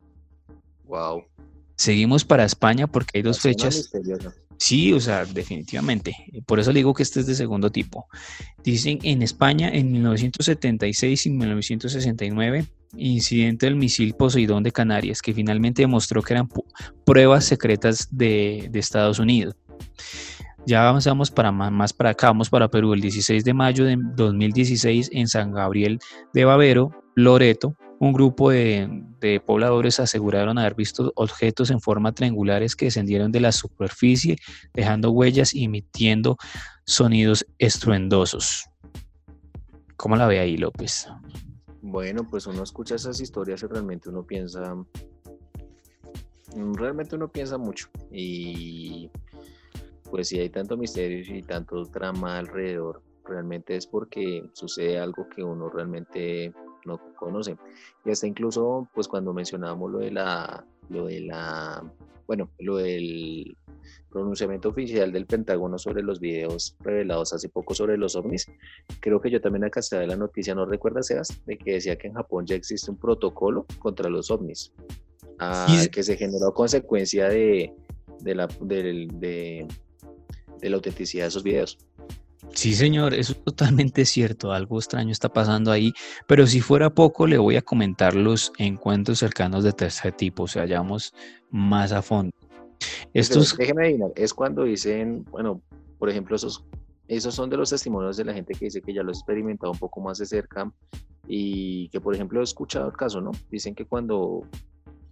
Wow. 0.86 1.24
Seguimos 1.76 2.26
para 2.26 2.46
España 2.46 2.88
porque 2.88 3.18
hay 3.18 3.22
dos 3.24 3.40
fechas. 3.40 3.92
Sí, 4.62 4.94
o 4.94 5.00
sea, 5.00 5.26
definitivamente. 5.26 6.16
Por 6.46 6.60
eso 6.60 6.72
digo 6.72 6.94
que 6.94 7.02
este 7.02 7.22
es 7.22 7.26
de 7.26 7.34
segundo 7.34 7.72
tipo. 7.72 8.06
Dicen 8.64 9.00
en 9.02 9.24
España 9.24 9.68
en 9.74 9.92
1976 9.92 11.26
y 11.26 11.30
1969, 11.32 12.66
incidente 12.96 13.66
del 13.66 13.76
misil 13.76 14.14
Poseidón 14.14 14.62
de 14.62 14.72
Canarias, 14.72 15.24
que 15.24 15.34
finalmente 15.34 15.82
demostró 15.82 16.22
que 16.22 16.36
eran 16.36 16.48
pruebas 17.08 17.46
secretas 17.46 18.08
de, 18.12 18.70
Estados 18.76 19.18
Unidos. 19.18 19.56
Ya 20.68 20.88
avanzamos 20.88 21.32
para 21.32 21.52
más, 21.52 21.72
más, 21.72 21.92
para 21.92 22.12
acá, 22.12 22.28
vamos 22.28 22.52
para 22.52 22.70
Perú. 22.70 22.94
El 22.94 23.02
16 23.02 23.44
de 23.44 23.56
mayo 23.56 23.84
de 23.84 23.98
2016 24.16 25.10
en 25.12 25.28
San 25.28 25.54
Gabriel 25.54 25.98
de 26.36 26.46
Bavero, 26.46 26.92
Loreto, 27.16 27.76
un 28.02 28.14
grupo 28.14 28.50
de, 28.50 29.44
pobladores 29.46 30.00
aseguraron 30.00 30.58
haber 30.58 30.74
visto 30.74 31.14
objetos 31.16 31.70
en 31.70 31.80
forma 31.80 32.12
triangulares 32.14 32.76
que 32.76 32.86
descendieron 32.86 33.32
de 33.32 33.40
la 33.40 33.52
superficie, 33.52 34.38
dejando 34.74 35.12
huellas 35.12 35.54
y 35.54 35.66
emitiendo 35.66 36.36
sonidos 36.84 37.46
estruendosos. 37.60 38.66
¿Cómo 39.98 40.16
la 40.16 40.26
ve 40.26 40.40
ahí, 40.40 40.58
López? 40.58 41.08
Bueno, 41.84 42.28
pues 42.28 42.48
uno 42.48 42.64
escucha 42.64 42.96
esas 42.96 43.22
historias 43.22 43.62
y 43.62 43.68
realmente 43.68 44.10
uno 44.10 44.24
piensa, 44.24 44.76
realmente 46.56 47.16
uno 47.16 47.28
piensa 47.28 47.60
mucho 47.60 47.88
y 48.12 49.12
pues 50.10 50.30
si 50.30 50.40
hay 50.40 50.50
tanto 50.50 50.76
misterio 50.76 51.20
y 51.38 51.44
tanto 51.44 51.86
trama 51.86 52.40
alrededor, 52.40 53.04
realmente 53.26 53.76
es 53.76 53.86
porque 53.86 54.44
sucede 54.54 54.98
algo 54.98 55.30
que 55.30 55.44
uno 55.44 55.70
realmente 55.70 56.52
no 56.86 57.00
conocen. 57.16 57.58
Y 58.06 58.12
hasta 58.12 58.28
incluso, 58.28 58.88
pues 58.94 59.08
cuando 59.08 59.34
mencionábamos 59.34 59.92
lo 59.92 60.00
de 60.00 60.12
la, 60.12 60.66
lo 60.90 61.06
de 61.06 61.22
la, 61.22 61.84
bueno, 62.28 62.50
lo 62.60 62.78
del 62.78 63.58
pronunciamiento 64.10 64.70
oficial 64.70 65.12
del 65.12 65.26
Pentágono 65.26 65.78
sobre 65.78 66.04
los 66.04 66.20
videos 66.20 66.76
revelados 66.80 67.34
hace 67.34 67.50
poco 67.50 67.74
sobre 67.74 67.98
los 67.98 68.16
ovnis, 68.16 68.46
creo 69.00 69.22
que 69.22 69.32
yo 69.32 69.42
también 69.42 69.64
acá 69.64 69.82
de 69.92 70.08
la 70.08 70.16
noticia, 70.16 70.54
¿no 70.54 70.66
recuerdas, 70.66 71.08
Sebas? 71.08 71.42
De 71.46 71.58
que 71.58 71.74
decía 71.74 71.98
que 71.98 72.08
en 72.08 72.14
Japón 72.14 72.46
ya 72.46 72.56
existe 72.56 72.92
un 72.92 72.98
protocolo 72.98 73.66
contra 73.80 74.10
los 74.10 74.30
ovnis, 74.30 74.74
ah, 75.40 75.68
que 75.92 76.04
se 76.04 76.18
generó 76.18 76.48
a 76.48 76.54
consecuencia 76.54 77.30
de, 77.30 77.74
de 78.20 78.36
la, 78.36 78.48
de, 78.62 79.68
de 80.60 80.70
la 80.70 80.76
autenticidad 80.76 81.24
de 81.24 81.30
esos 81.30 81.44
videos. 81.44 81.78
Sí, 82.54 82.74
señor, 82.74 83.14
eso 83.14 83.32
es 83.34 83.44
totalmente 83.44 84.06
cierto. 84.06 84.52
Algo 84.52 84.78
extraño 84.78 85.12
está 85.12 85.30
pasando 85.30 85.72
ahí. 85.72 85.94
Pero 86.28 86.46
si 86.46 86.62
fuera 86.62 86.90
poco, 86.90 87.26
le 87.28 87.38
voy 87.38 87.56
a 87.56 87.62
comentar 87.62 88.16
los 88.16 88.52
encuentros 88.58 89.20
cercanos 89.20 89.64
de 89.64 89.72
tercer 89.74 90.14
tipo, 90.14 90.44
o 90.44 90.48
sea, 90.48 90.66
vamos 90.66 91.14
más 91.50 91.92
a 91.92 92.02
fondo. 92.02 92.34
Estos... 93.14 93.56
Déjeme 93.58 93.84
adivinar, 93.84 94.12
es 94.16 94.34
cuando 94.34 94.64
dicen, 94.64 95.24
bueno, 95.32 95.62
por 95.98 96.10
ejemplo, 96.10 96.36
esos, 96.36 96.64
esos 97.08 97.36
son 97.36 97.50
de 97.50 97.58
los 97.58 97.70
testimonios 97.70 98.18
de 98.18 98.26
la 98.26 98.34
gente 98.34 98.54
que 98.54 98.66
dice 98.66 98.82
que 98.82 98.94
ya 98.94 99.04
lo 99.04 99.10
ha 99.10 99.14
experimentado 99.14 99.72
un 99.72 99.78
poco 99.78 100.02
más 100.02 100.18
de 100.18 100.26
cerca 100.26 100.72
y 101.28 101.90
que, 101.90 102.02
por 102.02 102.16
ejemplo, 102.16 102.42
he 102.42 102.44
escuchado 102.44 102.88
el 102.88 102.94
caso, 102.94 103.22
¿no? 103.22 103.32
Dicen 103.50 103.76
que 103.76 103.86
cuando 103.86 104.44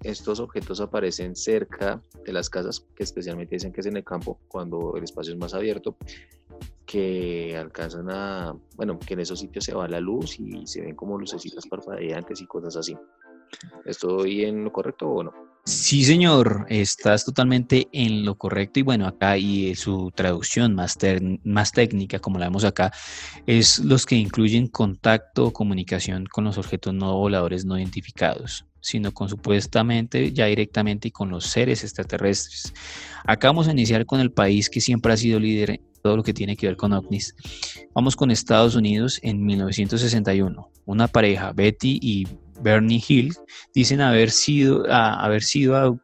estos 0.04 0.40
objetos 0.40 0.80
aparecen 0.82 1.36
cerca 1.36 2.02
de 2.26 2.34
las 2.34 2.50
casas, 2.50 2.86
que 2.96 3.04
especialmente 3.04 3.56
dicen 3.56 3.74
que 3.74 3.82
es 3.82 3.88
en 3.88 3.98
el 3.98 4.04
campo, 4.04 4.40
cuando 4.48 4.96
el 4.96 5.04
espacio 5.04 5.34
es 5.34 5.40
más 5.40 5.54
abierto, 5.54 5.98
que 6.86 7.56
alcanzan 7.58 8.10
a, 8.10 8.56
bueno, 8.76 8.98
que 8.98 9.14
en 9.14 9.20
esos 9.20 9.40
sitios 9.40 9.66
se 9.66 9.74
va 9.74 9.88
la 9.88 10.00
luz 10.00 10.40
y 10.40 10.66
se 10.66 10.82
ven 10.82 10.96
como 10.96 11.18
lucecitas 11.18 11.68
parpadeantes 11.68 12.42
y 12.42 12.48
cosas 12.48 12.76
así. 12.78 12.98
¿Estoy 13.86 14.46
en 14.46 14.64
lo 14.64 14.72
correcto 14.72 15.08
o 15.08 15.24
no? 15.24 15.49
Sí, 15.70 16.04
señor, 16.04 16.66
estás 16.70 17.26
totalmente 17.26 17.90
en 17.92 18.26
lo 18.26 18.40
correcto 18.40 18.80
y 18.80 18.82
bueno, 18.82 19.06
acá 19.06 19.38
y 19.38 19.76
su 19.76 20.12
traducción 20.16 20.74
más, 20.74 20.98
técnica, 20.98 22.18
como 22.18 22.40
la 22.40 22.48
vemos 22.48 22.64
acá, 22.64 22.92
es 23.46 23.78
los 23.78 24.08
que 24.08 24.16
incluyen 24.16 24.66
contacto 24.66 25.46
o 25.46 25.54
comunicación 25.54 26.26
con 26.26 26.46
los 26.46 26.58
objetos 26.58 26.96
no 26.96 27.16
voladores 27.16 27.66
no 27.66 27.78
identificados 27.78 28.66
sino 28.82 29.14
con 29.14 29.30
supuestamente 29.30 30.32
ya 30.32 30.46
directamente 30.46 31.10
y 31.10 31.12
con 31.12 31.30
los 31.30 31.46
seres 31.46 31.84
extraterrestres. 31.84 32.74
Acá 33.26 33.50
vamos 33.50 33.68
a 33.68 33.72
iniciar 33.72 34.06
con 34.06 34.22
el 34.22 34.32
país 34.32 34.70
que 34.70 34.80
siempre 34.80 35.12
ha 35.12 35.18
sido 35.18 35.38
líder 35.38 35.82
todo 36.02 36.16
lo 36.16 36.24
que 36.24 36.34
tiene 36.34 36.56
que 36.56 36.66
ver 36.66 36.78
con 36.78 36.94
ovnis. 36.94 37.36
Vamos 37.94 38.16
con 38.16 38.32
Estados 38.32 38.76
Unidos 38.76 39.20
en 39.22 39.46
1961. 39.46 40.72
Una 40.86 41.08
pareja, 41.10 41.52
Betty 41.52 42.00
y 42.02 42.26
Bernie 42.62 43.04
Hill, 43.06 43.34
dicen 43.74 44.02
haber 44.02 44.32
sido, 44.32 44.86
haber 44.92 45.44
sido 45.44 46.00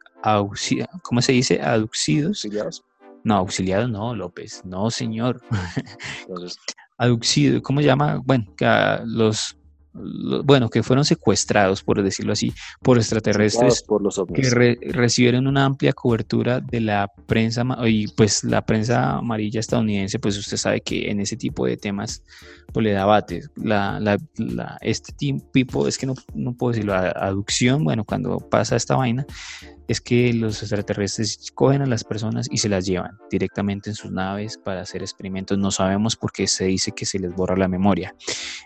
¿cómo 1.04 1.22
se 1.22 1.34
dice? 1.34 1.62
Aducidos. 1.62 2.44
¿Auxiliados? 2.44 2.84
No, 3.24 3.36
auxiliados 3.36 3.90
no, 3.90 4.16
López. 4.16 4.62
No, 4.66 4.90
señor. 4.92 5.42
Aducidos, 6.98 7.62
¿cómo 7.62 7.82
se 7.82 7.88
llama? 7.88 8.22
Bueno, 8.24 8.46
los 9.06 9.58
bueno, 10.44 10.70
que 10.70 10.84
fueron 10.84 11.06
secuestrados, 11.06 11.84
por 11.84 12.04
decirlo 12.04 12.34
así, 12.34 12.54
por 12.82 12.98
extraterrestres 12.98 13.84
por 13.84 14.02
los 14.02 14.22
que 14.34 14.78
recibieron 14.92 15.48
una 15.48 15.66
amplia 15.66 15.94
cobertura 15.94 16.60
de 16.60 16.82
la 16.82 17.12
prensa 17.26 17.64
y 17.86 18.08
pues 18.08 18.44
la 18.44 18.66
prensa 18.66 19.18
amarilla 19.18 19.60
estadounidense, 19.60 20.20
pues 20.20 20.38
usted 20.38 20.58
sabe 20.58 20.82
que 20.82 21.10
en 21.10 21.22
ese 21.22 21.38
tipo 21.38 21.66
de 21.66 21.78
temas 21.78 22.24
pues 22.74 22.84
le 22.84 22.92
da 22.92 23.06
bate. 23.06 23.44
La, 23.56 24.00
la, 24.00 24.78
este 24.82 25.14
tipo, 25.52 25.88
es 25.88 25.98
que 25.98 26.06
no, 26.06 26.16
no 26.34 26.54
puedo 26.54 26.74
decirlo, 26.74 26.94
aducción, 26.94 27.84
bueno, 27.84 28.04
cuando 28.04 28.40
pasa 28.40 28.76
esta 28.76 28.96
vaina, 28.96 29.26
es 29.88 30.02
que 30.02 30.34
los 30.34 30.62
extraterrestres 30.62 31.52
cogen 31.54 31.82
a 31.82 31.86
las 31.86 32.04
personas 32.04 32.48
y 32.52 32.58
se 32.58 32.70
las 32.70 32.86
llevan 32.86 33.18
directamente 33.30 33.90
en 33.90 33.96
sus 33.96 34.12
naves 34.12 34.58
para 34.58 34.82
hacer 34.82 35.02
experimentos. 35.02 35.58
No 35.58 35.72
sabemos 35.72 36.16
por 36.16 36.32
qué 36.32 36.48
se 36.48 36.66
dice 36.66 36.92
que 36.92 37.06
se 37.06 37.20
les 37.20 37.34
borra 37.34 37.56
la 37.56 37.68
memoria. 37.68 38.16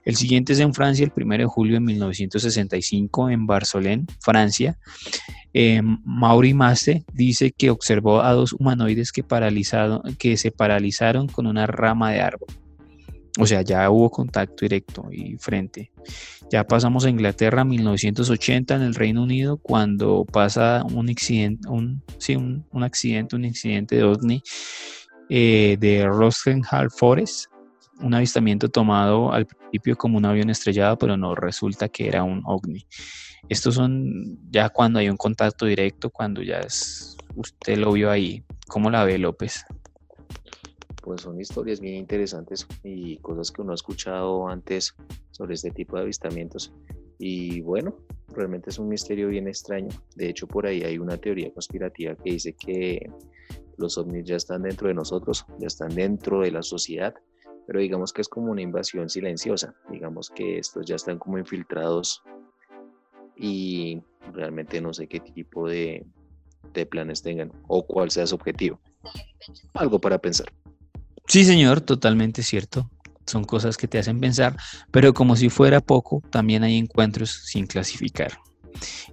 El 0.06 0.16
siguiente 0.16 0.54
es 0.54 0.60
en 0.60 0.74
Francia, 0.74 1.06
el 1.06 1.12
1 1.16 1.38
de 1.38 1.46
julio 1.46 1.74
de 1.76 1.82
1965, 1.82 3.30
en 3.30 3.46
Barcelona, 3.46 4.04
Francia. 4.20 4.78
Eh, 5.54 5.82
Mauri 5.84 6.54
Maste 6.54 7.04
dice 7.14 7.52
que 7.52 7.70
observó 7.70 8.22
a 8.22 8.34
dos 8.34 8.54
humanoides 8.54 9.12
que, 9.12 9.24
que 10.18 10.38
se 10.38 10.52
paralizaron 10.52 11.28
con 11.28 11.48
una 11.48 11.66
rama 11.68 12.12
de 12.12 12.22
árbol. 12.22 12.50
O 13.42 13.46
sea, 13.46 13.62
ya 13.62 13.90
hubo 13.90 14.10
contacto 14.10 14.66
directo 14.66 15.08
y 15.12 15.38
frente. 15.38 15.92
Ya 16.52 16.68
pasamos 16.68 17.06
a 17.06 17.10
Inglaterra 17.10 17.64
1980 17.64 18.76
en 18.76 18.82
el 18.82 18.96
Reino 18.96 19.24
Unido 19.24 19.56
cuando 19.56 20.26
pasa 20.26 20.84
un 20.84 21.10
accidente, 21.10 21.66
sí, 22.18 22.36
un, 22.36 22.66
accidente, 22.84 23.38
un 23.38 23.46
incidente 23.46 23.96
de 23.96 24.04
OVNI 24.04 24.44
eh, 25.30 25.78
de 25.80 26.06
Rosenhall 26.06 26.92
Forest, 26.92 27.46
un 28.02 28.14
avistamiento 28.14 28.68
tomado 28.68 29.32
al 29.32 29.46
principio 29.46 29.96
como 29.96 30.18
un 30.18 30.26
avión 30.26 30.50
estrellado, 30.50 30.98
pero 30.98 31.16
no 31.16 31.34
resulta 31.34 31.88
que 31.88 32.10
era 32.10 32.24
un 32.24 32.42
OVNI. 32.46 32.86
Estos 33.48 33.76
son 33.76 34.38
ya 34.52 34.68
cuando 34.68 35.00
hay 35.00 35.08
un 35.08 35.16
contacto 35.18 35.66
directo, 35.66 36.10
cuando 36.10 36.42
ya 36.42 36.60
es, 36.60 37.16
usted 37.36 37.78
lo 37.78 37.94
vio 37.94 38.12
ahí. 38.12 38.44
¿Cómo 38.68 38.90
la 38.90 39.06
ve 39.06 39.18
López? 39.18 39.64
Pues 41.10 41.22
son 41.22 41.42
historias 41.42 41.80
bien 41.80 41.96
interesantes 41.96 42.68
y 42.84 43.18
cosas 43.18 43.50
que 43.50 43.64
uno 43.64 43.72
ha 43.72 43.74
escuchado 43.74 44.48
antes 44.48 44.96
sobre 45.32 45.56
este 45.56 45.72
tipo 45.72 45.96
de 45.96 46.04
avistamientos. 46.04 46.72
Y 47.18 47.62
bueno, 47.62 47.96
realmente 48.28 48.70
es 48.70 48.78
un 48.78 48.90
misterio 48.90 49.30
bien 49.30 49.48
extraño. 49.48 49.90
De 50.16 50.30
hecho, 50.30 50.46
por 50.46 50.68
ahí 50.68 50.84
hay 50.84 51.00
una 51.00 51.18
teoría 51.18 51.52
conspirativa 51.52 52.16
que 52.16 52.34
dice 52.34 52.54
que 52.54 53.10
los 53.78 53.98
ovnis 53.98 54.24
ya 54.26 54.36
están 54.36 54.62
dentro 54.62 54.88
de 54.88 54.94
nosotros, 54.94 55.48
ya 55.58 55.66
están 55.66 55.96
dentro 55.96 56.42
de 56.42 56.52
la 56.52 56.62
sociedad, 56.62 57.16
pero 57.66 57.80
digamos 57.80 58.14
que 58.14 58.22
es 58.22 58.30
como 58.30 58.52
una 58.52 58.62
invasión 58.62 59.10
silenciosa. 59.10 59.74
Digamos 59.90 60.30
que 60.30 60.60
estos 60.60 60.86
ya 60.86 60.96
están 60.96 61.18
como 61.18 61.40
infiltrados 61.40 62.22
y 63.36 64.00
realmente 64.32 64.80
no 64.80 64.94
sé 64.94 65.08
qué 65.08 65.20
tipo 65.20 65.68
de, 65.68 66.06
de 66.72 66.86
planes 66.86 67.24
tengan 67.24 67.52
o 67.68 67.84
cuál 67.88 68.12
sea 68.12 68.28
su 68.28 68.36
objetivo. 68.36 68.80
Algo 69.74 69.98
para 69.98 70.20
pensar. 70.20 70.50
Sí, 71.30 71.46
señor, 71.46 71.82
totalmente 71.82 72.42
cierto. 72.42 72.90
son 73.28 73.44
cosas 73.44 73.78
que 73.78 73.88
te 73.88 74.00
hacen 74.00 74.20
pensar, 74.20 74.58
pero 74.90 75.14
como 75.14 75.36
si 75.36 75.50
fuera 75.50 75.80
poco, 75.80 76.24
también 76.32 76.64
hay 76.64 76.76
encuentros 76.76 77.30
sin 77.46 77.68
clasificar. 77.68 78.40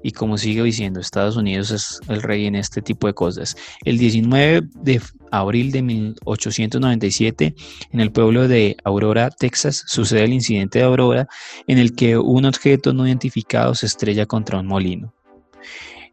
Y 0.02 0.12
como 0.12 0.38
sigue 0.38 0.62
diciendo, 0.62 0.98
Estados 0.98 1.36
Unidos 1.36 1.70
es 1.70 2.00
el 2.08 2.22
rey 2.22 2.46
en 2.46 2.54
este 2.54 2.80
tipo 2.80 3.06
de 3.06 3.12
cosas. 3.12 3.54
El 3.84 3.98
19 3.98 4.66
de 4.76 5.02
abril 5.30 5.70
de 5.72 5.82
1897, 5.82 7.54
en 7.92 8.00
el 8.00 8.10
pueblo 8.10 8.48
de 8.48 8.78
Aurora, 8.84 9.28
Texas, 9.28 9.84
sucede 9.86 10.24
el 10.24 10.32
incidente 10.32 10.78
de 10.78 10.86
Aurora 10.86 11.28
en 11.66 11.76
el 11.76 11.94
que 11.94 12.16
un 12.16 12.46
objeto 12.46 12.94
no 12.94 13.06
identificado 13.06 13.74
se 13.74 13.84
estrella 13.84 14.24
contra 14.24 14.58
un 14.58 14.66
molino. 14.66 15.12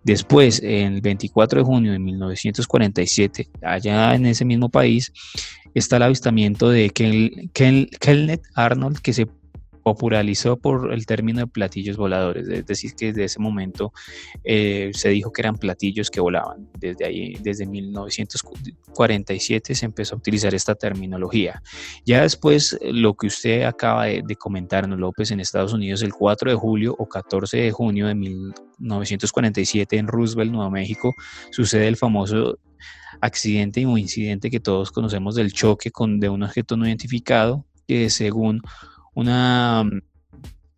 Después, 0.04 0.62
el 0.64 1.02
24 1.02 1.60
de 1.60 1.66
junio 1.66 1.92
de 1.94 2.00
1947, 2.00 3.50
allá 3.62 4.16
en 4.16 4.26
ese 4.26 4.44
mismo 4.44 4.70
país, 4.70 5.12
está 5.74 5.98
el 5.98 6.04
avistamiento 6.04 6.70
de 6.70 6.90
Kenneth 6.90 8.44
Arnold, 8.54 9.00
que 9.00 9.14
se 9.14 9.28
popularizó 9.84 10.58
por 10.58 10.94
el 10.94 11.06
término 11.06 11.42
de 11.42 11.48
platillos 11.48 11.98
voladores, 11.98 12.48
es 12.48 12.66
decir, 12.66 12.96
que 12.96 13.08
desde 13.08 13.26
ese 13.26 13.40
momento 13.40 13.92
eh, 14.44 14.92
se 14.94 15.10
dijo 15.10 15.32
que 15.32 15.42
eran 15.42 15.58
platillos 15.58 16.10
que 16.10 16.22
volaban. 16.22 16.70
Desde 16.80 17.06
ahí, 17.06 17.36
desde 17.42 17.66
1947 17.66 19.76
se 19.76 19.86
empezó 19.86 20.16
a 20.16 20.18
utilizar 20.18 20.56
esta 20.56 20.76
terminología. 20.76 21.62
Ya 22.06 22.22
después, 22.22 22.78
lo 22.82 23.16
que 23.16 23.28
usted 23.28 23.64
acaba 23.64 24.06
de, 24.06 24.24
de 24.26 24.36
comentarnos, 24.36 25.00
López, 25.00 25.32
en 25.32 25.40
Estados 25.40 25.74
Unidos, 25.74 26.02
el 26.02 26.14
4 26.14 26.52
de 26.52 26.58
julio 26.58 26.96
o 26.98 27.08
14 27.08 27.58
de 27.58 27.72
junio 27.72 28.08
de 28.08 28.16
1947 28.16 29.98
en 29.98 30.08
Roosevelt, 30.08 30.52
Nuevo 30.52 30.72
México, 30.72 31.14
sucede 31.52 31.88
el 31.88 31.98
famoso 31.98 32.58
accidente 33.22 33.86
o 33.86 33.98
incidente 33.98 34.50
que 34.50 34.60
todos 34.60 34.92
conocemos 34.92 35.36
del 35.36 35.54
choque 35.54 35.92
con, 35.92 36.20
de 36.20 36.30
un 36.30 36.44
objeto 36.44 36.78
no 36.78 36.88
identificado, 36.88 37.66
que 37.88 38.10
según 38.10 38.62
una 39.14 39.84
mm, 39.84 40.02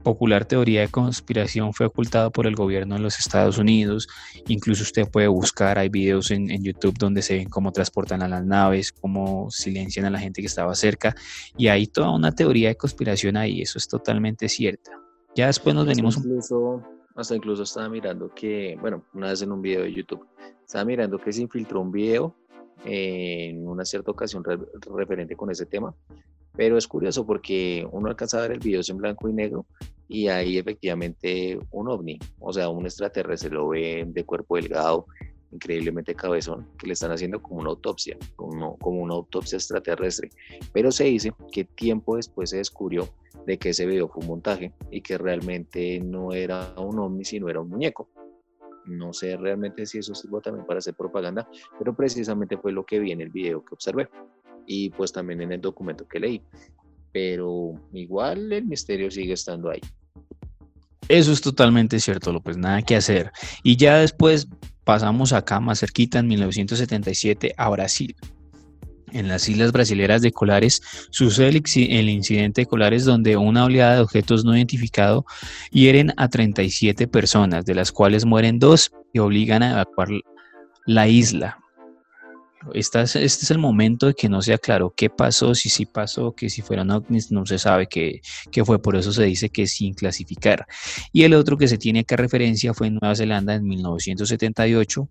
popular 0.05 0.45
teoría 0.45 0.81
de 0.81 0.87
conspiración 0.89 1.73
fue 1.73 1.87
ocultada 1.87 2.29
por 2.29 2.45
el 2.45 2.55
gobierno 2.55 2.95
de 2.95 3.01
los 3.01 3.17
Estados 3.17 3.57
Unidos. 3.57 4.07
Incluso 4.47 4.83
usted 4.83 5.09
puede 5.09 5.27
buscar, 5.27 5.79
hay 5.79 5.89
videos 5.89 6.29
en, 6.29 6.47
YouTube 6.63 6.95
donde 6.97 7.23
se 7.23 7.35
ven 7.35 7.49
cómo 7.49 7.71
transportan 7.71 8.21
a 8.21 8.27
las 8.27 8.45
naves, 8.45 8.91
cómo 8.91 9.49
silencian 9.49 10.05
a 10.05 10.11
la 10.11 10.19
gente 10.19 10.41
que 10.41 10.47
estaba 10.47 10.75
cerca. 10.75 11.15
Y 11.57 11.67
hay 11.67 11.87
toda 11.87 12.11
una 12.11 12.31
teoría 12.31 12.69
de 12.69 12.75
conspiración 12.75 13.35
ahí, 13.35 13.61
eso 13.61 13.79
es 13.79 13.87
totalmente 13.87 14.47
cierta. 14.47 14.91
Ya 15.35 15.47
después 15.47 15.75
nos 15.75 15.87
venimos... 15.87 16.17
Incluso, 16.17 16.83
hasta 17.15 17.35
incluso 17.35 17.63
estaba 17.63 17.89
mirando 17.89 18.29
que, 18.33 18.77
bueno, 18.79 19.03
una 19.13 19.29
vez 19.29 19.41
en 19.41 19.51
un 19.51 19.61
video 19.61 19.81
de 19.81 19.91
YouTube, 19.91 20.23
estaba 20.63 20.85
mirando 20.85 21.17
que 21.17 21.33
se 21.33 21.41
infiltró 21.41 21.81
un 21.81 21.91
video 21.91 22.35
en 22.85 23.67
una 23.67 23.83
cierta 23.83 24.11
ocasión 24.11 24.43
referente 24.95 25.35
con 25.35 25.49
ese 25.49 25.65
tema 25.65 25.95
pero 26.55 26.77
es 26.77 26.87
curioso 26.87 27.25
porque 27.25 27.87
uno 27.91 28.09
alcanza 28.09 28.37
a 28.37 28.41
ver 28.41 28.51
el 28.51 28.59
video 28.59 28.81
en 28.87 28.97
blanco 28.97 29.29
y 29.29 29.33
negro 29.33 29.65
y 30.07 30.27
ahí 30.27 30.57
efectivamente 30.57 31.57
un 31.71 31.89
ovni, 31.89 32.19
o 32.39 32.53
sea, 32.53 32.69
un 32.69 32.85
extraterrestre 32.85 33.49
lo 33.49 33.69
ve 33.69 34.05
de 34.07 34.23
cuerpo 34.23 34.55
delgado, 34.55 35.07
increíblemente 35.51 36.15
cabezón, 36.15 36.67
que 36.77 36.87
le 36.87 36.93
están 36.93 37.11
haciendo 37.11 37.41
como 37.41 37.61
una 37.61 37.69
autopsia, 37.69 38.17
como, 38.35 38.77
como 38.77 39.01
una 39.01 39.15
autopsia 39.15 39.57
extraterrestre. 39.57 40.29
Pero 40.73 40.91
se 40.91 41.05
dice 41.05 41.33
que 41.51 41.63
tiempo 41.63 42.17
después 42.17 42.51
se 42.51 42.57
descubrió 42.57 43.09
de 43.45 43.57
que 43.57 43.69
ese 43.69 43.85
video 43.85 44.07
fue 44.07 44.21
un 44.23 44.29
montaje 44.29 44.73
y 44.91 45.01
que 45.01 45.17
realmente 45.17 45.99
no 45.99 46.33
era 46.33 46.73
un 46.77 46.99
ovni, 46.99 47.25
sino 47.25 47.49
era 47.49 47.61
un 47.61 47.69
muñeco. 47.69 48.09
No 48.85 49.13
sé 49.13 49.35
realmente 49.37 49.85
si 49.87 49.97
eso 49.97 50.13
sirve 50.13 50.41
también 50.41 50.65
para 50.65 50.77
hacer 50.77 50.93
propaganda, 50.93 51.49
pero 51.79 51.95
precisamente 51.95 52.57
fue 52.57 52.71
lo 52.71 52.85
que 52.85 52.99
vi 52.99 53.11
en 53.11 53.21
el 53.21 53.29
video 53.29 53.65
que 53.65 53.73
observé 53.73 54.07
y 54.67 54.89
pues 54.89 55.11
también 55.11 55.41
en 55.41 55.51
el 55.51 55.61
documento 55.61 56.07
que 56.07 56.19
leí. 56.19 56.41
Pero 57.11 57.73
igual 57.93 58.51
el 58.51 58.65
misterio 58.65 59.09
sigue 59.09 59.33
estando 59.33 59.69
ahí. 59.69 59.81
Eso 61.07 61.31
es 61.31 61.41
totalmente 61.41 61.99
cierto, 61.99 62.33
López, 62.33 62.57
nada 62.57 62.81
que 62.81 62.95
hacer. 62.95 63.31
Y 63.63 63.77
ya 63.77 63.97
después 63.97 64.47
pasamos 64.83 65.33
acá 65.33 65.59
más 65.59 65.79
cerquita 65.79 66.19
en 66.19 66.27
1977 66.27 67.53
a 67.57 67.69
Brasil. 67.69 68.15
En 69.11 69.27
las 69.27 69.47
islas 69.47 69.71
brasileras 69.71 70.21
de 70.21 70.31
Colares 70.31 70.81
sucede 71.09 71.47
el, 71.49 72.09
incidente 72.09 72.61
de 72.61 72.65
Colares 72.65 73.05
donde 73.05 73.37
una 73.37 73.63
oleada 73.65 73.95
de 73.95 74.01
objetos 74.01 74.43
no 74.43 74.55
identificados 74.55 75.23
hieren 75.71 76.11
a 76.17 76.27
37 76.27 77.07
personas, 77.07 77.65
de 77.65 77.75
las 77.75 77.91
cuales 77.91 78.25
mueren 78.25 78.59
dos 78.59 78.91
y 79.13 79.19
obligan 79.19 79.63
a 79.63 79.71
evacuar 79.71 80.09
la 80.85 81.07
isla. 81.07 81.59
Este 82.73 83.01
es, 83.01 83.15
este 83.15 83.45
es 83.45 83.51
el 83.51 83.57
momento 83.57 84.07
de 84.07 84.13
que 84.13 84.29
no 84.29 84.41
sea 84.41 84.57
claro 84.57 84.93
qué 84.95 85.09
pasó, 85.09 85.53
si 85.55 85.69
sí 85.69 85.85
pasó, 85.85 86.33
que 86.33 86.49
si 86.49 86.61
fueron 86.61 86.91
ovnis, 86.91 87.31
no 87.31 87.45
se 87.45 87.59
sabe 87.59 87.87
qué, 87.87 88.21
fue, 88.65 88.81
por 88.81 88.95
eso 88.95 89.11
se 89.11 89.23
dice 89.23 89.49
que 89.49 89.67
sin 89.67 89.93
clasificar. 89.93 90.65
Y 91.11 91.23
el 91.23 91.33
otro 91.33 91.57
que 91.57 91.67
se 91.67 91.77
tiene 91.77 92.03
que 92.03 92.17
referencia 92.17 92.73
fue 92.73 92.87
en 92.87 92.95
Nueva 93.01 93.15
Zelanda 93.15 93.55
en 93.55 93.65
1978, 93.65 95.09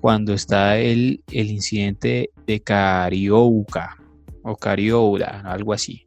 cuando 0.00 0.32
está 0.32 0.78
el, 0.78 1.22
el 1.30 1.50
incidente 1.50 2.30
de 2.46 2.60
Cariouca 2.60 3.96
o 4.42 4.56
Carioura, 4.56 5.42
algo 5.44 5.72
así. 5.72 6.04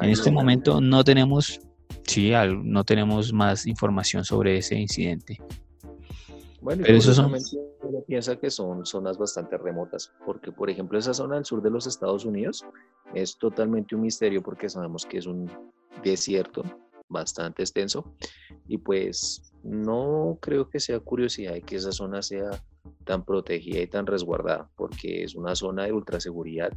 En 0.00 0.10
este 0.10 0.30
momento 0.30 0.80
no 0.80 1.02
tenemos, 1.02 1.60
sí, 2.06 2.32
no 2.62 2.84
tenemos 2.84 3.32
más 3.32 3.66
información 3.66 4.24
sobre 4.24 4.58
ese 4.58 4.76
incidente. 4.76 5.38
Bueno, 6.60 6.82
pero 6.84 6.98
eso 6.98 7.14
son... 7.14 7.32
uno 7.88 8.02
piensa 8.02 8.36
que 8.36 8.50
son 8.50 8.84
zonas 8.84 9.16
bastante 9.16 9.56
remotas, 9.56 10.12
porque 10.26 10.52
por 10.52 10.68
ejemplo 10.68 10.98
esa 10.98 11.14
zona 11.14 11.36
del 11.36 11.44
sur 11.44 11.62
de 11.62 11.70
los 11.70 11.86
Estados 11.86 12.24
Unidos 12.24 12.64
es 13.14 13.38
totalmente 13.38 13.94
un 13.94 14.02
misterio 14.02 14.42
porque 14.42 14.68
sabemos 14.68 15.06
que 15.06 15.18
es 15.18 15.26
un 15.26 15.50
desierto 16.02 16.62
bastante 17.08 17.62
extenso 17.62 18.04
y 18.66 18.76
pues 18.76 19.52
no 19.62 20.38
creo 20.40 20.68
que 20.68 20.80
sea 20.80 21.00
curiosidad 21.00 21.56
que 21.64 21.76
esa 21.76 21.90
zona 21.90 22.20
sea 22.20 22.50
tan 23.04 23.24
protegida 23.24 23.80
y 23.80 23.86
tan 23.86 24.06
resguardada, 24.06 24.68
porque 24.76 25.24
es 25.24 25.34
una 25.34 25.54
zona 25.54 25.84
de 25.84 25.92
ultraseguridad 25.92 26.72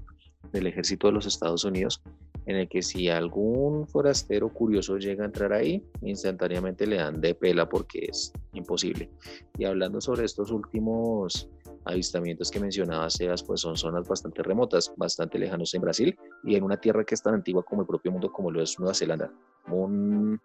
del 0.54 0.68
ejército 0.68 1.08
de 1.08 1.14
los 1.14 1.26
Estados 1.26 1.66
Unidos 1.66 2.02
en 2.46 2.56
el 2.56 2.68
que 2.68 2.82
si 2.82 3.10
algún 3.10 3.88
forastero 3.88 4.50
curioso 4.50 4.98
llega 4.98 5.24
a 5.24 5.28
entrar 5.28 5.54
ahí, 5.54 5.84
instantáneamente 6.02 6.88
le 6.88 6.98
dan 6.98 7.22
de 7.22 7.36
pela 7.36 7.70
porque 7.70 8.08
es 8.10 8.34
imposible. 8.54 9.10
Y 9.58 9.66
hablando 9.66 10.02
sobre 10.02 10.26
estos 10.26 10.52
últimos 10.52 11.50
avistamientos 11.86 12.52
que 12.52 12.60
mencionaba 12.60 13.10
Sebas, 13.10 13.44
pues 13.44 13.62
son 13.62 13.76
zonas 13.76 14.08
bastante 14.08 14.44
remotas, 14.44 14.94
bastante 14.98 15.40
lejanos 15.40 15.74
en 15.74 15.82
Brasil 15.82 16.18
y 16.44 16.56
en 16.56 16.64
una 16.64 16.78
tierra 16.78 17.04
que 17.04 17.16
es 17.16 17.24
tan 17.24 17.36
antigua 17.36 17.64
como 17.64 17.82
el 17.82 17.88
propio 17.88 18.12
mundo 18.12 18.32
como 18.32 18.52
lo 18.52 18.62
es 18.62 18.80
Nueva 18.80 18.94
Zelanda. 18.94 19.32
Un, 19.68 20.40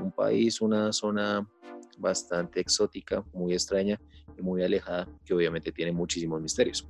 un 0.00 0.12
país, 0.12 0.60
una 0.60 0.92
zona 0.92 1.46
bastante 1.98 2.60
exótica, 2.60 3.24
muy 3.32 3.52
extraña 3.52 4.00
y 4.36 4.42
muy 4.42 4.62
alejada, 4.62 5.06
que 5.24 5.34
obviamente 5.34 5.72
tiene 5.72 5.92
muchísimos 5.92 6.40
misterios. 6.40 6.88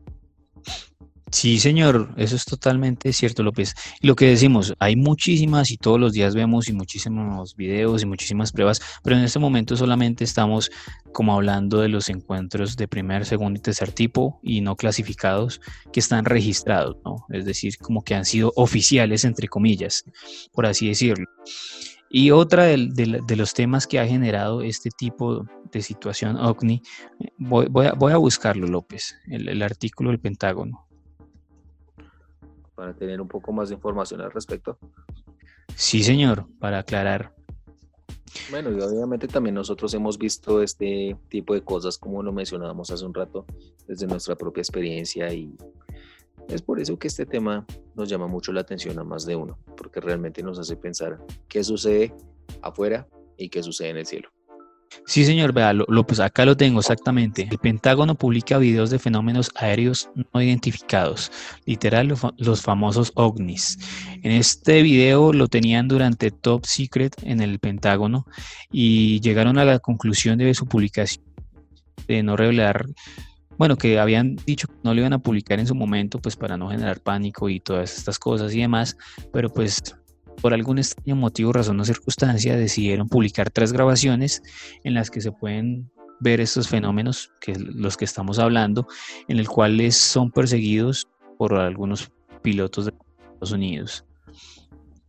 Sí, 1.30 1.58
señor, 1.58 2.14
eso 2.16 2.36
es 2.36 2.46
totalmente 2.46 3.12
cierto, 3.12 3.42
López. 3.42 3.74
Lo 4.00 4.16
que 4.16 4.26
decimos, 4.26 4.74
hay 4.78 4.96
muchísimas 4.96 5.70
y 5.70 5.76
todos 5.76 6.00
los 6.00 6.14
días 6.14 6.34
vemos 6.34 6.68
y 6.68 6.72
muchísimos 6.72 7.54
videos 7.54 8.02
y 8.02 8.06
muchísimas 8.06 8.50
pruebas, 8.50 8.80
pero 9.04 9.16
en 9.16 9.24
este 9.24 9.38
momento 9.38 9.76
solamente 9.76 10.24
estamos 10.24 10.70
como 11.12 11.34
hablando 11.34 11.80
de 11.80 11.88
los 11.88 12.08
encuentros 12.08 12.76
de 12.76 12.88
primer, 12.88 13.26
segundo 13.26 13.58
y 13.58 13.62
tercer 13.62 13.92
tipo 13.92 14.40
y 14.42 14.62
no 14.62 14.76
clasificados 14.76 15.60
que 15.92 16.00
están 16.00 16.24
registrados, 16.24 16.96
¿no? 17.04 17.26
Es 17.28 17.44
decir, 17.44 17.76
como 17.76 18.02
que 18.02 18.14
han 18.14 18.24
sido 18.24 18.52
oficiales, 18.56 19.24
entre 19.24 19.48
comillas, 19.48 20.04
por 20.52 20.64
así 20.64 20.88
decirlo. 20.88 21.26
Y 22.10 22.30
otra 22.30 22.64
de, 22.64 23.36
los 23.36 23.52
temas 23.52 23.86
que 23.86 24.00
ha 24.00 24.06
generado 24.06 24.62
este 24.62 24.88
tipo 24.90 25.44
de 25.70 25.82
situación 25.82 26.36
OVNI, 26.36 26.80
voy, 27.36 27.86
a, 27.86 28.16
buscarlo, 28.16 28.66
López, 28.66 29.18
el 29.26 29.60
artículo 29.62 30.08
del 30.08 30.20
Pentágono 30.20 30.87
para 32.78 32.94
tener 32.94 33.20
un 33.20 33.26
poco 33.26 33.52
más 33.52 33.70
de 33.70 33.74
información 33.74 34.20
al 34.20 34.30
respecto. 34.30 34.78
Sí, 35.74 36.04
señor, 36.04 36.46
para 36.60 36.78
aclarar. 36.78 37.34
Bueno, 38.52 38.70
y 38.70 38.80
obviamente 38.80 39.26
también 39.26 39.56
nosotros 39.56 39.92
hemos 39.94 40.16
visto 40.16 40.62
este 40.62 41.16
tipo 41.28 41.54
de 41.54 41.62
cosas, 41.62 41.98
como 41.98 42.22
lo 42.22 42.32
mencionábamos 42.32 42.92
hace 42.92 43.04
un 43.04 43.12
rato, 43.12 43.46
desde 43.88 44.06
nuestra 44.06 44.36
propia 44.36 44.60
experiencia 44.60 45.32
y 45.32 45.56
es 46.48 46.62
por 46.62 46.78
eso 46.78 46.96
que 46.96 47.08
este 47.08 47.26
tema 47.26 47.66
nos 47.96 48.08
llama 48.08 48.28
mucho 48.28 48.52
la 48.52 48.60
atención 48.60 48.96
a 49.00 49.02
más 49.02 49.26
de 49.26 49.34
uno, 49.34 49.58
porque 49.76 50.00
realmente 50.00 50.40
nos 50.40 50.60
hace 50.60 50.76
pensar 50.76 51.18
qué 51.48 51.64
sucede 51.64 52.14
afuera 52.62 53.08
y 53.36 53.48
qué 53.48 53.60
sucede 53.60 53.88
en 53.88 53.96
el 53.96 54.06
cielo. 54.06 54.28
Sí, 55.06 55.24
señor, 55.24 55.52
vea, 55.52 55.72
lo, 55.72 55.86
pues 56.06 56.20
acá 56.20 56.44
lo 56.44 56.56
tengo 56.56 56.80
exactamente. 56.80 57.48
El 57.50 57.58
Pentágono 57.58 58.14
publica 58.14 58.58
videos 58.58 58.90
de 58.90 58.98
fenómenos 58.98 59.50
aéreos 59.54 60.10
no 60.32 60.42
identificados, 60.42 61.32
literal 61.64 62.14
los 62.36 62.62
famosos 62.62 63.12
ovnis. 63.14 63.78
En 64.22 64.32
este 64.32 64.82
video 64.82 65.32
lo 65.32 65.48
tenían 65.48 65.88
durante 65.88 66.30
Top 66.30 66.66
Secret 66.66 67.14
en 67.22 67.40
el 67.40 67.58
Pentágono 67.58 68.26
y 68.70 69.20
llegaron 69.20 69.58
a 69.58 69.64
la 69.64 69.78
conclusión 69.78 70.38
de 70.38 70.52
su 70.54 70.66
publicación 70.66 71.24
de 72.06 72.22
no 72.22 72.36
revelar 72.36 72.86
bueno, 73.58 73.76
que 73.76 73.98
habían 73.98 74.36
dicho 74.46 74.68
que 74.68 74.74
no 74.84 74.94
lo 74.94 75.00
iban 75.00 75.12
a 75.12 75.18
publicar 75.18 75.58
en 75.58 75.66
su 75.66 75.74
momento, 75.74 76.20
pues 76.20 76.36
para 76.36 76.56
no 76.56 76.70
generar 76.70 77.00
pánico 77.00 77.48
y 77.48 77.58
todas 77.58 77.98
estas 77.98 78.16
cosas 78.18 78.54
y 78.54 78.60
demás, 78.60 78.96
pero 79.32 79.52
pues 79.52 79.96
por 80.40 80.54
algún 80.54 80.78
extraño 80.78 81.16
motivo, 81.16 81.52
razón 81.52 81.80
o 81.80 81.84
circunstancia, 81.84 82.56
decidieron 82.56 83.08
publicar 83.08 83.50
tres 83.50 83.72
grabaciones 83.72 84.42
en 84.84 84.94
las 84.94 85.10
que 85.10 85.20
se 85.20 85.32
pueden 85.32 85.90
ver 86.20 86.40
estos 86.40 86.68
fenómenos, 86.68 87.30
que 87.40 87.54
los 87.56 87.96
que 87.96 88.04
estamos 88.04 88.38
hablando, 88.38 88.86
en 89.28 89.38
el 89.38 89.48
cual 89.48 89.92
son 89.92 90.30
perseguidos 90.30 91.06
por 91.36 91.54
algunos 91.54 92.10
pilotos 92.42 92.86
de 92.86 92.92
Estados 93.32 93.52
Unidos. 93.52 94.04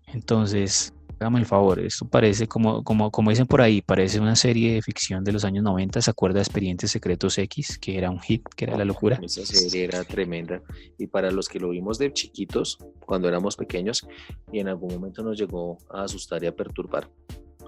Entonces, 0.08 0.94
hágame 1.20 1.40
el 1.40 1.46
favor, 1.46 1.80
esto 1.80 2.08
parece, 2.08 2.48
como, 2.48 2.84
como, 2.84 3.12
como 3.12 3.30
dicen 3.30 3.46
por 3.46 3.62
ahí, 3.62 3.82
parece 3.82 4.20
una 4.20 4.36
serie 4.36 4.74
de 4.74 4.82
ficción 4.82 5.24
de 5.24 5.32
los 5.32 5.44
años 5.44 5.64
90, 5.64 6.02
¿se 6.02 6.10
acuerda 6.10 6.36
de 6.36 6.44
Expedientes 6.44 6.92
Secretos 6.92 7.38
X, 7.38 7.78
que 7.78 7.98
era 7.98 8.10
un 8.10 8.20
hit, 8.20 8.48
que 8.56 8.66
era 8.66 8.78
la 8.78 8.86
locura? 8.86 9.20
Esa 9.22 9.46
serie 9.46 9.86
era 9.86 10.04
tremenda. 10.04 10.62
Y 10.98 11.08
para 11.08 11.32
los 11.32 11.50
que 11.50 11.60
lo 11.60 11.70
vimos 11.70 11.98
de 11.98 12.12
chiquitos, 12.14 12.78
cuando 13.06 13.28
éramos 13.28 13.56
pequeños, 13.56 14.08
y 14.52 14.60
en 14.60 14.70
algún 14.70 14.94
momento 14.94 15.22
nos 15.24 15.38
llegó 15.38 15.78
a 15.92 16.04
asustar 16.04 16.44
y 16.44 16.48
a 16.48 16.56
perturbar, 16.56 17.10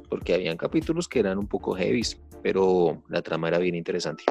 porque 0.10 0.34
habían 0.34 0.58
capítulos 0.58 1.08
que 1.08 1.20
eran 1.20 1.38
un 1.38 1.48
poco 1.48 1.76
heavy, 1.76 2.04
pero 2.42 3.04
la 3.10 3.22
trama 3.22 3.50
era 3.50 3.58
bien 3.58 3.76
interesante. 3.76 4.24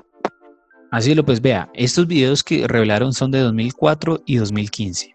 Así 0.90 1.14
lo 1.14 1.24
pues 1.24 1.40
vea, 1.40 1.70
estos 1.74 2.06
videos 2.06 2.42
que 2.42 2.66
revelaron 2.66 3.12
son 3.12 3.30
de 3.30 3.40
2004 3.40 4.22
y 4.26 4.36
2015 4.36 5.14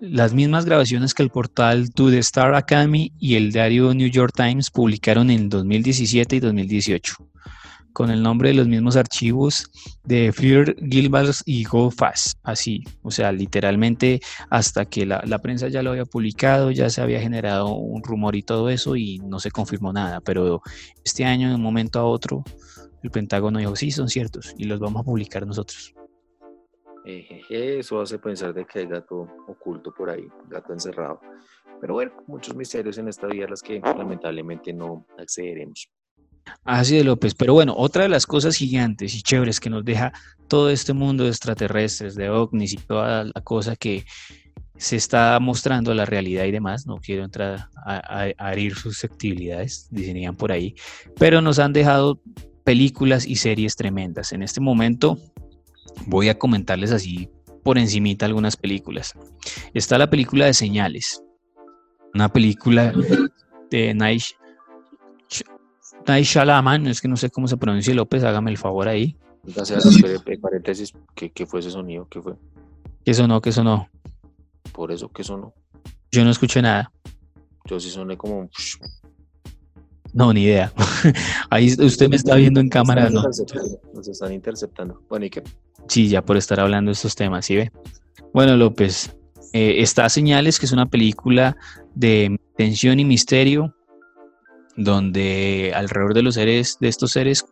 las 0.00 0.34
mismas 0.34 0.64
grabaciones 0.64 1.14
que 1.14 1.22
el 1.22 1.30
portal 1.30 1.90
To 1.92 2.10
The 2.10 2.18
Star 2.18 2.54
Academy 2.54 3.12
y 3.18 3.36
el 3.36 3.52
diario 3.52 3.94
New 3.94 4.08
York 4.08 4.32
Times 4.34 4.70
publicaron 4.70 5.30
en 5.30 5.48
2017 5.48 6.36
y 6.36 6.40
2018, 6.40 7.16
con 7.92 8.10
el 8.10 8.22
nombre 8.22 8.50
de 8.50 8.54
los 8.54 8.68
mismos 8.68 8.96
archivos 8.96 9.70
de 10.04 10.32
Fear, 10.32 10.76
Gilbert 10.90 11.36
y 11.46 11.64
Go 11.64 11.90
Fast. 11.90 12.38
Así, 12.42 12.82
o 13.02 13.10
sea, 13.10 13.32
literalmente 13.32 14.20
hasta 14.50 14.84
que 14.84 15.06
la, 15.06 15.22
la, 15.26 15.38
prensa 15.38 15.68
ya 15.68 15.82
lo 15.82 15.90
había 15.90 16.04
publicado, 16.04 16.70
ya 16.70 16.90
se 16.90 17.00
había 17.00 17.20
generado 17.20 17.74
un 17.74 18.02
rumor 18.02 18.36
y 18.36 18.42
todo 18.42 18.68
eso 18.70 18.96
y 18.96 19.18
no 19.20 19.38
se 19.40 19.50
confirmó 19.50 19.92
nada. 19.92 20.20
Pero 20.20 20.62
este 21.04 21.24
año, 21.24 21.48
de 21.48 21.54
un 21.54 21.62
momento 21.62 21.98
a 21.98 22.04
otro, 22.04 22.44
el 23.02 23.10
Pentágono 23.10 23.58
dijo, 23.58 23.76
sí, 23.76 23.90
son 23.90 24.08
ciertos 24.08 24.54
y 24.58 24.64
los 24.64 24.80
vamos 24.80 25.00
a 25.00 25.04
publicar 25.04 25.46
nosotros. 25.46 25.94
Eso 27.04 28.00
hace 28.00 28.18
pensar 28.18 28.54
de 28.54 28.64
que 28.64 28.80
hay 28.80 28.86
gato 28.86 29.28
oculto 29.46 29.92
por 29.92 30.08
ahí, 30.08 30.26
gato 30.48 30.72
encerrado. 30.72 31.20
Pero 31.80 31.94
bueno, 31.94 32.12
muchos 32.26 32.56
misterios 32.56 32.96
en 32.98 33.08
esta 33.08 33.26
vida 33.26 33.44
a 33.44 33.48
los 33.48 33.62
que 33.62 33.80
lamentablemente 33.80 34.72
no 34.72 35.06
accederemos. 35.18 35.88
Así 36.64 36.96
de 36.96 37.04
López, 37.04 37.34
pero 37.34 37.54
bueno, 37.54 37.74
otra 37.76 38.04
de 38.04 38.08
las 38.08 38.26
cosas 38.26 38.56
gigantes 38.56 39.14
y 39.14 39.22
chéveres 39.22 39.60
que 39.60 39.70
nos 39.70 39.84
deja 39.84 40.12
todo 40.48 40.70
este 40.70 40.92
mundo 40.92 41.24
de 41.24 41.30
extraterrestres, 41.30 42.14
de 42.14 42.30
ovnis 42.30 42.74
y 42.74 42.76
toda 42.76 43.24
la 43.24 43.40
cosa 43.42 43.76
que 43.76 44.04
se 44.76 44.96
está 44.96 45.38
mostrando 45.40 45.94
la 45.94 46.04
realidad 46.04 46.44
y 46.44 46.50
demás, 46.50 46.86
no 46.86 46.98
quiero 46.98 47.24
entrar 47.24 47.68
a, 47.76 48.32
a, 48.38 48.52
herir 48.52 48.74
susceptibilidades, 48.74 49.88
dirían 49.90 50.36
por 50.36 50.52
ahí, 50.52 50.74
pero 51.18 51.40
nos 51.40 51.58
han 51.58 51.72
dejado 51.72 52.20
películas 52.64 53.26
y 53.26 53.36
series 53.36 53.76
tremendas. 53.76 54.32
En 54.32 54.42
este 54.42 54.60
momento 54.60 55.18
voy 56.06 56.28
a 56.28 56.38
comentarles 56.38 56.92
así 56.92 57.28
por 57.62 57.78
encimita 57.78 58.26
algunas 58.26 58.56
películas. 58.56 59.14
Está 59.72 59.98
la 59.98 60.10
película 60.10 60.46
de 60.46 60.54
Señales, 60.54 61.22
una 62.14 62.28
película 62.28 62.92
de 63.70 63.94
Night, 63.94 64.22
Night 66.06 66.26
Shalaman, 66.26 66.86
es 66.86 67.00
que 67.00 67.08
no 67.08 67.16
sé 67.16 67.30
cómo 67.30 67.48
se 67.48 67.56
pronuncia 67.56 67.94
López, 67.94 68.22
hágame 68.22 68.50
el 68.50 68.58
favor 68.58 68.88
ahí. 68.88 69.16
paréntesis, 70.40 70.92
¿qué, 71.14 71.46
fue 71.46 71.60
ese 71.60 71.70
sonido? 71.70 72.06
¿Qué 72.08 72.20
fue? 72.20 72.34
¿Qué 73.04 73.14
sonó? 73.14 73.40
¿Qué 73.40 73.52
sonó? 73.52 73.88
Por 74.72 74.92
eso, 74.92 75.08
¿qué 75.08 75.24
sonó? 75.24 75.52
Yo 76.10 76.24
no 76.24 76.30
escuché 76.30 76.62
nada. 76.62 76.92
Yo 77.64 77.80
sí 77.80 77.90
soné 77.90 78.16
como... 78.16 78.48
No, 80.12 80.32
ni 80.32 80.44
idea. 80.44 80.72
Ahí 81.50 81.74
usted 81.78 82.08
me 82.08 82.16
está 82.16 82.36
viendo 82.36 82.60
en 82.60 82.68
cámara, 82.68 83.10
¿no? 83.10 83.22
Nos 83.22 84.08
están 84.08 84.32
interceptando. 84.32 85.02
Bueno, 85.08 85.26
¿y 85.26 85.30
qué? 85.30 85.42
Ya 85.88 86.22
por 86.22 86.36
estar 86.36 86.60
hablando 86.60 86.90
de 86.90 86.94
estos 86.94 87.14
temas, 87.14 87.46
¿sí 87.46 87.56
ve? 87.56 87.70
Bueno, 88.32 88.56
López, 88.56 89.16
eh, 89.52 89.76
está 89.78 90.08
Señales, 90.08 90.58
que 90.58 90.66
es 90.66 90.72
una 90.72 90.86
película 90.86 91.56
de 91.94 92.36
tensión 92.56 92.98
y 92.98 93.04
misterio, 93.04 93.74
donde 94.76 95.72
alrededor 95.74 96.14
de 96.14 96.22
los 96.22 96.34
seres, 96.34 96.76
de 96.80 96.88
estos 96.88 97.12
seres, 97.12 97.44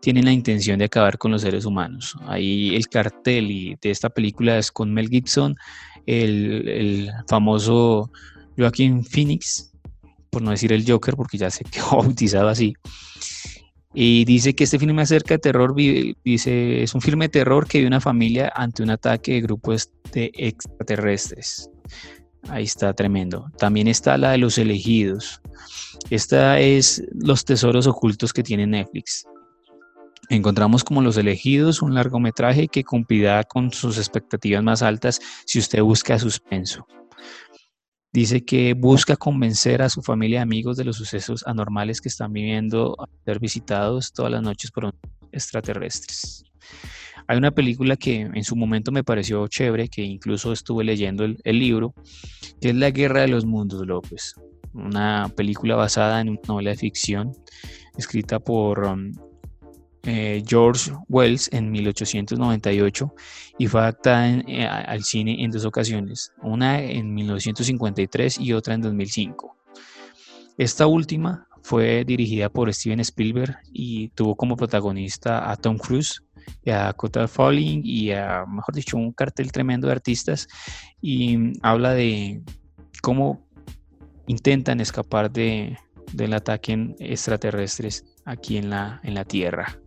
tienen 0.00 0.24
la 0.24 0.32
intención 0.32 0.78
de 0.78 0.86
acabar 0.86 1.18
con 1.18 1.30
los 1.32 1.42
seres 1.42 1.66
humanos. 1.66 2.16
Ahí 2.26 2.74
el 2.74 2.88
cartel 2.88 3.50
y 3.50 3.76
de 3.80 3.90
esta 3.90 4.08
película 4.08 4.56
es 4.56 4.72
con 4.72 4.92
Mel 4.94 5.08
Gibson, 5.08 5.54
el, 6.06 6.68
el 6.68 7.10
famoso 7.28 8.10
Joaquín 8.56 9.04
Phoenix, 9.04 9.72
por 10.30 10.42
no 10.42 10.50
decir 10.50 10.72
el 10.72 10.90
Joker, 10.90 11.14
porque 11.14 11.36
ya 11.36 11.50
se 11.50 11.64
quedó 11.64 11.90
bautizado 11.98 12.48
así. 12.48 12.74
Y 13.94 14.24
dice 14.24 14.54
que 14.54 14.64
este 14.64 14.78
filme 14.78 15.02
acerca 15.02 15.34
de 15.34 15.38
terror, 15.38 15.74
dice, 15.74 16.82
es 16.82 16.94
un 16.94 17.00
filme 17.00 17.26
de 17.26 17.30
terror 17.30 17.66
que 17.66 17.78
vive 17.78 17.88
una 17.88 18.00
familia 18.00 18.50
ante 18.54 18.82
un 18.82 18.90
ataque 18.90 19.32
de 19.32 19.40
grupos 19.42 19.90
de 20.12 20.32
extraterrestres. 20.34 21.68
Ahí 22.48 22.64
está 22.64 22.92
tremendo. 22.94 23.50
También 23.58 23.88
está 23.88 24.16
la 24.16 24.32
de 24.32 24.38
los 24.38 24.58
elegidos. 24.58 25.40
Esta 26.10 26.58
es 26.58 27.02
los 27.12 27.44
tesoros 27.44 27.86
ocultos 27.86 28.32
que 28.32 28.42
tiene 28.42 28.66
Netflix. 28.66 29.26
Encontramos 30.28 30.82
como 30.84 31.02
Los 31.02 31.18
elegidos 31.18 31.82
un 31.82 31.94
largometraje 31.94 32.68
que 32.68 32.84
cumplirá 32.84 33.44
con 33.44 33.72
sus 33.72 33.98
expectativas 33.98 34.62
más 34.62 34.82
altas 34.82 35.20
si 35.44 35.58
usted 35.58 35.82
busca 35.82 36.18
suspenso. 36.18 36.86
Dice 38.12 38.44
que 38.44 38.74
busca 38.74 39.16
convencer 39.16 39.80
a 39.80 39.88
su 39.88 40.02
familia 40.02 40.40
y 40.40 40.42
amigos 40.42 40.76
de 40.76 40.84
los 40.84 40.96
sucesos 40.96 41.42
anormales 41.46 42.00
que 42.02 42.10
están 42.10 42.30
viviendo 42.30 42.94
a 43.00 43.08
ser 43.24 43.40
visitados 43.40 44.12
todas 44.12 44.30
las 44.30 44.42
noches 44.42 44.70
por 44.70 44.94
extraterrestres. 45.32 46.44
Hay 47.26 47.38
una 47.38 47.52
película 47.52 47.96
que 47.96 48.20
en 48.20 48.44
su 48.44 48.54
momento 48.54 48.92
me 48.92 49.02
pareció 49.02 49.46
chévere, 49.48 49.88
que 49.88 50.02
incluso 50.02 50.52
estuve 50.52 50.84
leyendo 50.84 51.24
el, 51.24 51.58
libro, 51.58 51.94
que 52.60 52.68
es 52.70 52.74
La 52.74 52.90
Guerra 52.90 53.22
de 53.22 53.28
los 53.28 53.46
Mundos, 53.46 53.86
López. 53.86 54.34
Una 54.74 55.32
película 55.34 55.74
basada 55.74 56.20
en 56.20 56.28
una 56.30 56.40
novela 56.46 56.70
de 56.70 56.76
ficción 56.76 57.32
escrita 57.96 58.38
por 58.40 58.86
um, 58.86 59.12
eh, 60.04 60.42
George 60.46 60.92
Wells 61.08 61.48
en 61.52 61.70
1898 61.70 63.14
y 63.58 63.66
fue 63.68 63.80
adaptada 63.80 64.28
eh, 64.28 64.66
al 64.66 65.04
cine 65.04 65.44
en 65.44 65.50
dos 65.50 65.64
ocasiones, 65.64 66.32
una 66.42 66.80
en 66.80 67.14
1953 67.14 68.40
y 68.40 68.52
otra 68.52 68.74
en 68.74 68.82
2005. 68.82 69.56
Esta 70.58 70.86
última 70.86 71.46
fue 71.62 72.04
dirigida 72.04 72.48
por 72.48 72.72
Steven 72.74 73.00
Spielberg 73.00 73.56
y 73.72 74.08
tuvo 74.08 74.34
como 74.34 74.56
protagonista 74.56 75.50
a 75.50 75.56
Tom 75.56 75.78
Cruise, 75.78 76.22
a 76.66 76.92
Cota 76.94 77.28
Falling 77.28 77.82
y 77.84 78.10
a, 78.10 78.44
mejor 78.46 78.74
dicho, 78.74 78.96
un 78.96 79.12
cartel 79.12 79.52
tremendo 79.52 79.86
de 79.86 79.92
artistas 79.92 80.48
y 81.00 81.52
habla 81.62 81.92
de 81.94 82.42
cómo 83.02 83.46
intentan 84.26 84.80
escapar 84.80 85.30
de, 85.30 85.78
del 86.12 86.34
ataque 86.34 86.94
extraterrestres 86.98 88.04
aquí 88.24 88.56
en 88.56 88.70
la, 88.70 89.00
en 89.02 89.14
la 89.14 89.24
Tierra. 89.24 89.80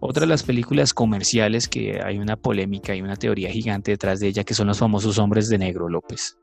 Otra 0.00 0.22
de 0.22 0.28
las 0.28 0.42
películas 0.42 0.94
comerciales 0.94 1.68
que 1.68 2.00
hay 2.02 2.18
una 2.18 2.36
polémica 2.36 2.94
y 2.94 3.02
una 3.02 3.16
teoría 3.16 3.50
gigante 3.50 3.92
detrás 3.92 4.20
de 4.20 4.28
ella, 4.28 4.44
que 4.44 4.54
son 4.54 4.68
los 4.68 4.78
famosos 4.78 5.18
hombres 5.18 5.48
de 5.48 5.58
negro, 5.58 5.88
López. 5.88 6.38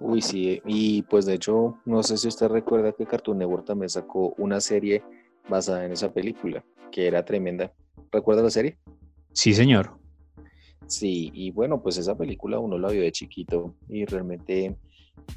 Uy, 0.00 0.22
sí, 0.22 0.62
y 0.64 1.02
pues 1.02 1.26
de 1.26 1.34
hecho, 1.34 1.78
no 1.84 2.02
sé 2.02 2.16
si 2.16 2.28
usted 2.28 2.48
recuerda 2.48 2.92
que 2.92 3.06
Cartoon 3.06 3.38
Network 3.38 3.64
también 3.64 3.88
sacó 3.88 4.34
una 4.38 4.60
serie 4.60 5.02
basada 5.48 5.84
en 5.84 5.92
esa 5.92 6.12
película, 6.12 6.64
que 6.92 7.06
era 7.06 7.24
tremenda. 7.24 7.72
¿Recuerda 8.12 8.42
la 8.42 8.50
serie? 8.50 8.78
Sí, 9.32 9.54
señor. 9.54 9.98
Sí, 10.86 11.30
y 11.34 11.50
bueno, 11.50 11.82
pues 11.82 11.98
esa 11.98 12.16
película 12.16 12.58
uno 12.58 12.78
la 12.78 12.88
vio 12.90 13.02
de 13.02 13.12
chiquito 13.12 13.74
y 13.88 14.04
realmente 14.04 14.76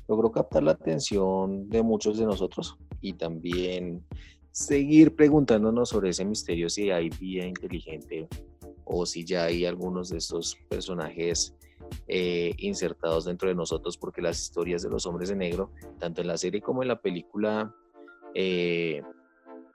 logró 0.07 0.31
captar 0.31 0.63
la 0.63 0.71
atención 0.71 1.69
de 1.69 1.83
muchos 1.83 2.17
de 2.17 2.25
nosotros 2.25 2.77
y 3.01 3.13
también 3.13 4.03
seguir 4.51 5.15
preguntándonos 5.15 5.89
sobre 5.89 6.09
ese 6.09 6.25
misterio 6.25 6.69
si 6.69 6.91
hay 6.91 7.09
vida 7.09 7.45
inteligente 7.45 8.27
o 8.83 9.05
si 9.05 9.23
ya 9.23 9.45
hay 9.45 9.65
algunos 9.65 10.09
de 10.09 10.17
estos 10.17 10.57
personajes 10.69 11.55
eh, 12.07 12.53
insertados 12.57 13.25
dentro 13.25 13.49
de 13.49 13.55
nosotros 13.55 13.97
porque 13.97 14.21
las 14.21 14.41
historias 14.41 14.81
de 14.81 14.89
los 14.89 15.05
hombres 15.05 15.29
de 15.29 15.35
negro, 15.35 15.71
tanto 15.97 16.21
en 16.21 16.27
la 16.27 16.37
serie 16.37 16.61
como 16.61 16.81
en 16.81 16.89
la 16.89 17.01
película, 17.01 17.73
eh, 18.33 19.01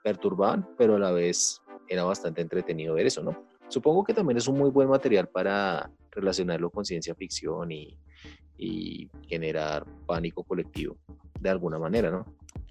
perturbaban, 0.03 0.67
pero 0.77 0.95
a 0.95 0.99
la 0.99 1.11
vez 1.11 1.61
era 1.87 2.03
bastante 2.03 2.41
entretenido 2.41 2.95
ver 2.95 3.07
eso, 3.07 3.23
¿no? 3.23 3.45
Supongo 3.69 4.03
que 4.03 4.13
también 4.13 4.37
es 4.37 4.47
un 4.47 4.57
muy 4.57 4.69
buen 4.69 4.87
material 4.87 5.27
para 5.27 5.91
relacionarlo 6.11 6.69
con 6.69 6.85
ciencia 6.85 7.13
ficción 7.15 7.71
y, 7.71 7.97
y 8.57 9.09
generar 9.27 9.85
pánico 10.05 10.43
colectivo 10.43 10.97
de 11.39 11.49
alguna 11.49 11.77
manera, 11.77 12.09
¿no? 12.09 12.25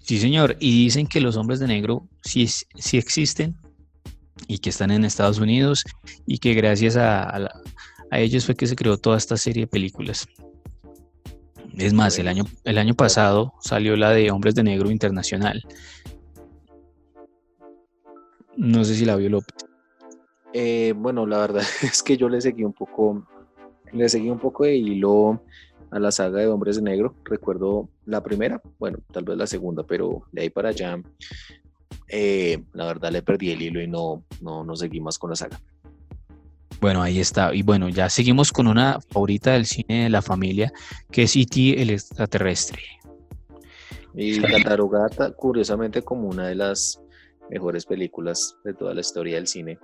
Sí, 0.07 0.19
señor. 0.19 0.55
Y 0.59 0.85
dicen 0.85 1.07
que 1.07 1.19
los 1.19 1.35
hombres 1.35 1.59
de 1.59 1.67
negro 1.67 2.07
sí, 2.21 2.47
sí 2.47 2.97
existen 2.97 3.57
y 4.47 4.59
que 4.59 4.69
están 4.69 4.91
en 4.91 5.03
Estados 5.03 5.39
Unidos 5.39 5.83
y 6.25 6.37
que 6.37 6.53
gracias 6.53 6.95
a, 6.97 7.49
ellos 8.11 8.45
fue 8.45 8.55
que 8.55 8.67
se 8.67 8.75
creó 8.75 8.97
toda 8.97 9.17
esta 9.17 9.35
serie 9.35 9.63
de 9.63 9.67
películas. 9.67 10.27
Es 11.77 11.93
más, 11.93 12.17
el 12.19 12.27
año, 12.27 12.45
el 12.63 12.77
año 12.77 12.93
pasado 12.93 13.53
salió 13.59 13.95
la 13.97 14.11
de 14.11 14.31
Hombres 14.31 14.55
de 14.55 14.63
Negro 14.63 14.89
Internacional. 14.89 15.61
No 18.55 18.83
sé 18.83 18.95
si 18.95 19.05
la 19.05 19.15
vio 19.15 19.29
López. 19.29 19.67
Eh, 20.53 20.93
bueno, 20.95 21.27
la 21.27 21.39
verdad 21.39 21.63
es 21.83 22.01
que 22.01 22.17
yo 22.17 22.29
le 22.29 22.41
seguí 22.41 22.63
un 22.63 22.73
poco, 22.73 23.27
le 23.91 24.09
seguí 24.09 24.29
un 24.29 24.39
poco 24.39 24.63
de 24.63 24.75
hilo 24.75 25.41
a 25.91 25.99
la 25.99 26.11
saga 26.11 26.39
de 26.39 26.47
Hombres 26.47 26.77
de 26.77 26.81
Negro. 26.81 27.15
Recuerdo 27.23 27.89
la 28.05 28.21
primera, 28.23 28.61
bueno, 28.79 28.99
tal 29.11 29.23
vez 29.23 29.37
la 29.37 29.47
segunda, 29.47 29.83
pero 29.83 30.23
de 30.31 30.43
ahí 30.43 30.49
para 30.49 30.69
allá, 30.69 31.01
eh, 32.09 32.63
la 32.73 32.85
verdad 32.85 33.11
le 33.11 33.21
perdí 33.21 33.51
el 33.51 33.61
hilo 33.61 33.81
y 33.81 33.87
no, 33.87 34.23
no, 34.41 34.63
no 34.63 34.75
seguí 34.75 34.99
más 34.99 35.17
con 35.17 35.29
la 35.29 35.35
saga. 35.35 35.59
Bueno, 36.79 37.01
ahí 37.01 37.19
está. 37.19 37.53
Y 37.55 37.63
bueno, 37.63 37.89
ya 37.89 38.09
seguimos 38.09 38.51
con 38.51 38.67
una 38.67 38.99
favorita 39.09 39.53
del 39.53 39.65
cine 39.65 40.03
de 40.03 40.09
la 40.09 40.21
familia, 40.21 40.71
que 41.11 41.23
es 41.23 41.35
E.T. 41.35 41.81
el 41.81 41.89
extraterrestre. 41.89 42.81
Y 44.13 44.39
catalogada 44.41 45.31
curiosamente 45.31 46.01
como 46.01 46.27
una 46.27 46.47
de 46.47 46.55
las 46.55 46.99
mejores 47.49 47.85
películas 47.85 48.55
de 48.63 48.73
toda 48.73 48.93
la 48.93 49.01
historia 49.01 49.35
del 49.35 49.47
cine. 49.47 49.79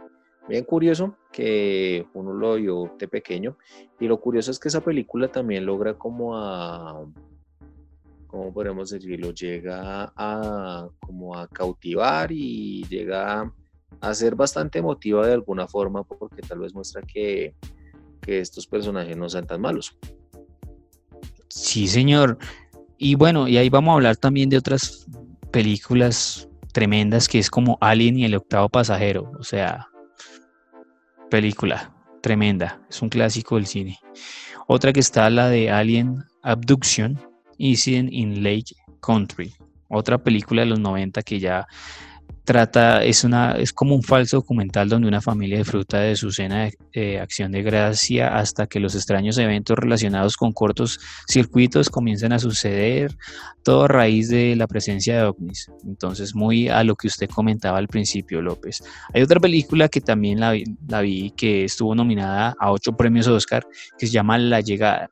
Bien 0.48 0.66
curioso 0.66 1.16
que 1.32 2.06
uno 2.14 2.34
lo 2.34 2.56
vio 2.56 2.94
de 3.00 3.08
pequeño 3.08 3.58
y 4.00 4.08
lo 4.08 4.20
curioso 4.20 4.52
es 4.52 4.60
que 4.60 4.68
esa 4.68 4.82
película 4.82 5.30
también 5.30 5.66
logra 5.66 5.94
como 5.94 6.38
a, 6.38 7.06
¿cómo 8.28 8.54
podemos 8.54 8.89
decirlo? 8.89 9.32
Llega 9.32 10.12
a 10.16 10.88
como 11.00 11.38
a 11.38 11.48
cautivar 11.48 12.32
y 12.32 12.84
llega 12.89 13.54
a 14.02 14.14
ser 14.14 14.36
bastante 14.36 14.80
emotiva 14.80 15.26
de 15.26 15.34
alguna 15.34 15.68
forma 15.68 16.04
porque 16.04 16.41
tal 16.41 16.60
vez 16.60 16.74
muestra 16.74 17.02
que, 17.02 17.56
que 18.22 18.39
estos 18.39 18.68
personajes 18.68 19.16
no 19.16 19.30
sean 19.30 19.48
tan 19.48 19.62
malos. 19.62 19.98
Sí, 21.48 21.88
señor. 21.88 22.38
Y 22.98 23.16
bueno, 23.16 23.48
y 23.48 23.58
ahí 23.58 23.70
vamos 23.70 23.91
a 23.91 23.96
hablar 23.96 24.18
también 24.18 24.50
de 24.50 24.58
otras 24.58 25.06
películas 25.52 26.50
tremendas 26.74 27.28
que 27.28 27.39
es 27.39 27.50
como 27.50 27.78
Alien 27.80 28.18
y 28.18 28.26
el 28.26 28.36
octavo 28.36 28.68
pasajero. 28.68 29.32
O 29.39 29.44
sea, 29.44 29.88
película 31.34 31.92
tremenda, 32.22 32.80
es 32.92 33.02
un 33.02 33.10
clásico 33.10 33.56
del 33.56 33.66
cine. 33.66 33.98
Otra 34.68 34.94
que 34.94 35.00
está 35.00 35.28
la 35.32 35.50
de 35.50 35.72
Alien 35.72 36.24
Abduction, 36.44 37.20
Incident 37.58 38.14
in 38.14 38.44
Lake 38.44 38.76
Country, 39.02 39.52
otra 39.90 40.20
película 40.20 40.62
de 40.62 40.68
los 40.68 40.80
90 40.80 41.24
que 41.24 41.40
ya 41.40 41.66
trata, 42.44 43.04
es, 43.04 43.24
una, 43.24 43.54
es 43.54 43.72
como 43.72 43.96
un 43.96 44.04
falso 44.04 44.38
documental 44.38 44.89
donde 44.89 45.08
una 45.08 45.22
familia 45.22 45.58
disfruta 45.58 46.00
de 46.00 46.16
su 46.16 46.32
cena 46.32 46.70
de 46.94 47.20
acción 47.20 47.52
de 47.52 47.64
gracia 47.64 48.38
hasta 48.38 48.68
que 48.68 48.80
los 48.80 48.96
extraños 48.96 49.38
eventos 49.38 49.78
relacionados 49.78 50.36
con 50.36 50.52
cortos 50.52 51.00
circuitos 51.28 51.89
comiencen 51.89 52.34
a 52.34 52.39
suceder, 52.39 53.16
todo 53.64 53.84
a 53.84 53.88
raíz 53.88 54.30
de 54.30 54.56
la 54.56 54.68
presencia 54.68 55.18
de 55.18 55.24
ovnis. 55.24 55.72
Entonces, 55.86 56.36
muy 56.36 56.68
a 56.68 56.84
lo 56.84 56.96
que 56.96 57.08
usted 57.08 57.30
comentaba 57.30 57.78
al 57.78 57.88
principio, 57.88 58.41
López. 58.41 58.84
Hay 59.14 59.22
otra 59.22 59.39
película 59.39 59.88
que 59.88 60.02
también 60.02 60.39
la, 60.39 60.54
la 60.88 61.02
vi, 61.02 61.32
que 61.32 61.64
estuvo 61.64 61.96
nominada 61.96 62.56
a 62.60 62.72
ocho 62.72 62.94
premios 62.94 63.28
Oscar, 63.28 63.66
que 63.98 64.08
se 64.08 64.14
llama 64.14 64.38
La 64.38 64.60
Llegada. 64.60 65.10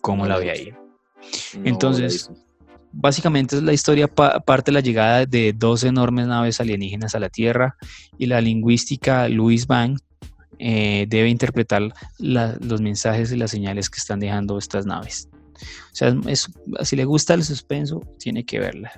¿Cómo 0.00 0.26
la 0.26 0.38
ve 0.38 0.50
ahí? 0.50 0.72
Entonces 1.64 2.30
Básicamente 2.92 3.56
es 3.56 3.62
la 3.62 3.72
historia 3.72 4.08
parte 4.08 4.70
de 4.70 4.74
la 4.74 4.80
llegada 4.80 5.26
de 5.26 5.52
dos 5.52 5.84
enormes 5.84 6.26
naves 6.26 6.60
alienígenas 6.60 7.14
a 7.14 7.20
la 7.20 7.28
Tierra 7.28 7.76
y 8.18 8.26
la 8.26 8.40
lingüística 8.40 9.28
Louis 9.28 9.66
Bang 9.66 9.98
eh, 10.58 11.06
debe 11.08 11.28
interpretar 11.28 11.82
los 12.18 12.80
mensajes 12.80 13.32
y 13.32 13.36
las 13.36 13.50
señales 13.50 13.88
que 13.88 13.98
están 13.98 14.20
dejando 14.20 14.58
estas 14.58 14.86
naves. 14.86 15.28
O 15.92 15.94
sea, 15.94 16.14
si 16.82 16.96
le 16.96 17.04
gusta 17.04 17.34
el 17.34 17.44
suspenso, 17.44 18.02
tiene 18.18 18.44
que 18.44 18.58
verla. 18.58 18.92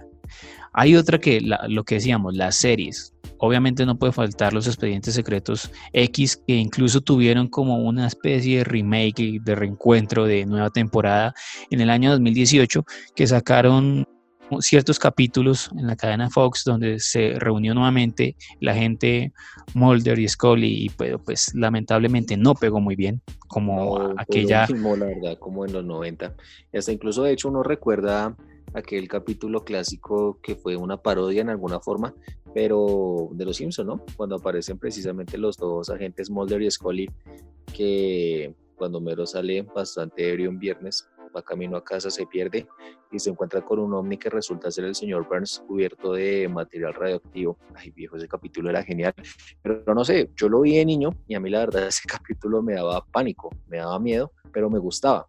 Hay 0.72 0.96
otra 0.96 1.18
que, 1.18 1.40
lo 1.40 1.84
que 1.84 1.96
decíamos, 1.96 2.34
las 2.34 2.56
series. 2.56 3.14
Obviamente 3.38 3.84
no 3.84 3.98
puede 3.98 4.12
faltar 4.12 4.52
los 4.52 4.66
expedientes 4.66 5.14
secretos 5.14 5.70
X 5.92 6.40
que 6.46 6.54
incluso 6.54 7.00
tuvieron 7.00 7.48
como 7.48 7.78
una 7.78 8.06
especie 8.06 8.58
de 8.58 8.64
remake, 8.64 9.40
de 9.42 9.54
reencuentro 9.54 10.26
de 10.26 10.46
nueva 10.46 10.70
temporada 10.70 11.34
en 11.70 11.80
el 11.80 11.90
año 11.90 12.10
2018 12.12 12.84
que 13.16 13.26
sacaron 13.26 14.06
ciertos 14.60 14.98
capítulos 14.98 15.70
en 15.76 15.86
la 15.86 15.96
cadena 15.96 16.30
Fox 16.30 16.64
donde 16.64 16.98
se 17.00 17.38
reunió 17.38 17.74
nuevamente 17.74 18.36
la 18.60 18.74
gente 18.74 19.32
Mulder 19.74 20.18
y 20.18 20.28
Scully 20.28 20.84
y 20.84 20.88
pues, 20.90 21.14
pues 21.24 21.54
lamentablemente 21.54 22.36
no 22.36 22.54
pegó 22.54 22.80
muy 22.80 22.96
bien 22.96 23.22
como 23.48 24.14
aquella... 24.18 24.66
la 24.68 25.06
verdad, 25.06 25.38
como 25.38 25.64
en 25.64 25.72
los 25.72 25.84
90. 25.84 26.34
Hasta 26.74 26.92
incluso 26.92 27.22
de 27.22 27.32
hecho 27.32 27.48
uno 27.48 27.62
recuerda 27.62 28.36
aquel 28.74 29.08
capítulo 29.08 29.64
clásico 29.64 30.38
que 30.42 30.56
fue 30.56 30.76
una 30.76 30.96
parodia 30.96 31.42
en 31.42 31.50
alguna 31.50 31.80
forma, 31.80 32.14
pero 32.54 33.28
de 33.32 33.44
los 33.44 33.56
Simpsons, 33.56 33.86
¿no? 33.86 34.04
Cuando 34.16 34.36
aparecen 34.36 34.78
precisamente 34.78 35.38
los 35.38 35.56
dos 35.56 35.90
agentes 35.90 36.30
Mulder 36.30 36.62
y 36.62 36.70
Scully, 36.70 37.10
que 37.74 38.54
cuando 38.76 39.00
Mero 39.00 39.26
sale 39.26 39.62
bastante 39.62 40.28
ebrio 40.28 40.50
un 40.50 40.58
viernes, 40.58 41.08
va 41.34 41.42
camino 41.42 41.76
a 41.76 41.84
casa, 41.84 42.10
se 42.10 42.26
pierde 42.26 42.66
y 43.10 43.18
se 43.18 43.30
encuentra 43.30 43.62
con 43.62 43.78
un 43.78 43.92
ovni 43.94 44.16
que 44.16 44.30
resulta 44.30 44.70
ser 44.70 44.84
el 44.84 44.94
señor 44.94 45.26
Burns 45.28 45.62
cubierto 45.66 46.12
de 46.12 46.48
material 46.48 46.94
radioactivo. 46.94 47.58
Ay, 47.74 47.90
viejo, 47.90 48.16
ese 48.16 48.28
capítulo 48.28 48.70
era 48.70 48.82
genial. 48.82 49.14
Pero 49.62 49.94
no 49.94 50.04
sé, 50.04 50.30
yo 50.36 50.48
lo 50.48 50.60
vi 50.60 50.76
de 50.76 50.84
niño 50.84 51.10
y 51.26 51.34
a 51.34 51.40
mí 51.40 51.50
la 51.50 51.60
verdad 51.60 51.86
ese 51.88 52.06
capítulo 52.06 52.62
me 52.62 52.74
daba 52.74 53.04
pánico, 53.06 53.50
me 53.66 53.78
daba 53.78 53.98
miedo, 53.98 54.32
pero 54.52 54.70
me 54.70 54.78
gustaba. 54.78 55.26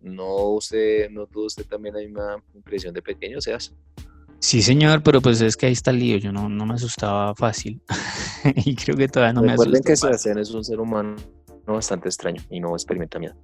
¿No 0.00 0.50
usted, 0.50 1.10
no 1.10 1.26
tuvo 1.26 1.46
usted 1.46 1.66
también 1.66 1.94
la 1.94 2.00
misma 2.00 2.42
impresión 2.54 2.94
de 2.94 3.02
pequeño, 3.02 3.40
Seas? 3.40 3.74
Sí, 4.40 4.62
señor, 4.62 5.02
pero 5.02 5.20
pues 5.20 5.40
es 5.40 5.56
que 5.56 5.66
ahí 5.66 5.72
está 5.72 5.90
el 5.90 5.98
lío. 5.98 6.18
Yo 6.18 6.32
no, 6.32 6.48
no 6.48 6.66
me 6.66 6.74
asustaba 6.74 7.34
fácil. 7.34 7.80
y 8.64 8.76
creo 8.76 8.96
que 8.96 9.08
todavía 9.08 9.32
no 9.32 9.42
me 9.42 9.52
asusta. 9.52 9.64
Recuerden 9.64 9.82
que 9.84 9.96
Sebastián 9.96 10.38
es 10.38 10.50
un 10.50 10.64
ser 10.64 10.80
humano 10.80 11.16
bastante 11.66 12.08
extraño 12.08 12.42
y 12.50 12.60
no 12.60 12.74
experimenta 12.74 13.18
miedo. 13.18 13.34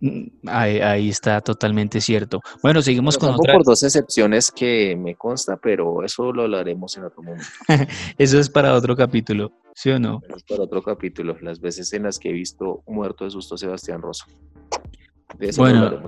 Mm, 0.00 0.48
ahí, 0.48 1.08
está 1.08 1.40
totalmente 1.40 2.00
cierto. 2.00 2.40
Bueno, 2.60 2.82
seguimos 2.82 3.16
con 3.16 3.34
otra. 3.34 3.54
por 3.54 3.64
dos 3.64 3.84
excepciones 3.84 4.50
que 4.50 4.96
me 4.96 5.14
consta, 5.14 5.56
pero 5.56 6.02
eso 6.02 6.32
lo 6.32 6.42
hablaremos 6.42 6.96
en 6.96 7.04
otro 7.04 7.22
momento. 7.22 7.46
eso 8.18 8.38
es 8.40 8.50
para 8.50 8.74
otro 8.74 8.96
capítulo, 8.96 9.52
¿sí 9.74 9.90
o 9.90 10.00
no? 10.00 10.20
es 10.34 10.42
para 10.42 10.64
otro 10.64 10.82
capítulo, 10.82 11.36
las 11.40 11.60
veces 11.60 11.92
en 11.92 12.02
las 12.02 12.18
que 12.18 12.30
he 12.30 12.32
visto 12.32 12.82
muerto 12.88 13.24
de 13.24 13.30
susto 13.30 13.56
Sebastián 13.56 14.02
Rosso. 14.02 14.24
Bueno, 15.56 16.02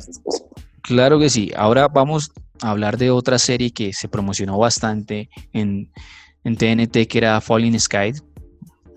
claro 0.82 1.18
que 1.18 1.30
sí. 1.30 1.50
Ahora 1.56 1.88
vamos 1.88 2.32
a 2.62 2.70
hablar 2.70 2.96
de 2.98 3.10
otra 3.10 3.38
serie 3.38 3.72
que 3.72 3.92
se 3.92 4.08
promocionó 4.08 4.58
bastante 4.58 5.28
en, 5.52 5.90
en 6.44 6.56
TNT, 6.56 7.06
que 7.08 7.18
era 7.18 7.40
Falling 7.40 7.78
Sky, 7.78 8.12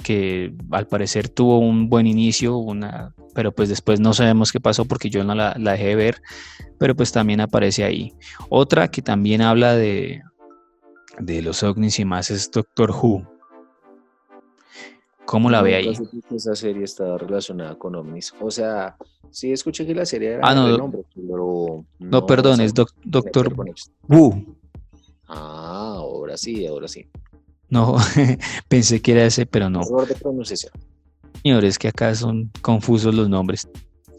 que 0.03 0.53
al 0.71 0.87
parecer 0.87 1.29
tuvo 1.29 1.59
un 1.59 1.89
buen 1.89 2.07
inicio, 2.07 2.57
una, 2.57 3.13
pero 3.33 3.51
pues 3.51 3.69
después 3.69 3.99
no 3.99 4.13
sabemos 4.13 4.51
qué 4.51 4.59
pasó 4.59 4.85
porque 4.85 5.09
yo 5.09 5.23
no 5.23 5.35
la, 5.35 5.53
dejé 5.53 5.87
de 5.87 5.95
ver, 5.95 6.21
pero 6.77 6.95
pues 6.95 7.11
también 7.11 7.41
aparece 7.41 7.83
ahí. 7.83 8.13
Otra 8.49 8.89
que 8.89 9.01
también 9.01 9.41
habla 9.41 9.75
de, 9.75 10.21
de 11.19 11.41
los 11.41 11.63
ovnis 11.63 11.99
y 11.99 12.05
más 12.05 12.31
es 12.31 12.49
Doctor 12.51 12.91
Who. 12.91 13.36
¿Cómo 15.27 15.49
la 15.49 15.61
ve 15.61 15.75
ahí? 15.75 15.93
Esa 16.33 16.55
serie 16.55 16.85
está 16.85 17.17
relacionada 17.17 17.75
con 17.75 17.95
ovnis. 17.95 18.33
O 18.39 18.49
sea, 18.49 18.95
sí 19.29 19.51
escuché 19.51 19.85
que 19.85 19.93
la 19.93 20.05
serie 20.05 20.35
era 20.35 20.39
ah, 20.41 20.55
no, 20.55 20.77
nombre, 20.77 21.01
pero 21.13 21.83
no, 21.99 22.25
perdón, 22.25 22.61
es 22.61 22.73
Doctor 22.73 23.53
Who. 24.07 24.45
Ah, 25.27 25.95
ahora 25.97 26.37
sí, 26.37 26.65
ahora 26.65 26.87
sí. 26.87 27.09
No, 27.67 27.97
pensé 28.69 29.01
que 29.01 29.11
era 29.11 29.25
ese, 29.25 29.45
pero 29.45 29.69
no. 29.69 29.81
Error 29.81 30.07
de 30.07 30.15
pronunciación. 30.15 30.71
Señores, 31.43 31.77
que 31.77 31.89
acá 31.89 32.15
son 32.15 32.49
confusos 32.61 33.13
los 33.13 33.27
nombres. 33.27 33.67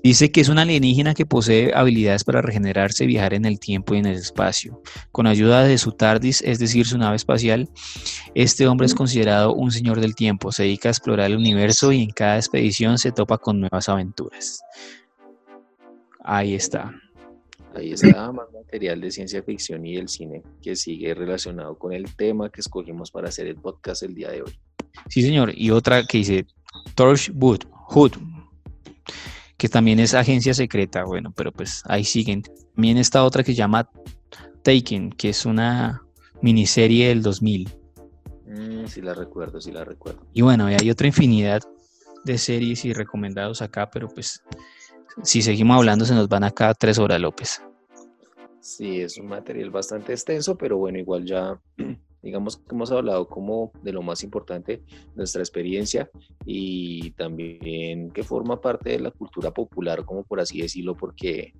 Dice 0.02 0.30
que 0.30 0.40
es 0.40 0.48
un 0.48 0.58
alienígena 0.58 1.14
que 1.14 1.26
posee 1.26 1.72
habilidades 1.74 2.24
para 2.24 2.40
regenerarse, 2.40 3.06
viajar 3.06 3.34
en 3.34 3.44
el 3.44 3.58
tiempo 3.58 3.94
y 3.94 3.98
en 3.98 4.06
el 4.06 4.16
espacio. 4.16 4.80
Con 5.10 5.26
ayuda 5.26 5.64
de 5.64 5.76
su 5.76 5.92
TARDIS, 5.92 6.42
es 6.42 6.58
decir, 6.58 6.86
su 6.86 6.98
nave 6.98 7.16
espacial, 7.16 7.68
este 8.34 8.66
hombre 8.66 8.86
es 8.86 8.94
considerado 8.94 9.54
un 9.54 9.70
señor 9.70 10.00
del 10.00 10.14
tiempo. 10.14 10.52
Se 10.52 10.62
dedica 10.62 10.88
a 10.88 10.92
explorar 10.92 11.26
el 11.30 11.36
universo 11.36 11.92
y 11.92 12.02
en 12.02 12.10
cada 12.10 12.36
expedición 12.36 12.98
se 12.98 13.12
topa 13.12 13.38
con 13.38 13.60
nuevas 13.60 13.88
aventuras. 13.88 14.60
Ahí 16.24 16.54
está. 16.54 16.94
Ahí 17.74 17.92
está 17.92 18.32
más 18.32 18.46
material 18.52 19.00
de 19.00 19.10
ciencia 19.10 19.42
ficción 19.42 19.84
y 19.84 19.96
el 19.96 20.08
cine 20.08 20.42
que 20.62 20.74
sigue 20.76 21.14
relacionado 21.14 21.76
con 21.78 21.92
el 21.92 22.14
tema 22.16 22.50
que 22.50 22.60
escogimos 22.60 23.10
para 23.10 23.28
hacer 23.28 23.46
el 23.46 23.56
podcast 23.56 24.02
el 24.02 24.14
día 24.14 24.30
de 24.30 24.42
hoy. 24.42 24.58
Sí, 25.08 25.22
señor. 25.22 25.52
Y 25.54 25.70
otra 25.70 26.04
que 26.04 26.18
dice 26.18 26.46
Torchwood, 26.94 27.64
Hood, 27.70 28.12
que 29.58 29.68
también 29.68 29.98
es 29.98 30.14
agencia 30.14 30.54
secreta, 30.54 31.04
bueno, 31.04 31.32
pero 31.36 31.52
pues 31.52 31.82
ahí 31.86 32.04
siguen. 32.04 32.42
También 32.74 32.96
está 32.96 33.24
otra 33.24 33.42
que 33.42 33.52
se 33.52 33.58
llama 33.58 33.90
Taken, 34.62 35.10
que 35.10 35.30
es 35.30 35.44
una 35.44 36.02
miniserie 36.40 37.08
del 37.08 37.22
2000. 37.22 37.68
Mm, 38.46 38.86
sí 38.86 39.02
la 39.02 39.14
recuerdo, 39.14 39.60
sí 39.60 39.72
la 39.72 39.84
recuerdo. 39.84 40.20
Y 40.32 40.42
bueno, 40.42 40.66
hay 40.66 40.90
otra 40.90 41.08
infinidad 41.08 41.60
de 42.24 42.38
series 42.38 42.84
y 42.84 42.92
recomendados 42.92 43.60
acá, 43.60 43.90
pero 43.90 44.08
pues 44.08 44.42
si 45.24 45.42
seguimos 45.42 45.76
hablando 45.76 46.04
se 46.04 46.14
nos 46.14 46.28
van 46.28 46.44
acá 46.44 46.72
tres 46.74 46.98
horas, 46.98 47.20
López. 47.20 47.60
Sí, 48.60 49.00
es 49.00 49.18
un 49.18 49.26
material 49.26 49.70
bastante 49.70 50.12
extenso, 50.12 50.56
pero 50.56 50.78
bueno, 50.78 50.98
igual 50.98 51.24
ya 51.24 51.58
digamos 52.22 52.56
que 52.56 52.74
hemos 52.74 52.90
hablado 52.90 53.28
como 53.28 53.72
de 53.82 53.92
lo 53.92 54.02
más 54.02 54.22
importante, 54.24 54.82
nuestra 55.14 55.42
experiencia 55.42 56.10
y 56.44 57.12
también 57.12 58.10
que 58.10 58.22
forma 58.22 58.60
parte 58.60 58.90
de 58.90 59.00
la 59.00 59.10
cultura 59.10 59.52
popular, 59.52 60.04
como 60.04 60.24
por 60.24 60.40
así 60.40 60.60
decirlo, 60.60 60.96
porque 60.96 61.54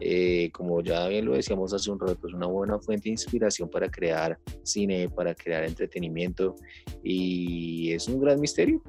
eh, 0.00 0.50
como 0.52 0.82
ya 0.82 1.06
bien 1.08 1.24
lo 1.24 1.34
decíamos 1.34 1.72
hace 1.72 1.90
un 1.90 2.00
rato, 2.00 2.26
es 2.26 2.34
una 2.34 2.46
buena 2.46 2.78
fuente 2.78 3.04
de 3.04 3.12
inspiración 3.12 3.68
para 3.68 3.90
crear 3.90 4.38
cine, 4.62 5.08
para 5.08 5.34
crear 5.34 5.64
entretenimiento 5.64 6.56
y 7.02 7.92
es 7.92 8.08
un 8.08 8.20
gran 8.20 8.40
misterio. 8.40 8.82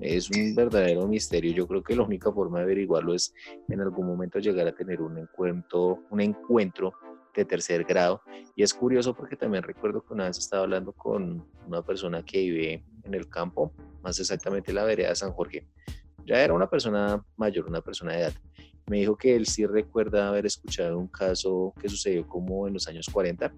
Es 0.00 0.30
un 0.30 0.54
verdadero 0.54 1.08
misterio. 1.08 1.52
Yo 1.52 1.66
creo 1.66 1.82
que 1.82 1.96
la 1.96 2.04
única 2.04 2.30
forma 2.30 2.58
de 2.58 2.64
averiguarlo 2.64 3.14
es 3.14 3.34
en 3.68 3.80
algún 3.80 4.06
momento 4.06 4.38
llegar 4.38 4.68
a 4.68 4.72
tener 4.72 5.02
un 5.02 5.18
encuentro, 5.18 6.04
un 6.10 6.20
encuentro 6.20 6.92
de 7.38 7.44
tercer 7.44 7.84
grado. 7.84 8.20
Y 8.56 8.62
es 8.62 8.74
curioso 8.74 9.14
porque 9.14 9.36
también 9.36 9.62
recuerdo 9.62 10.02
que 10.02 10.12
una 10.12 10.24
vez 10.24 10.38
estaba 10.38 10.64
hablando 10.64 10.92
con 10.92 11.46
una 11.66 11.82
persona 11.82 12.24
que 12.24 12.38
vive 12.38 12.84
en 13.04 13.14
el 13.14 13.28
campo, 13.28 13.72
más 14.02 14.18
exactamente 14.18 14.70
en 14.70 14.76
la 14.76 14.84
vereda 14.84 15.10
de 15.10 15.16
San 15.16 15.32
Jorge. 15.32 15.66
Ya 16.26 16.42
era 16.42 16.52
una 16.52 16.68
persona 16.68 17.24
mayor, 17.36 17.66
una 17.66 17.80
persona 17.80 18.12
de 18.12 18.20
edad. 18.20 18.32
Me 18.86 18.98
dijo 18.98 19.16
que 19.16 19.36
él 19.36 19.46
sí 19.46 19.66
recuerda 19.66 20.28
haber 20.28 20.46
escuchado 20.46 20.98
un 20.98 21.08
caso 21.08 21.72
que 21.80 21.88
sucedió 21.88 22.26
como 22.26 22.66
en 22.66 22.74
los 22.74 22.88
años 22.88 23.06
40, 23.12 23.52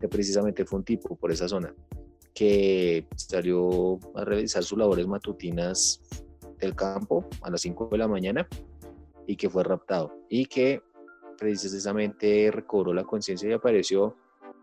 que 0.00 0.08
precisamente 0.08 0.64
fue 0.64 0.80
un 0.80 0.84
tipo 0.84 1.14
por 1.16 1.30
esa 1.30 1.46
zona, 1.48 1.74
que 2.34 3.06
salió 3.16 3.98
a 4.14 4.24
realizar 4.24 4.64
sus 4.64 4.78
labores 4.78 5.06
matutinas 5.06 6.02
del 6.58 6.74
campo 6.74 7.28
a 7.42 7.50
las 7.50 7.60
5 7.60 7.88
de 7.92 7.98
la 7.98 8.08
mañana 8.08 8.48
y 9.26 9.36
que 9.36 9.48
fue 9.48 9.62
raptado 9.62 10.12
y 10.28 10.46
que 10.46 10.82
precisamente 11.42 12.50
recobró 12.52 12.94
la 12.94 13.02
conciencia 13.02 13.48
y 13.48 13.52
apareció 13.52 14.16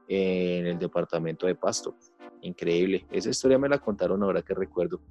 en 0.08 0.66
el 0.66 0.80
departamento 0.80 1.46
de 1.46 1.56
Pasto. 1.56 1.98
Increíble. 2.42 3.06
Esa 3.12 3.32
historia 3.32 3.60
me 3.60 3.68
la 3.68 3.80
contaron 3.80 4.24
ahora 4.24 4.42
que 4.42 4.54
recuerdo. 4.54 5.02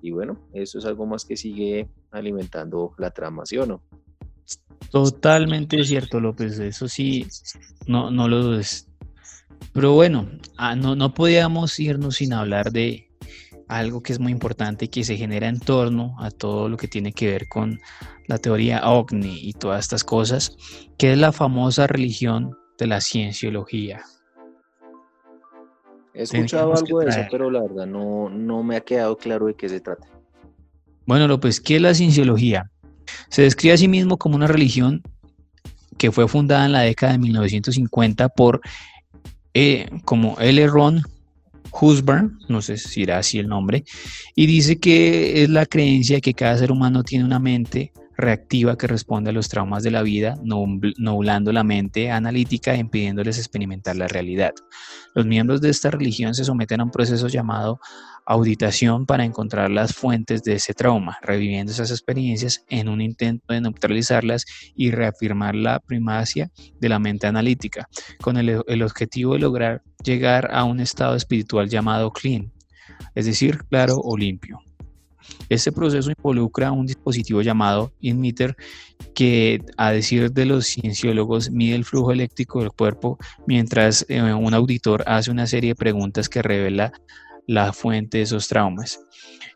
Y 0.00 0.10
bueno, 0.10 0.48
eso 0.54 0.78
es 0.78 0.86
algo 0.86 1.04
más 1.04 1.26
que 1.26 1.36
sigue 1.36 1.86
alimentando 2.12 2.94
la 2.96 3.10
trama, 3.10 3.44
¿sí 3.44 3.58
o 3.58 3.66
no? 3.66 3.82
Totalmente 4.90 5.84
cierto, 5.84 6.18
López. 6.18 6.58
Eso 6.60 6.88
sí, 6.88 7.26
no, 7.86 8.10
no 8.10 8.26
lo 8.26 8.42
dudes. 8.42 8.88
Pero 9.74 9.92
bueno, 9.92 10.30
ah, 10.56 10.76
no, 10.76 10.96
no 10.96 11.12
podíamos 11.12 11.78
irnos 11.78 12.16
sin 12.16 12.32
hablar 12.32 12.72
de 12.72 13.07
algo 13.68 14.02
que 14.02 14.12
es 14.12 14.18
muy 14.18 14.32
importante 14.32 14.88
que 14.88 15.04
se 15.04 15.16
genera 15.16 15.48
en 15.48 15.60
torno 15.60 16.16
a 16.18 16.30
todo 16.30 16.68
lo 16.68 16.76
que 16.76 16.88
tiene 16.88 17.12
que 17.12 17.30
ver 17.30 17.48
con 17.48 17.80
la 18.26 18.38
teoría 18.38 18.88
OVNI 18.88 19.40
y 19.42 19.52
todas 19.52 19.84
estas 19.84 20.04
cosas, 20.04 20.56
que 20.96 21.12
es 21.12 21.18
la 21.18 21.32
famosa 21.32 21.86
religión 21.86 22.56
de 22.78 22.86
la 22.86 23.00
cienciología. 23.00 24.02
He 26.14 26.22
escuchado 26.22 26.74
algo 26.74 27.00
de 27.00 27.10
eso, 27.10 27.20
pero 27.30 27.50
la 27.50 27.62
verdad 27.62 27.86
no, 27.86 28.28
no 28.28 28.62
me 28.62 28.76
ha 28.76 28.80
quedado 28.80 29.16
claro 29.16 29.46
de 29.46 29.54
qué 29.54 29.68
se 29.68 29.80
trata. 29.80 30.08
Bueno, 31.06 31.28
López, 31.28 31.60
¿qué 31.60 31.76
es 31.76 31.82
la 31.82 31.94
cienciología? 31.94 32.70
Se 33.28 33.42
describe 33.42 33.74
a 33.74 33.78
sí 33.78 33.88
mismo 33.88 34.18
como 34.18 34.36
una 34.36 34.46
religión 34.46 35.02
que 35.96 36.12
fue 36.12 36.28
fundada 36.28 36.66
en 36.66 36.72
la 36.72 36.80
década 36.80 37.12
de 37.12 37.18
1950 37.18 38.28
por 38.30 38.60
eh, 39.54 39.88
como 40.04 40.38
L. 40.38 40.66
Ron 40.66 41.02
Husburn, 41.72 42.38
no 42.48 42.62
sé 42.62 42.76
si 42.76 43.02
era 43.02 43.18
así 43.18 43.38
el 43.38 43.48
nombre, 43.48 43.84
y 44.34 44.46
dice 44.46 44.78
que 44.78 45.42
es 45.42 45.50
la 45.50 45.66
creencia 45.66 46.16
de 46.16 46.20
que 46.20 46.34
cada 46.34 46.56
ser 46.58 46.72
humano 46.72 47.02
tiene 47.02 47.24
una 47.24 47.38
mente 47.38 47.92
reactiva 48.16 48.76
que 48.76 48.88
responde 48.88 49.30
a 49.30 49.32
los 49.32 49.48
traumas 49.48 49.84
de 49.84 49.92
la 49.92 50.02
vida, 50.02 50.34
nublando 50.42 51.52
la 51.52 51.62
mente 51.62 52.10
analítica 52.10 52.74
e 52.74 52.78
impidiéndoles 52.78 53.38
experimentar 53.38 53.94
la 53.94 54.08
realidad. 54.08 54.52
Los 55.14 55.24
miembros 55.24 55.60
de 55.60 55.70
esta 55.70 55.92
religión 55.92 56.34
se 56.34 56.44
someten 56.44 56.80
a 56.80 56.84
un 56.84 56.90
proceso 56.90 57.28
llamado 57.28 57.78
auditación 58.26 59.06
para 59.06 59.24
encontrar 59.24 59.70
las 59.70 59.94
fuentes 59.94 60.42
de 60.42 60.54
ese 60.54 60.74
trauma, 60.74 61.16
reviviendo 61.22 61.70
esas 61.70 61.92
experiencias 61.92 62.64
en 62.68 62.88
un 62.88 63.00
intento 63.00 63.54
de 63.54 63.60
neutralizarlas 63.60 64.44
y 64.74 64.90
reafirmar 64.90 65.54
la 65.54 65.78
primacia 65.78 66.50
de 66.80 66.88
la 66.88 66.98
mente 66.98 67.28
analítica, 67.28 67.88
con 68.20 68.36
el 68.36 68.82
objetivo 68.82 69.34
de 69.34 69.38
lograr 69.38 69.82
llegar 70.02 70.48
a 70.52 70.64
un 70.64 70.80
estado 70.80 71.14
espiritual 71.14 71.68
llamado 71.68 72.12
clean, 72.12 72.52
es 73.14 73.26
decir, 73.26 73.64
claro 73.68 73.96
o 74.02 74.16
limpio. 74.16 74.60
Este 75.48 75.72
proceso 75.72 76.10
involucra 76.10 76.72
un 76.72 76.86
dispositivo 76.86 77.42
llamado 77.42 77.92
InMeter 78.00 78.56
que, 79.14 79.62
a 79.76 79.90
decir 79.92 80.32
de 80.32 80.46
los 80.46 80.66
cienciólogos, 80.66 81.50
mide 81.50 81.74
el 81.74 81.84
flujo 81.84 82.12
eléctrico 82.12 82.60
del 82.60 82.72
cuerpo 82.72 83.18
mientras 83.46 84.04
eh, 84.08 84.22
un 84.22 84.54
auditor 84.54 85.04
hace 85.06 85.30
una 85.30 85.46
serie 85.46 85.70
de 85.70 85.74
preguntas 85.74 86.28
que 86.28 86.42
revela 86.42 86.92
la 87.46 87.72
fuente 87.72 88.18
de 88.18 88.24
esos 88.24 88.48
traumas. 88.48 89.00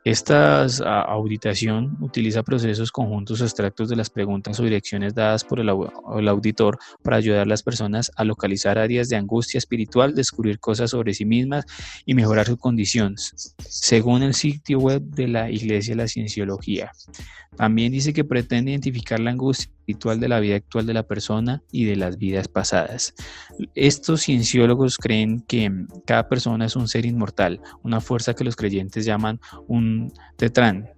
Esta 0.05 0.65
auditación 1.05 1.97
utiliza 2.01 2.43
procesos 2.43 2.91
conjuntos 2.91 3.41
extractos 3.41 3.89
de 3.89 3.95
las 3.95 4.11
preguntas 4.11 4.59
o 4.59 4.65
direcciones 4.65 5.15
dadas 5.15 5.45
por 5.45 5.61
el, 5.61 5.69
auditor 5.69 6.77
para 7.05 7.19
ayudar 7.19 7.43
a 7.43 7.47
las 7.47 7.63
personas 7.63 8.11
a 8.17 8.25
localizar 8.25 8.79
áreas 8.79 9.09
de 9.09 9.15
angustia 9.15 9.59
espiritual, 9.59 10.17
descubrir 10.17 10.59
cosas 10.59 10.91
sobre 10.91 11.15
sí 11.15 11.25
mismas 11.25 11.67
y 12.05 12.15
mejorar 12.15 12.47
sus 12.47 12.59
condiciones, 12.59 13.55
según 13.61 14.25
el 14.25 14.35
sitio 14.35 14.81
web 14.81 15.03
de 15.03 15.29
la 15.29 15.51
Iglesia 15.51 15.93
de 15.93 16.03
la 16.03 16.09
Cienciología. 16.09 16.91
También 17.57 17.93
dice 17.93 18.13
que 18.13 18.25
pretende 18.25 18.73
identificar 18.73 19.21
la 19.21 19.31
angustia 19.31 19.71
espiritual 19.83 20.21
de 20.21 20.29
la 20.29 20.41
vida 20.41 20.57
actual 20.57 20.87
de 20.87 20.95
la 20.95 21.03
persona 21.03 21.63
y 21.73 21.85
de 21.85 21.97
las 21.97 22.17
vidas 22.17 22.49
pasadas. 22.49 23.15
Estos 23.75 24.23
cienciólogos 24.23 24.97
creen 24.97 25.41
que 25.41 25.71
cada 26.07 26.29
persona 26.29 26.67
es 26.67 26.77
un 26.77 26.89
ser 26.89 27.05
inmortal, 27.05 27.61
una 27.83 28.01
fuerza 28.01 28.35
que 28.35 28.45
los 28.45 28.57
creyentes 28.57 29.05
llaman 29.05 29.41
un 29.67 30.13
tetrán. 30.37 30.91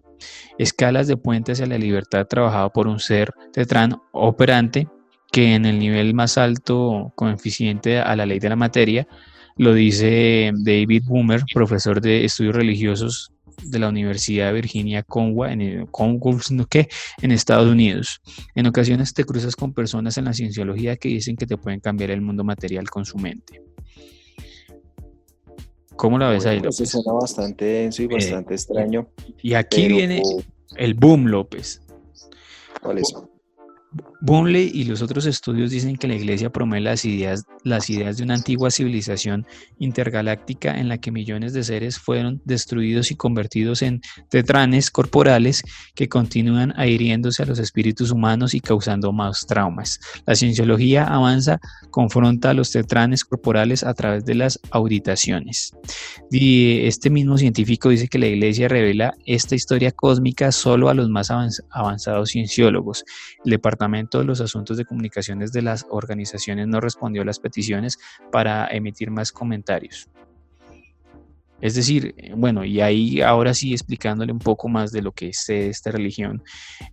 Escalas 0.59 1.07
de 1.07 1.17
puente 1.17 1.53
hacia 1.53 1.67
la 1.67 1.79
libertad 1.79 2.27
trabajado 2.27 2.71
por 2.71 2.87
un 2.87 3.01
ser 3.01 3.31
tetrán 3.53 3.97
operante 4.13 4.89
que 5.33 5.55
en 5.55 5.65
el 5.65 5.79
nivel 5.79 6.15
más 6.15 6.39
alto 6.39 7.13
coeficiente 7.17 7.99
a 7.99 8.15
la 8.15 8.27
ley 8.27 8.39
de 8.39 8.49
la 8.51 8.57
materia, 8.57 9.09
lo 9.57 9.75
dice 9.75 10.53
David 10.55 11.05
Boomer, 11.07 11.43
profesor 11.53 12.01
de 12.01 12.25
estudios 12.25 12.55
religiosos 12.55 13.34
de 13.63 13.79
la 13.79 13.89
Universidad 13.89 14.49
de 14.49 14.55
Virginia 14.55 15.03
Conwa 15.03 15.53
en, 15.53 15.61
en 15.61 17.31
Estados 17.31 17.69
Unidos. 17.69 18.21
En 18.55 18.67
ocasiones 18.67 19.15
te 19.15 19.25
cruzas 19.25 19.57
con 19.57 19.73
personas 19.73 20.19
en 20.19 20.25
la 20.25 20.33
cienciología 20.33 20.97
que 20.97 21.09
dicen 21.09 21.37
que 21.37 21.47
te 21.47 21.57
pueden 21.57 21.81
cambiar 21.81 22.11
el 22.11 22.21
mundo 22.21 22.45
material 22.45 22.89
con 22.91 23.05
su 23.05 23.19
mente. 23.19 23.63
¿Cómo 25.97 26.19
la 26.19 26.29
ves 26.29 26.45
ahí, 26.47 26.59
López? 26.59 26.81
Eso 26.81 27.03
suena 27.03 27.19
bastante 27.19 27.65
denso 27.65 28.03
y 28.03 28.07
eh, 28.07 28.09
bastante 28.13 28.55
extraño. 28.55 29.09
Y 29.43 29.55
aquí 29.55 29.87
viene 29.89 30.23
el 30.77 30.95
boom, 30.95 31.27
López. 31.27 31.81
¿Cuál 32.83 32.99
es? 32.99 33.15
Bunley 34.21 34.71
y 34.73 34.85
los 34.85 35.03
otros 35.03 35.27
estudios 35.27 35.71
dicen 35.71 35.97
que 35.97 36.09
la 36.09 36.15
Iglesia 36.15 36.51
promueve 36.51 36.83
las 36.83 37.05
ideas, 37.05 37.45
las 37.63 37.91
ideas 37.91 38.17
de 38.17 38.25
una 38.25 38.35
antigua 38.35 38.71
civilización 38.71 39.47
intergaláctica 39.79 40.79
en 40.79 40.89
la 40.89 40.97
que 40.97 41.11
millones 41.11 41.53
de 41.53 41.63
seres 41.63 41.99
fueron 41.99 42.41
destruidos 42.47 43.11
y 43.11 43.17
convertidos 43.17 43.83
en 43.83 44.01
tetranes 44.31 44.91
corporales 44.91 45.63
que 45.95 46.09
continúan 46.09 46.73
adhiriéndose 46.77 47.43
a 47.43 47.47
los 47.47 47.59
espíritus 47.59 48.11
humanos 48.11 48.55
y 48.55 48.61
causando 48.61 49.13
más 49.13 49.47
traumas. 49.47 50.01
La 50.27 50.35
cienciología 50.35 51.05
avanza, 51.05 51.61
confronta 51.91 52.51
a 52.51 52.55
los 52.55 52.73
tetranes 52.73 53.25
corporales 53.25 53.85
a 53.85 53.93
través 53.93 54.25
de 54.25 54.37
las 54.37 54.59
auditaciones. 54.71 55.73
Y 56.31 56.87
este 56.87 57.11
mismo 57.11 57.37
científico 57.37 57.91
dice 57.91 58.09
que 58.09 58.19
la 58.19 58.27
Iglesia 58.27 58.69
revela 58.69 59.13
esta 59.27 59.55
historia 59.55 59.93
cósmica 59.93 60.51
solo 60.51 60.89
a 60.89 60.95
los 60.95 61.11
más 61.11 61.31
avanzados 61.31 62.31
cienciólogos. 62.31 63.05
El 63.45 63.51
departamento 63.51 63.84
de 64.19 64.25
los 64.25 64.41
Asuntos 64.41 64.77
de 64.77 64.85
Comunicaciones 64.85 65.53
de 65.53 65.63
las 65.63 65.87
organizaciones 65.89 66.67
no 66.67 66.81
respondió 66.81 67.23
a 67.23 67.25
las 67.25 67.39
peticiones 67.39 67.99
para 68.31 68.67
emitir 68.69 69.11
más 69.11 69.33
comentarios. 69.33 70.09
Es 71.65 71.75
decir, 71.75 72.15
eh, 72.19 72.35
bueno, 72.37 72.63
y 72.63 72.83
ahí 72.83 73.23
ahora 73.23 73.55
sí 73.55 73.73
explicándole 73.73 74.31
un 74.31 74.39
poco 74.39 74.69
más 74.69 74.93
de 74.93 75.01
lo 75.01 75.13
que 75.13 75.29
es 75.29 75.49
esta 75.49 75.91
religión, 75.91 76.43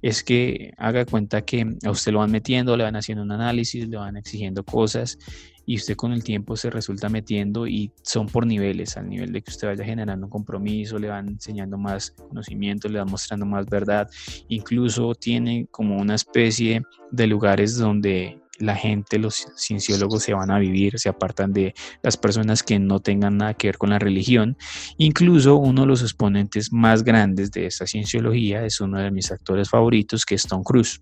es 0.02 0.24
que 0.24 0.72
haga 0.78 1.04
cuenta 1.04 1.42
que 1.42 1.76
a 1.86 1.92
usted 1.92 2.14
lo 2.14 2.20
van 2.20 2.32
metiendo, 2.32 2.78
le 2.78 2.86
van 2.86 2.96
haciendo 2.96 3.22
un 3.22 3.34
análisis, 3.34 3.86
le 3.90 3.98
van 3.98 4.16
exigiendo 4.16 4.64
cosas 4.64 5.18
y 5.66 5.76
usted 5.76 5.98
con 5.98 6.14
el 6.14 6.24
tiempo 6.24 6.56
se 6.56 6.70
resulta 6.70 7.10
metiendo 7.10 7.68
y 7.68 7.92
son 8.02 8.28
por 8.28 8.48
niveles, 8.48 8.96
al 8.96 9.10
nivel 9.10 9.34
de 9.34 9.42
que 9.42 9.52
usted 9.52 9.68
vaya 9.68 9.84
generando 9.84 10.28
un 10.28 10.32
compromiso, 10.32 10.98
le 10.98 11.10
van 11.10 11.28
enseñando 11.28 11.78
más 11.78 12.12
conocimiento, 12.12 12.88
le 12.88 13.00
van 13.00 13.12
mostrando 13.12 13.46
más 13.46 13.66
verdad, 13.66 14.10
incluso 14.48 15.14
tiene 15.16 15.68
como 15.70 15.98
una 15.98 16.16
especie 16.16 16.82
de 17.12 17.28
lugares 17.28 17.78
donde 17.78 18.41
la 18.62 18.76
gente, 18.76 19.20
los 19.20 19.48
cienciólogos 19.58 20.24
se 20.24 20.34
van 20.34 20.52
a 20.52 20.60
vivir, 20.60 21.00
se 21.00 21.10
apartan 21.10 21.54
de 21.54 21.74
las 22.02 22.18
personas 22.18 22.64
que 22.64 22.80
no 22.80 23.00
tengan 23.00 23.38
nada 23.38 23.54
que 23.54 23.68
ver 23.68 23.78
con 23.78 23.90
la 23.90 24.00
religión. 24.00 24.58
Incluso 24.98 25.58
uno 25.58 25.82
de 25.82 25.88
los 25.88 26.02
exponentes 26.02 26.72
más 26.72 27.04
grandes 27.04 27.52
de 27.52 27.66
esta 27.66 27.86
cienciología 27.86 28.66
es 28.66 28.80
uno 28.82 29.00
de 29.00 29.12
mis 29.12 29.32
actores 29.32 29.70
favoritos, 29.70 30.26
que 30.26 30.36
es 30.36 30.44
Tom 30.44 30.64
Cruise. 30.64 31.02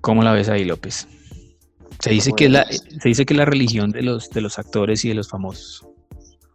¿Cómo 0.00 0.22
la 0.22 0.32
ves 0.32 0.48
ahí, 0.48 0.64
López? 0.64 1.06
Se 2.00 2.10
dice, 2.10 2.32
que 2.36 2.48
la, 2.48 2.64
se 2.64 3.08
dice 3.08 3.26
que 3.26 3.34
la 3.34 3.44
religión 3.44 3.90
de 3.90 4.02
los, 4.02 4.30
de 4.30 4.40
los 4.40 4.58
actores 4.58 5.04
y 5.04 5.08
de 5.08 5.14
los 5.14 5.28
famosos. 5.28 5.84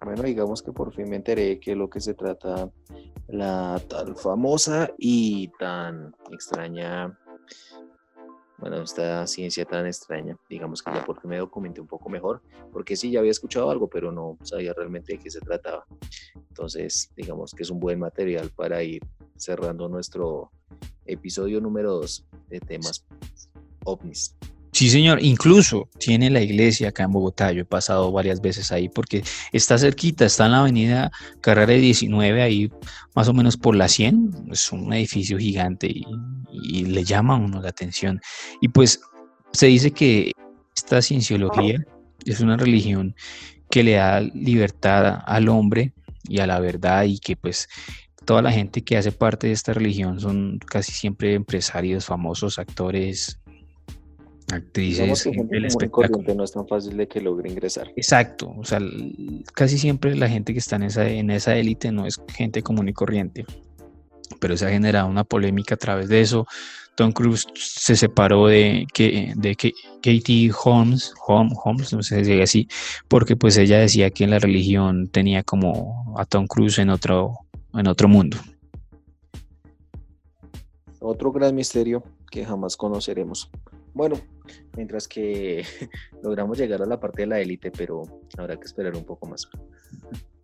Bueno, 0.04 0.24
digamos 0.24 0.62
que 0.62 0.72
por 0.72 0.94
fin 0.94 1.10
me 1.10 1.18
enteré 1.18 1.60
que 1.60 1.76
lo 1.76 1.90
que 1.90 2.00
se 2.00 2.14
trata 2.14 2.70
la 3.28 3.82
tal 3.88 4.16
famosa 4.16 4.92
y 4.98 5.50
tan 5.60 6.14
extraña, 6.32 7.18
bueno, 8.64 8.82
esta 8.82 9.28
ciencia 9.28 9.66
tan 9.66 9.86
extraña, 9.88 10.38
digamos 10.48 10.82
que 10.82 10.90
ya 10.94 11.04
porque 11.04 11.28
me 11.28 11.38
documenté 11.38 11.82
un 11.82 11.88
poco 11.88 12.08
mejor, 12.08 12.42
porque 12.72 12.96
sí, 12.96 13.12
ya 13.12 13.20
había 13.20 13.32
escuchado 13.32 13.70
algo, 13.70 13.90
pero 13.90 14.10
no 14.10 14.38
sabía 14.42 14.72
realmente 14.72 15.12
de 15.12 15.20
qué 15.20 15.30
se 15.30 15.42
trataba. 15.42 15.86
Entonces, 16.48 17.12
digamos 17.14 17.52
que 17.52 17.64
es 17.64 17.70
un 17.70 17.82
buen 17.82 18.00
material 18.00 18.52
para 18.56 18.82
ir 18.82 19.02
cerrando 19.36 19.90
nuestro 19.90 20.50
episodio 21.06 21.60
número 21.60 21.92
2 21.96 22.26
de 22.48 22.62
temas 22.62 23.06
ovnis. 23.84 24.34
Sí, 24.74 24.90
señor. 24.90 25.24
Incluso 25.24 25.88
tiene 26.00 26.32
la 26.32 26.42
iglesia 26.42 26.90
acá 26.90 27.04
en 27.04 27.12
Bogotá. 27.12 27.52
Yo 27.52 27.62
he 27.62 27.66
pasado 27.66 28.12
varias 28.12 28.42
veces 28.42 28.72
ahí 28.72 28.90
porque 28.90 29.24
está 29.52 29.78
cerquita, 29.78 30.26
está 30.26 30.48
en 30.48 30.52
la 30.54 30.62
avenida 30.62 31.12
Carrera 31.42 31.74
19, 31.74 32.42
ahí 32.42 32.72
más 33.16 33.28
o 33.28 33.34
menos 33.34 33.56
por 33.56 33.76
la 33.76 33.88
100. 33.88 34.48
Es 34.52 34.72
un 34.72 34.92
edificio 34.92 35.38
gigante 35.38 35.94
y, 36.52 36.86
le 36.86 37.04
llama 37.04 37.36
a 37.36 37.38
uno 37.38 37.62
la 37.62 37.70
atención. 37.70 38.20
Y 38.62 38.70
pues 38.70 39.00
se 39.52 39.68
dice 39.68 39.92
que 39.92 40.32
esta 40.76 41.04
cienciología 41.04 41.86
es 42.26 42.40
una 42.40 42.58
religión 42.58 43.16
que 43.70 43.84
le 43.84 43.94
da 43.94 44.22
libertad 44.22 45.20
al 45.26 45.50
hombre 45.50 45.94
y 46.24 46.40
a 46.40 46.48
la 46.48 46.60
verdad 46.60 47.04
y 47.04 47.20
que 47.20 47.36
pues 47.36 47.68
toda 48.26 48.42
la 48.42 48.52
gente 48.52 48.84
que 48.84 48.98
hace 48.98 49.12
parte 49.12 49.48
de 49.48 49.54
esta 49.54 49.74
religión 49.74 50.20
son 50.20 50.58
casi 50.60 50.94
siempre 50.94 51.36
empresarios 51.36 52.06
famosos, 52.06 52.58
actores, 52.58 53.40
actrices 54.54 55.26
el 55.52 55.66
espectáculo. 55.66 56.36
no 56.36 56.44
es 56.44 56.52
tan 56.52 56.68
fácil 56.68 56.98
de 56.98 57.08
que 57.08 57.22
logre 57.22 57.50
ingresar. 57.50 57.92
Exacto, 57.96 58.54
o 58.58 58.64
sea, 58.64 58.80
casi 59.54 59.78
siempre 59.78 60.16
la 60.16 60.30
gente 60.30 60.54
que 60.54 60.60
está 60.60 60.76
en 60.76 60.84
esa 60.84 61.08
en 61.08 61.30
esa 61.30 61.56
élite 61.56 61.92
no 61.92 62.06
es 62.06 62.22
gente 62.30 62.62
común 62.62 62.90
y 62.90 62.94
corriente, 62.94 63.46
pero 64.40 64.58
se 64.58 64.66
ha 64.66 64.70
generado 64.70 65.08
una 65.08 65.24
polémica 65.24 65.76
a 65.76 65.78
través 65.78 66.10
de 66.10 66.22
eso. 66.22 66.48
Tom 66.96 67.12
Cruise 67.12 67.48
se 67.56 67.96
separó 67.96 68.48
de, 68.48 68.86
que, 68.94 69.34
de 69.36 69.56
que 69.56 69.74
Katie 70.04 70.52
Holmes, 70.64 71.12
Holmes, 71.26 71.92
no 71.92 72.04
sé 72.04 72.24
si 72.24 72.32
dice 72.32 72.44
así, 72.44 72.68
porque 73.08 73.36
pues 73.36 73.58
ella 73.58 73.80
decía 73.80 74.12
que 74.12 74.24
en 74.24 74.30
la 74.30 74.40
religión 74.40 75.08
tenía 75.08 75.44
como 75.44 76.14
a 76.18 76.26
Tom 76.26 76.46
Cruise 76.46 76.78
en 76.78 76.92
otro, 76.92 77.40
en 77.74 77.88
otro 77.88 78.08
mundo. 78.08 78.38
Otro 81.00 81.32
gran 81.32 81.56
misterio 81.56 82.04
que 82.30 82.46
jamás 82.46 82.78
conoceremos. 82.78 83.50
Bueno, 83.94 84.16
mientras 84.76 85.08
que 85.08 85.64
logramos 86.24 86.58
llegar 86.58 86.82
a 86.82 86.86
la 86.86 87.00
parte 87.00 87.24
de 87.24 87.28
la 87.28 87.40
élite, 87.40 87.72
pero 87.72 88.04
habrá 88.38 88.58
que 88.58 88.66
esperar 88.66 88.96
un 88.96 89.06
poco 89.06 89.28
más. 89.28 89.48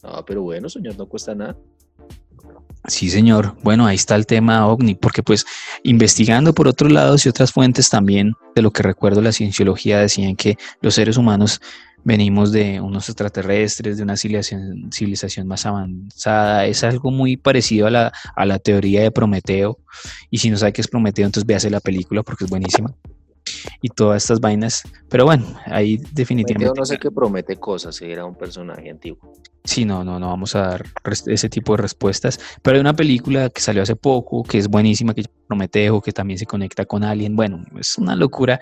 Ah, 0.03 0.23
pero 0.25 0.43
bueno, 0.43 0.69
señor, 0.69 0.97
no 0.97 1.07
cuesta 1.07 1.35
nada. 1.35 1.57
Sí, 2.87 3.09
señor. 3.09 3.55
Bueno, 3.61 3.85
ahí 3.85 3.95
está 3.95 4.15
el 4.15 4.25
tema 4.25 4.65
ovni, 4.67 4.95
porque 4.95 5.21
pues 5.21 5.45
investigando 5.83 6.53
por 6.53 6.67
otros 6.67 6.91
lados 6.91 7.25
y 7.25 7.29
otras 7.29 7.51
fuentes 7.51 7.89
también, 7.89 8.33
de 8.55 8.61
lo 8.61 8.71
que 8.71 8.83
recuerdo 8.83 9.21
la 9.21 9.33
cienciología 9.33 9.99
decían 9.99 10.35
que 10.35 10.57
los 10.81 10.95
seres 10.95 11.17
humanos 11.17 11.59
venimos 12.05 12.53
de 12.53 12.79
unos 12.79 13.09
extraterrestres, 13.09 13.97
de 13.97 14.03
una 14.03 14.15
civilización, 14.15 14.89
civilización 14.93 15.47
más 15.47 15.65
avanzada. 15.65 16.65
Es 16.65 16.83
algo 16.83 17.11
muy 17.11 17.35
parecido 17.35 17.87
a 17.87 17.91
la, 17.91 18.13
a 18.35 18.45
la 18.45 18.59
teoría 18.59 19.01
de 19.01 19.11
Prometeo. 19.11 19.77
Y 20.29 20.37
si 20.37 20.49
no 20.49 20.57
sabe 20.57 20.71
qué 20.71 20.81
es 20.81 20.87
Prometeo, 20.87 21.25
entonces 21.25 21.45
véase 21.45 21.69
la 21.69 21.81
película 21.81 22.23
porque 22.23 22.45
es 22.45 22.49
buenísima 22.49 22.95
y 23.81 23.89
todas 23.89 24.23
estas 24.23 24.39
vainas. 24.39 24.83
Pero 25.09 25.25
bueno, 25.25 25.45
ahí 25.65 25.97
definitivamente. 26.11 26.73
Yo 26.75 26.79
no 26.79 26.85
sé 26.85 26.97
qué 26.97 27.11
promete 27.11 27.57
cosas, 27.57 28.01
era 28.01 28.25
un 28.25 28.35
personaje 28.35 28.89
antiguo. 28.89 29.33
Sí, 29.63 29.85
no, 29.85 30.03
no, 30.03 30.19
no 30.19 30.27
vamos 30.29 30.55
a 30.55 30.61
dar 30.61 30.85
ese 31.27 31.49
tipo 31.49 31.75
de 31.75 31.81
respuestas. 31.81 32.39
Pero 32.61 32.75
hay 32.75 32.81
una 32.81 32.95
película 32.95 33.49
que 33.49 33.61
salió 33.61 33.83
hace 33.83 33.95
poco, 33.95 34.43
que 34.43 34.57
es 34.57 34.67
buenísima, 34.67 35.13
que 35.13 35.23
Prometeo, 35.47 36.01
que 36.01 36.11
también 36.11 36.39
se 36.39 36.45
conecta 36.45 36.85
con 36.85 37.03
Alien. 37.03 37.35
Bueno, 37.35 37.65
es 37.79 37.97
una 37.97 38.15
locura 38.15 38.59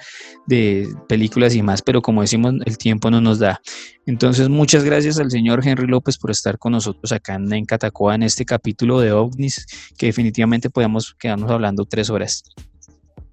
de 0.48 0.88
películas 1.08 1.54
y 1.56 1.62
más, 1.62 1.82
pero 1.82 2.02
como 2.02 2.22
decimos, 2.22 2.56
el 2.66 2.78
tiempo 2.78 3.12
no 3.12 3.22
nos 3.22 3.40
da. 3.40 3.62
Entonces, 4.06 4.50
muchas 4.50 4.84
gracias 4.84 5.20
al 5.20 5.30
señor 5.30 5.66
Henry 5.66 5.86
López 5.88 6.18
por 6.18 6.32
estar 6.32 6.58
con 6.58 6.72
nosotros 6.72 7.12
acá 7.12 7.36
en, 7.36 7.66
Catacoa 7.66 8.16
en 8.16 8.24
este 8.24 8.46
capítulo 8.46 9.00
de 9.00 9.12
OVNIS, 9.12 9.66
que 9.98 10.08
definitivamente 10.08 10.70
podemos 10.70 11.14
quedarnos 11.14 11.52
hablando 11.52 11.86
tres 11.86 12.10
horas. 12.10 12.44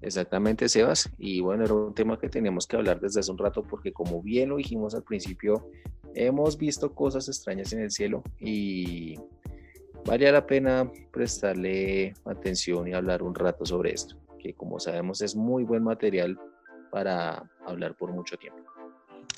Exactamente, 0.05 0.69
Sebas. 0.69 1.09
Y 1.17 1.41
bueno, 1.41 1.65
era 1.65 1.73
un 1.73 1.95
tema 1.95 2.19
que 2.19 2.29
teníamos 2.29 2.67
que 2.67 2.75
hablar 2.75 2.99
desde 2.99 3.21
hace 3.21 3.31
un 3.31 3.39
rato 3.39 3.63
porque 3.63 3.91
como 3.91 4.21
bien 4.21 4.49
lo 4.49 4.57
dijimos 4.57 4.93
al 4.93 5.01
principio, 5.01 5.67
hemos 6.13 6.59
visto 6.59 6.93
cosas 6.93 7.27
extrañas 7.27 7.73
en 7.73 7.79
el 7.79 7.89
cielo 7.89 8.21
y 8.39 9.15
vale 10.05 10.31
la 10.31 10.45
pena 10.45 10.91
prestarle 11.11 12.13
atención 12.23 12.87
y 12.87 12.93
hablar 12.93 13.23
un 13.23 13.33
rato 13.33 13.65
sobre 13.65 13.93
esto, 13.93 14.15
que 14.37 14.53
como 14.53 14.79
sabemos 14.79 15.23
es 15.23 15.35
muy 15.35 15.63
buen 15.63 15.83
material 15.83 16.39
para 16.91 17.49
hablar 17.65 17.95
por 17.95 18.11
mucho 18.11 18.37
tiempo. 18.37 18.74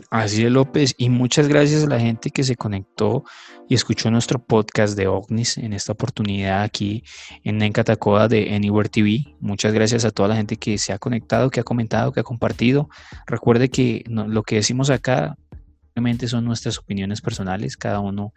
Así 0.10 0.46
es, 0.46 0.52
López, 0.52 0.94
y 0.98 1.10
muchas 1.10 1.48
gracias 1.48 1.84
a 1.84 1.88
la 1.88 2.00
gente 2.00 2.30
que 2.30 2.44
se 2.44 2.56
conectó 2.56 3.24
y 3.68 3.76
escuchó 3.76 4.12
nuestro 4.12 4.40
podcast 4.40 4.96
de 4.96 5.08
OVNIS 5.08 5.58
en 5.58 5.74
esta 5.74 5.94
oportunidad 5.94 6.62
aquí 6.62 7.04
en 7.44 7.58
Nencatacoa 7.58 8.28
de 8.28 8.56
Anywhere 8.56 8.90
TV. 8.90 9.36
Muchas 9.40 9.74
gracias 9.74 10.06
a 10.06 10.12
toda 10.12 10.30
la 10.30 10.36
gente 10.36 10.58
que 10.58 10.78
se 10.78 10.94
ha 10.94 11.00
conectado, 11.00 11.50
que 11.50 11.60
ha 11.60 11.64
comentado, 11.64 12.12
que 12.12 12.20
ha 12.20 12.24
compartido. 12.24 12.90
Recuerde 13.26 13.70
que 13.70 14.04
lo 14.08 14.44
que 14.44 14.56
decimos 14.56 14.90
acá 14.90 15.36
Obviamente 15.98 16.28
son 16.28 16.46
nuestras 16.46 16.78
opiniones 16.78 17.22
personales, 17.22 17.76
cada 17.76 18.02
uno 18.02 18.32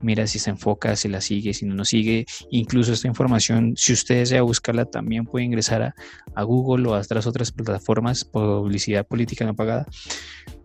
mira 0.00 0.26
si 0.26 0.38
se 0.38 0.48
enfoca, 0.48 0.96
si 0.96 1.08
la 1.08 1.20
sigue, 1.20 1.52
si 1.52 1.66
no 1.66 1.74
nos 1.74 1.90
sigue. 1.90 2.24
Incluso 2.50 2.94
esta 2.94 3.06
información, 3.06 3.74
si 3.76 3.92
usted 3.92 4.14
desea 4.20 4.40
buscarla, 4.40 4.86
también 4.86 5.26
puede 5.26 5.44
ingresar 5.44 5.82
a, 5.82 5.94
a 6.34 6.42
Google 6.42 6.88
o 6.88 6.94
a 6.94 7.00
otras 7.00 7.26
otras 7.26 7.52
plataformas, 7.52 8.24
publicidad 8.24 9.06
política 9.06 9.44
no 9.44 9.54
pagada, 9.54 9.86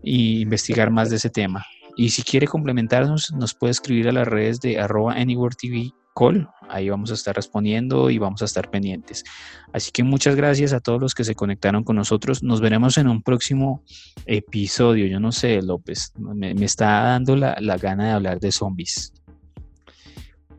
y 0.04 0.42
investigar 0.42 0.92
más 0.92 1.10
de 1.10 1.18
ese 1.18 1.30
tema. 1.30 1.66
Y 1.96 2.10
si 2.10 2.22
quiere 2.22 2.48
complementarnos, 2.48 3.34
nos 3.34 3.56
puede 3.56 3.72
escribir 3.72 4.08
a 4.08 4.12
las 4.12 4.28
redes 4.28 4.60
de 4.62 4.80
arroba 4.80 5.16
call. 6.16 6.50
Ahí 6.70 6.90
vamos 6.90 7.12
a 7.12 7.14
estar 7.14 7.36
respondiendo 7.36 8.10
y 8.10 8.18
vamos 8.18 8.42
a 8.42 8.46
estar 8.46 8.70
pendientes. 8.70 9.24
Así 9.74 9.92
que 9.92 10.04
muchas 10.04 10.36
gracias 10.36 10.74
a 10.74 10.80
todos 10.80 11.02
los 11.02 11.16
que 11.16 11.24
se 11.24 11.36
conectaron 11.36 11.84
con 11.84 11.96
nosotros. 11.96 12.44
Nos 12.44 12.62
veremos 12.62 12.98
en 12.98 13.08
un 13.08 13.24
próximo 13.24 13.84
episodio. 14.26 15.08
Yo 15.08 15.20
no 15.20 15.32
sé, 15.32 15.62
López, 15.62 16.14
me, 16.18 16.52
está 16.64 17.04
dando 17.04 17.36
la, 17.36 17.58
la 17.62 17.78
gana 17.78 18.08
de 18.08 18.12
hablar 18.12 18.40
de 18.40 18.52
zombies. 18.52 19.14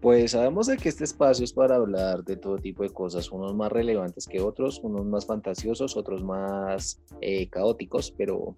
Pues 0.00 0.30
sabemos 0.30 0.68
de 0.68 0.76
que 0.76 0.88
este 0.88 1.02
espacio 1.02 1.44
es 1.44 1.52
para 1.52 1.74
hablar 1.74 2.22
de 2.22 2.36
todo 2.36 2.58
tipo 2.58 2.84
de 2.84 2.90
cosas, 2.90 3.32
unos 3.32 3.54
más 3.56 3.70
relevantes 3.72 4.26
que 4.26 4.40
otros, 4.40 4.78
unos 4.84 5.04
más 5.04 5.26
fantasiosos, 5.26 5.96
otros 5.96 6.22
más 6.22 7.00
eh, 7.20 7.48
caóticos, 7.48 8.14
pero 8.16 8.54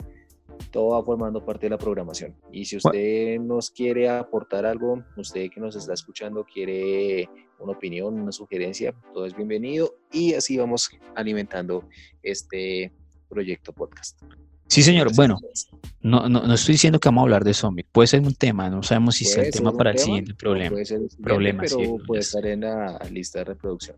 todo 0.71 0.91
va 0.91 1.05
formando 1.05 1.45
parte 1.45 1.67
de 1.67 1.71
la 1.71 1.79
programación. 1.79 2.35
Y 2.53 2.65
si 2.65 2.77
usted 2.77 3.39
nos 3.41 3.71
quiere 3.71 4.09
aportar 4.09 4.67
algo, 4.67 5.03
usted 5.17 5.51
que 5.51 5.61
nos 5.61 5.77
está 5.77 5.95
escuchando 5.95 6.45
quiere 6.45 7.29
una 7.59 7.73
opinión, 7.73 8.15
una 8.15 8.33
sugerencia, 8.33 8.95
todo 9.13 9.27
es 9.27 9.37
bienvenido 9.37 9.95
y 10.13 10.35
así 10.35 10.57
vamos 10.57 10.91
alimentando 11.15 11.89
este 12.23 12.93
proyecto 13.29 13.73
podcast. 13.73 14.21
Sí, 14.67 14.83
señor. 14.83 15.13
Bueno, 15.17 15.37
no, 16.01 16.29
no, 16.29 16.47
no, 16.47 16.55
estoy 16.55 16.75
diciendo 16.75 17.01
que 17.01 17.09
vamos 17.09 17.23
a 17.23 17.25
hablar 17.25 17.45
de 17.45 17.55
zombies. 17.55 17.89
Puede 17.91 18.07
ser 18.07 18.21
un 18.21 18.35
tema, 18.35 18.71
no 18.71 18.85
sabemos 18.85 19.17
si 19.17 19.25
es 19.25 19.37
el 19.37 19.51
tema 19.51 19.73
para 19.73 19.91
el 19.91 19.99
siguiente 19.99 20.33
problema. 20.35 20.71
Puede 20.71 20.85
ser 20.85 21.01
problema, 21.21 21.63
pero 21.63 21.97
puede 22.07 22.21
estar 22.21 22.47
en 22.47 22.61
la 22.61 22.99
lista 23.11 23.41
de 23.41 23.47
reproducción. 23.47 23.97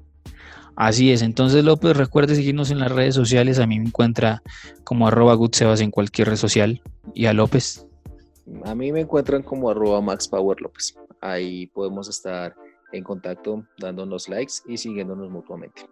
Así 0.77 1.13
es, 1.13 1.23
entonces 1.23 1.65
López, 1.65 1.97
recuerde 1.97 2.35
seguirnos 2.35 2.71
en 2.71 2.79
las 2.79 2.91
redes 2.91 3.15
sociales, 3.15 3.59
a 3.59 3.67
mí 3.67 3.79
me 3.79 3.87
encuentra 3.87 4.43
como 4.85 5.07
arroba 5.07 5.35
gutsebas 5.35 5.81
en 5.81 5.91
cualquier 5.91 6.29
red 6.29 6.37
social 6.37 6.83
y 7.15 7.27
a 7.27 7.33
López. 7.33 7.87
A 8.65 8.75
mí 8.75 8.91
me 8.91 9.01
encuentran 9.01 9.43
como 9.43 9.71
arroba 9.71 10.01
maxpowerlópez, 10.01 10.97
ahí 11.21 11.67
podemos 11.69 12.09
estar 12.09 12.55
en 12.93 13.05
contacto 13.05 13.65
dándonos 13.79 14.29
likes 14.29 14.55
y 14.67 14.77
siguiéndonos 14.77 15.31
mutuamente. 15.31 15.83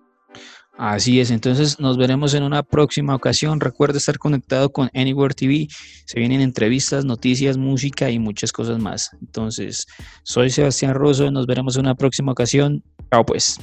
Así 0.78 1.20
es, 1.20 1.30
entonces 1.30 1.78
nos 1.78 1.98
veremos 1.98 2.32
en 2.32 2.42
una 2.42 2.62
próxima 2.62 3.14
ocasión. 3.14 3.60
Recuerde 3.60 3.98
estar 3.98 4.18
conectado 4.18 4.70
con 4.70 4.88
Anywhere 4.94 5.34
TV. 5.34 5.68
Se 6.06 6.18
vienen 6.18 6.40
entrevistas, 6.40 7.04
noticias, 7.04 7.58
música 7.58 8.10
y 8.10 8.18
muchas 8.18 8.50
cosas 8.50 8.78
más. 8.78 9.10
Entonces, 9.20 9.86
soy 10.22 10.48
Sebastián 10.48 10.94
Rosso, 10.94 11.30
nos 11.30 11.46
veremos 11.46 11.76
en 11.76 11.82
una 11.82 11.96
próxima 11.96 12.32
ocasión. 12.32 12.82
Chao 13.10 13.26
pues. 13.26 13.58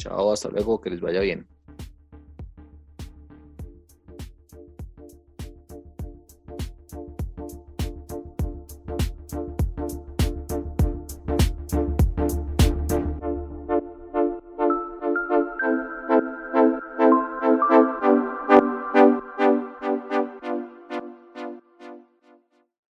Chao, 0.00 0.32
hasta 0.32 0.48
luego, 0.48 0.80
que 0.80 0.88
les 0.90 1.00
vaya 1.00 1.20
bien. 1.20 1.46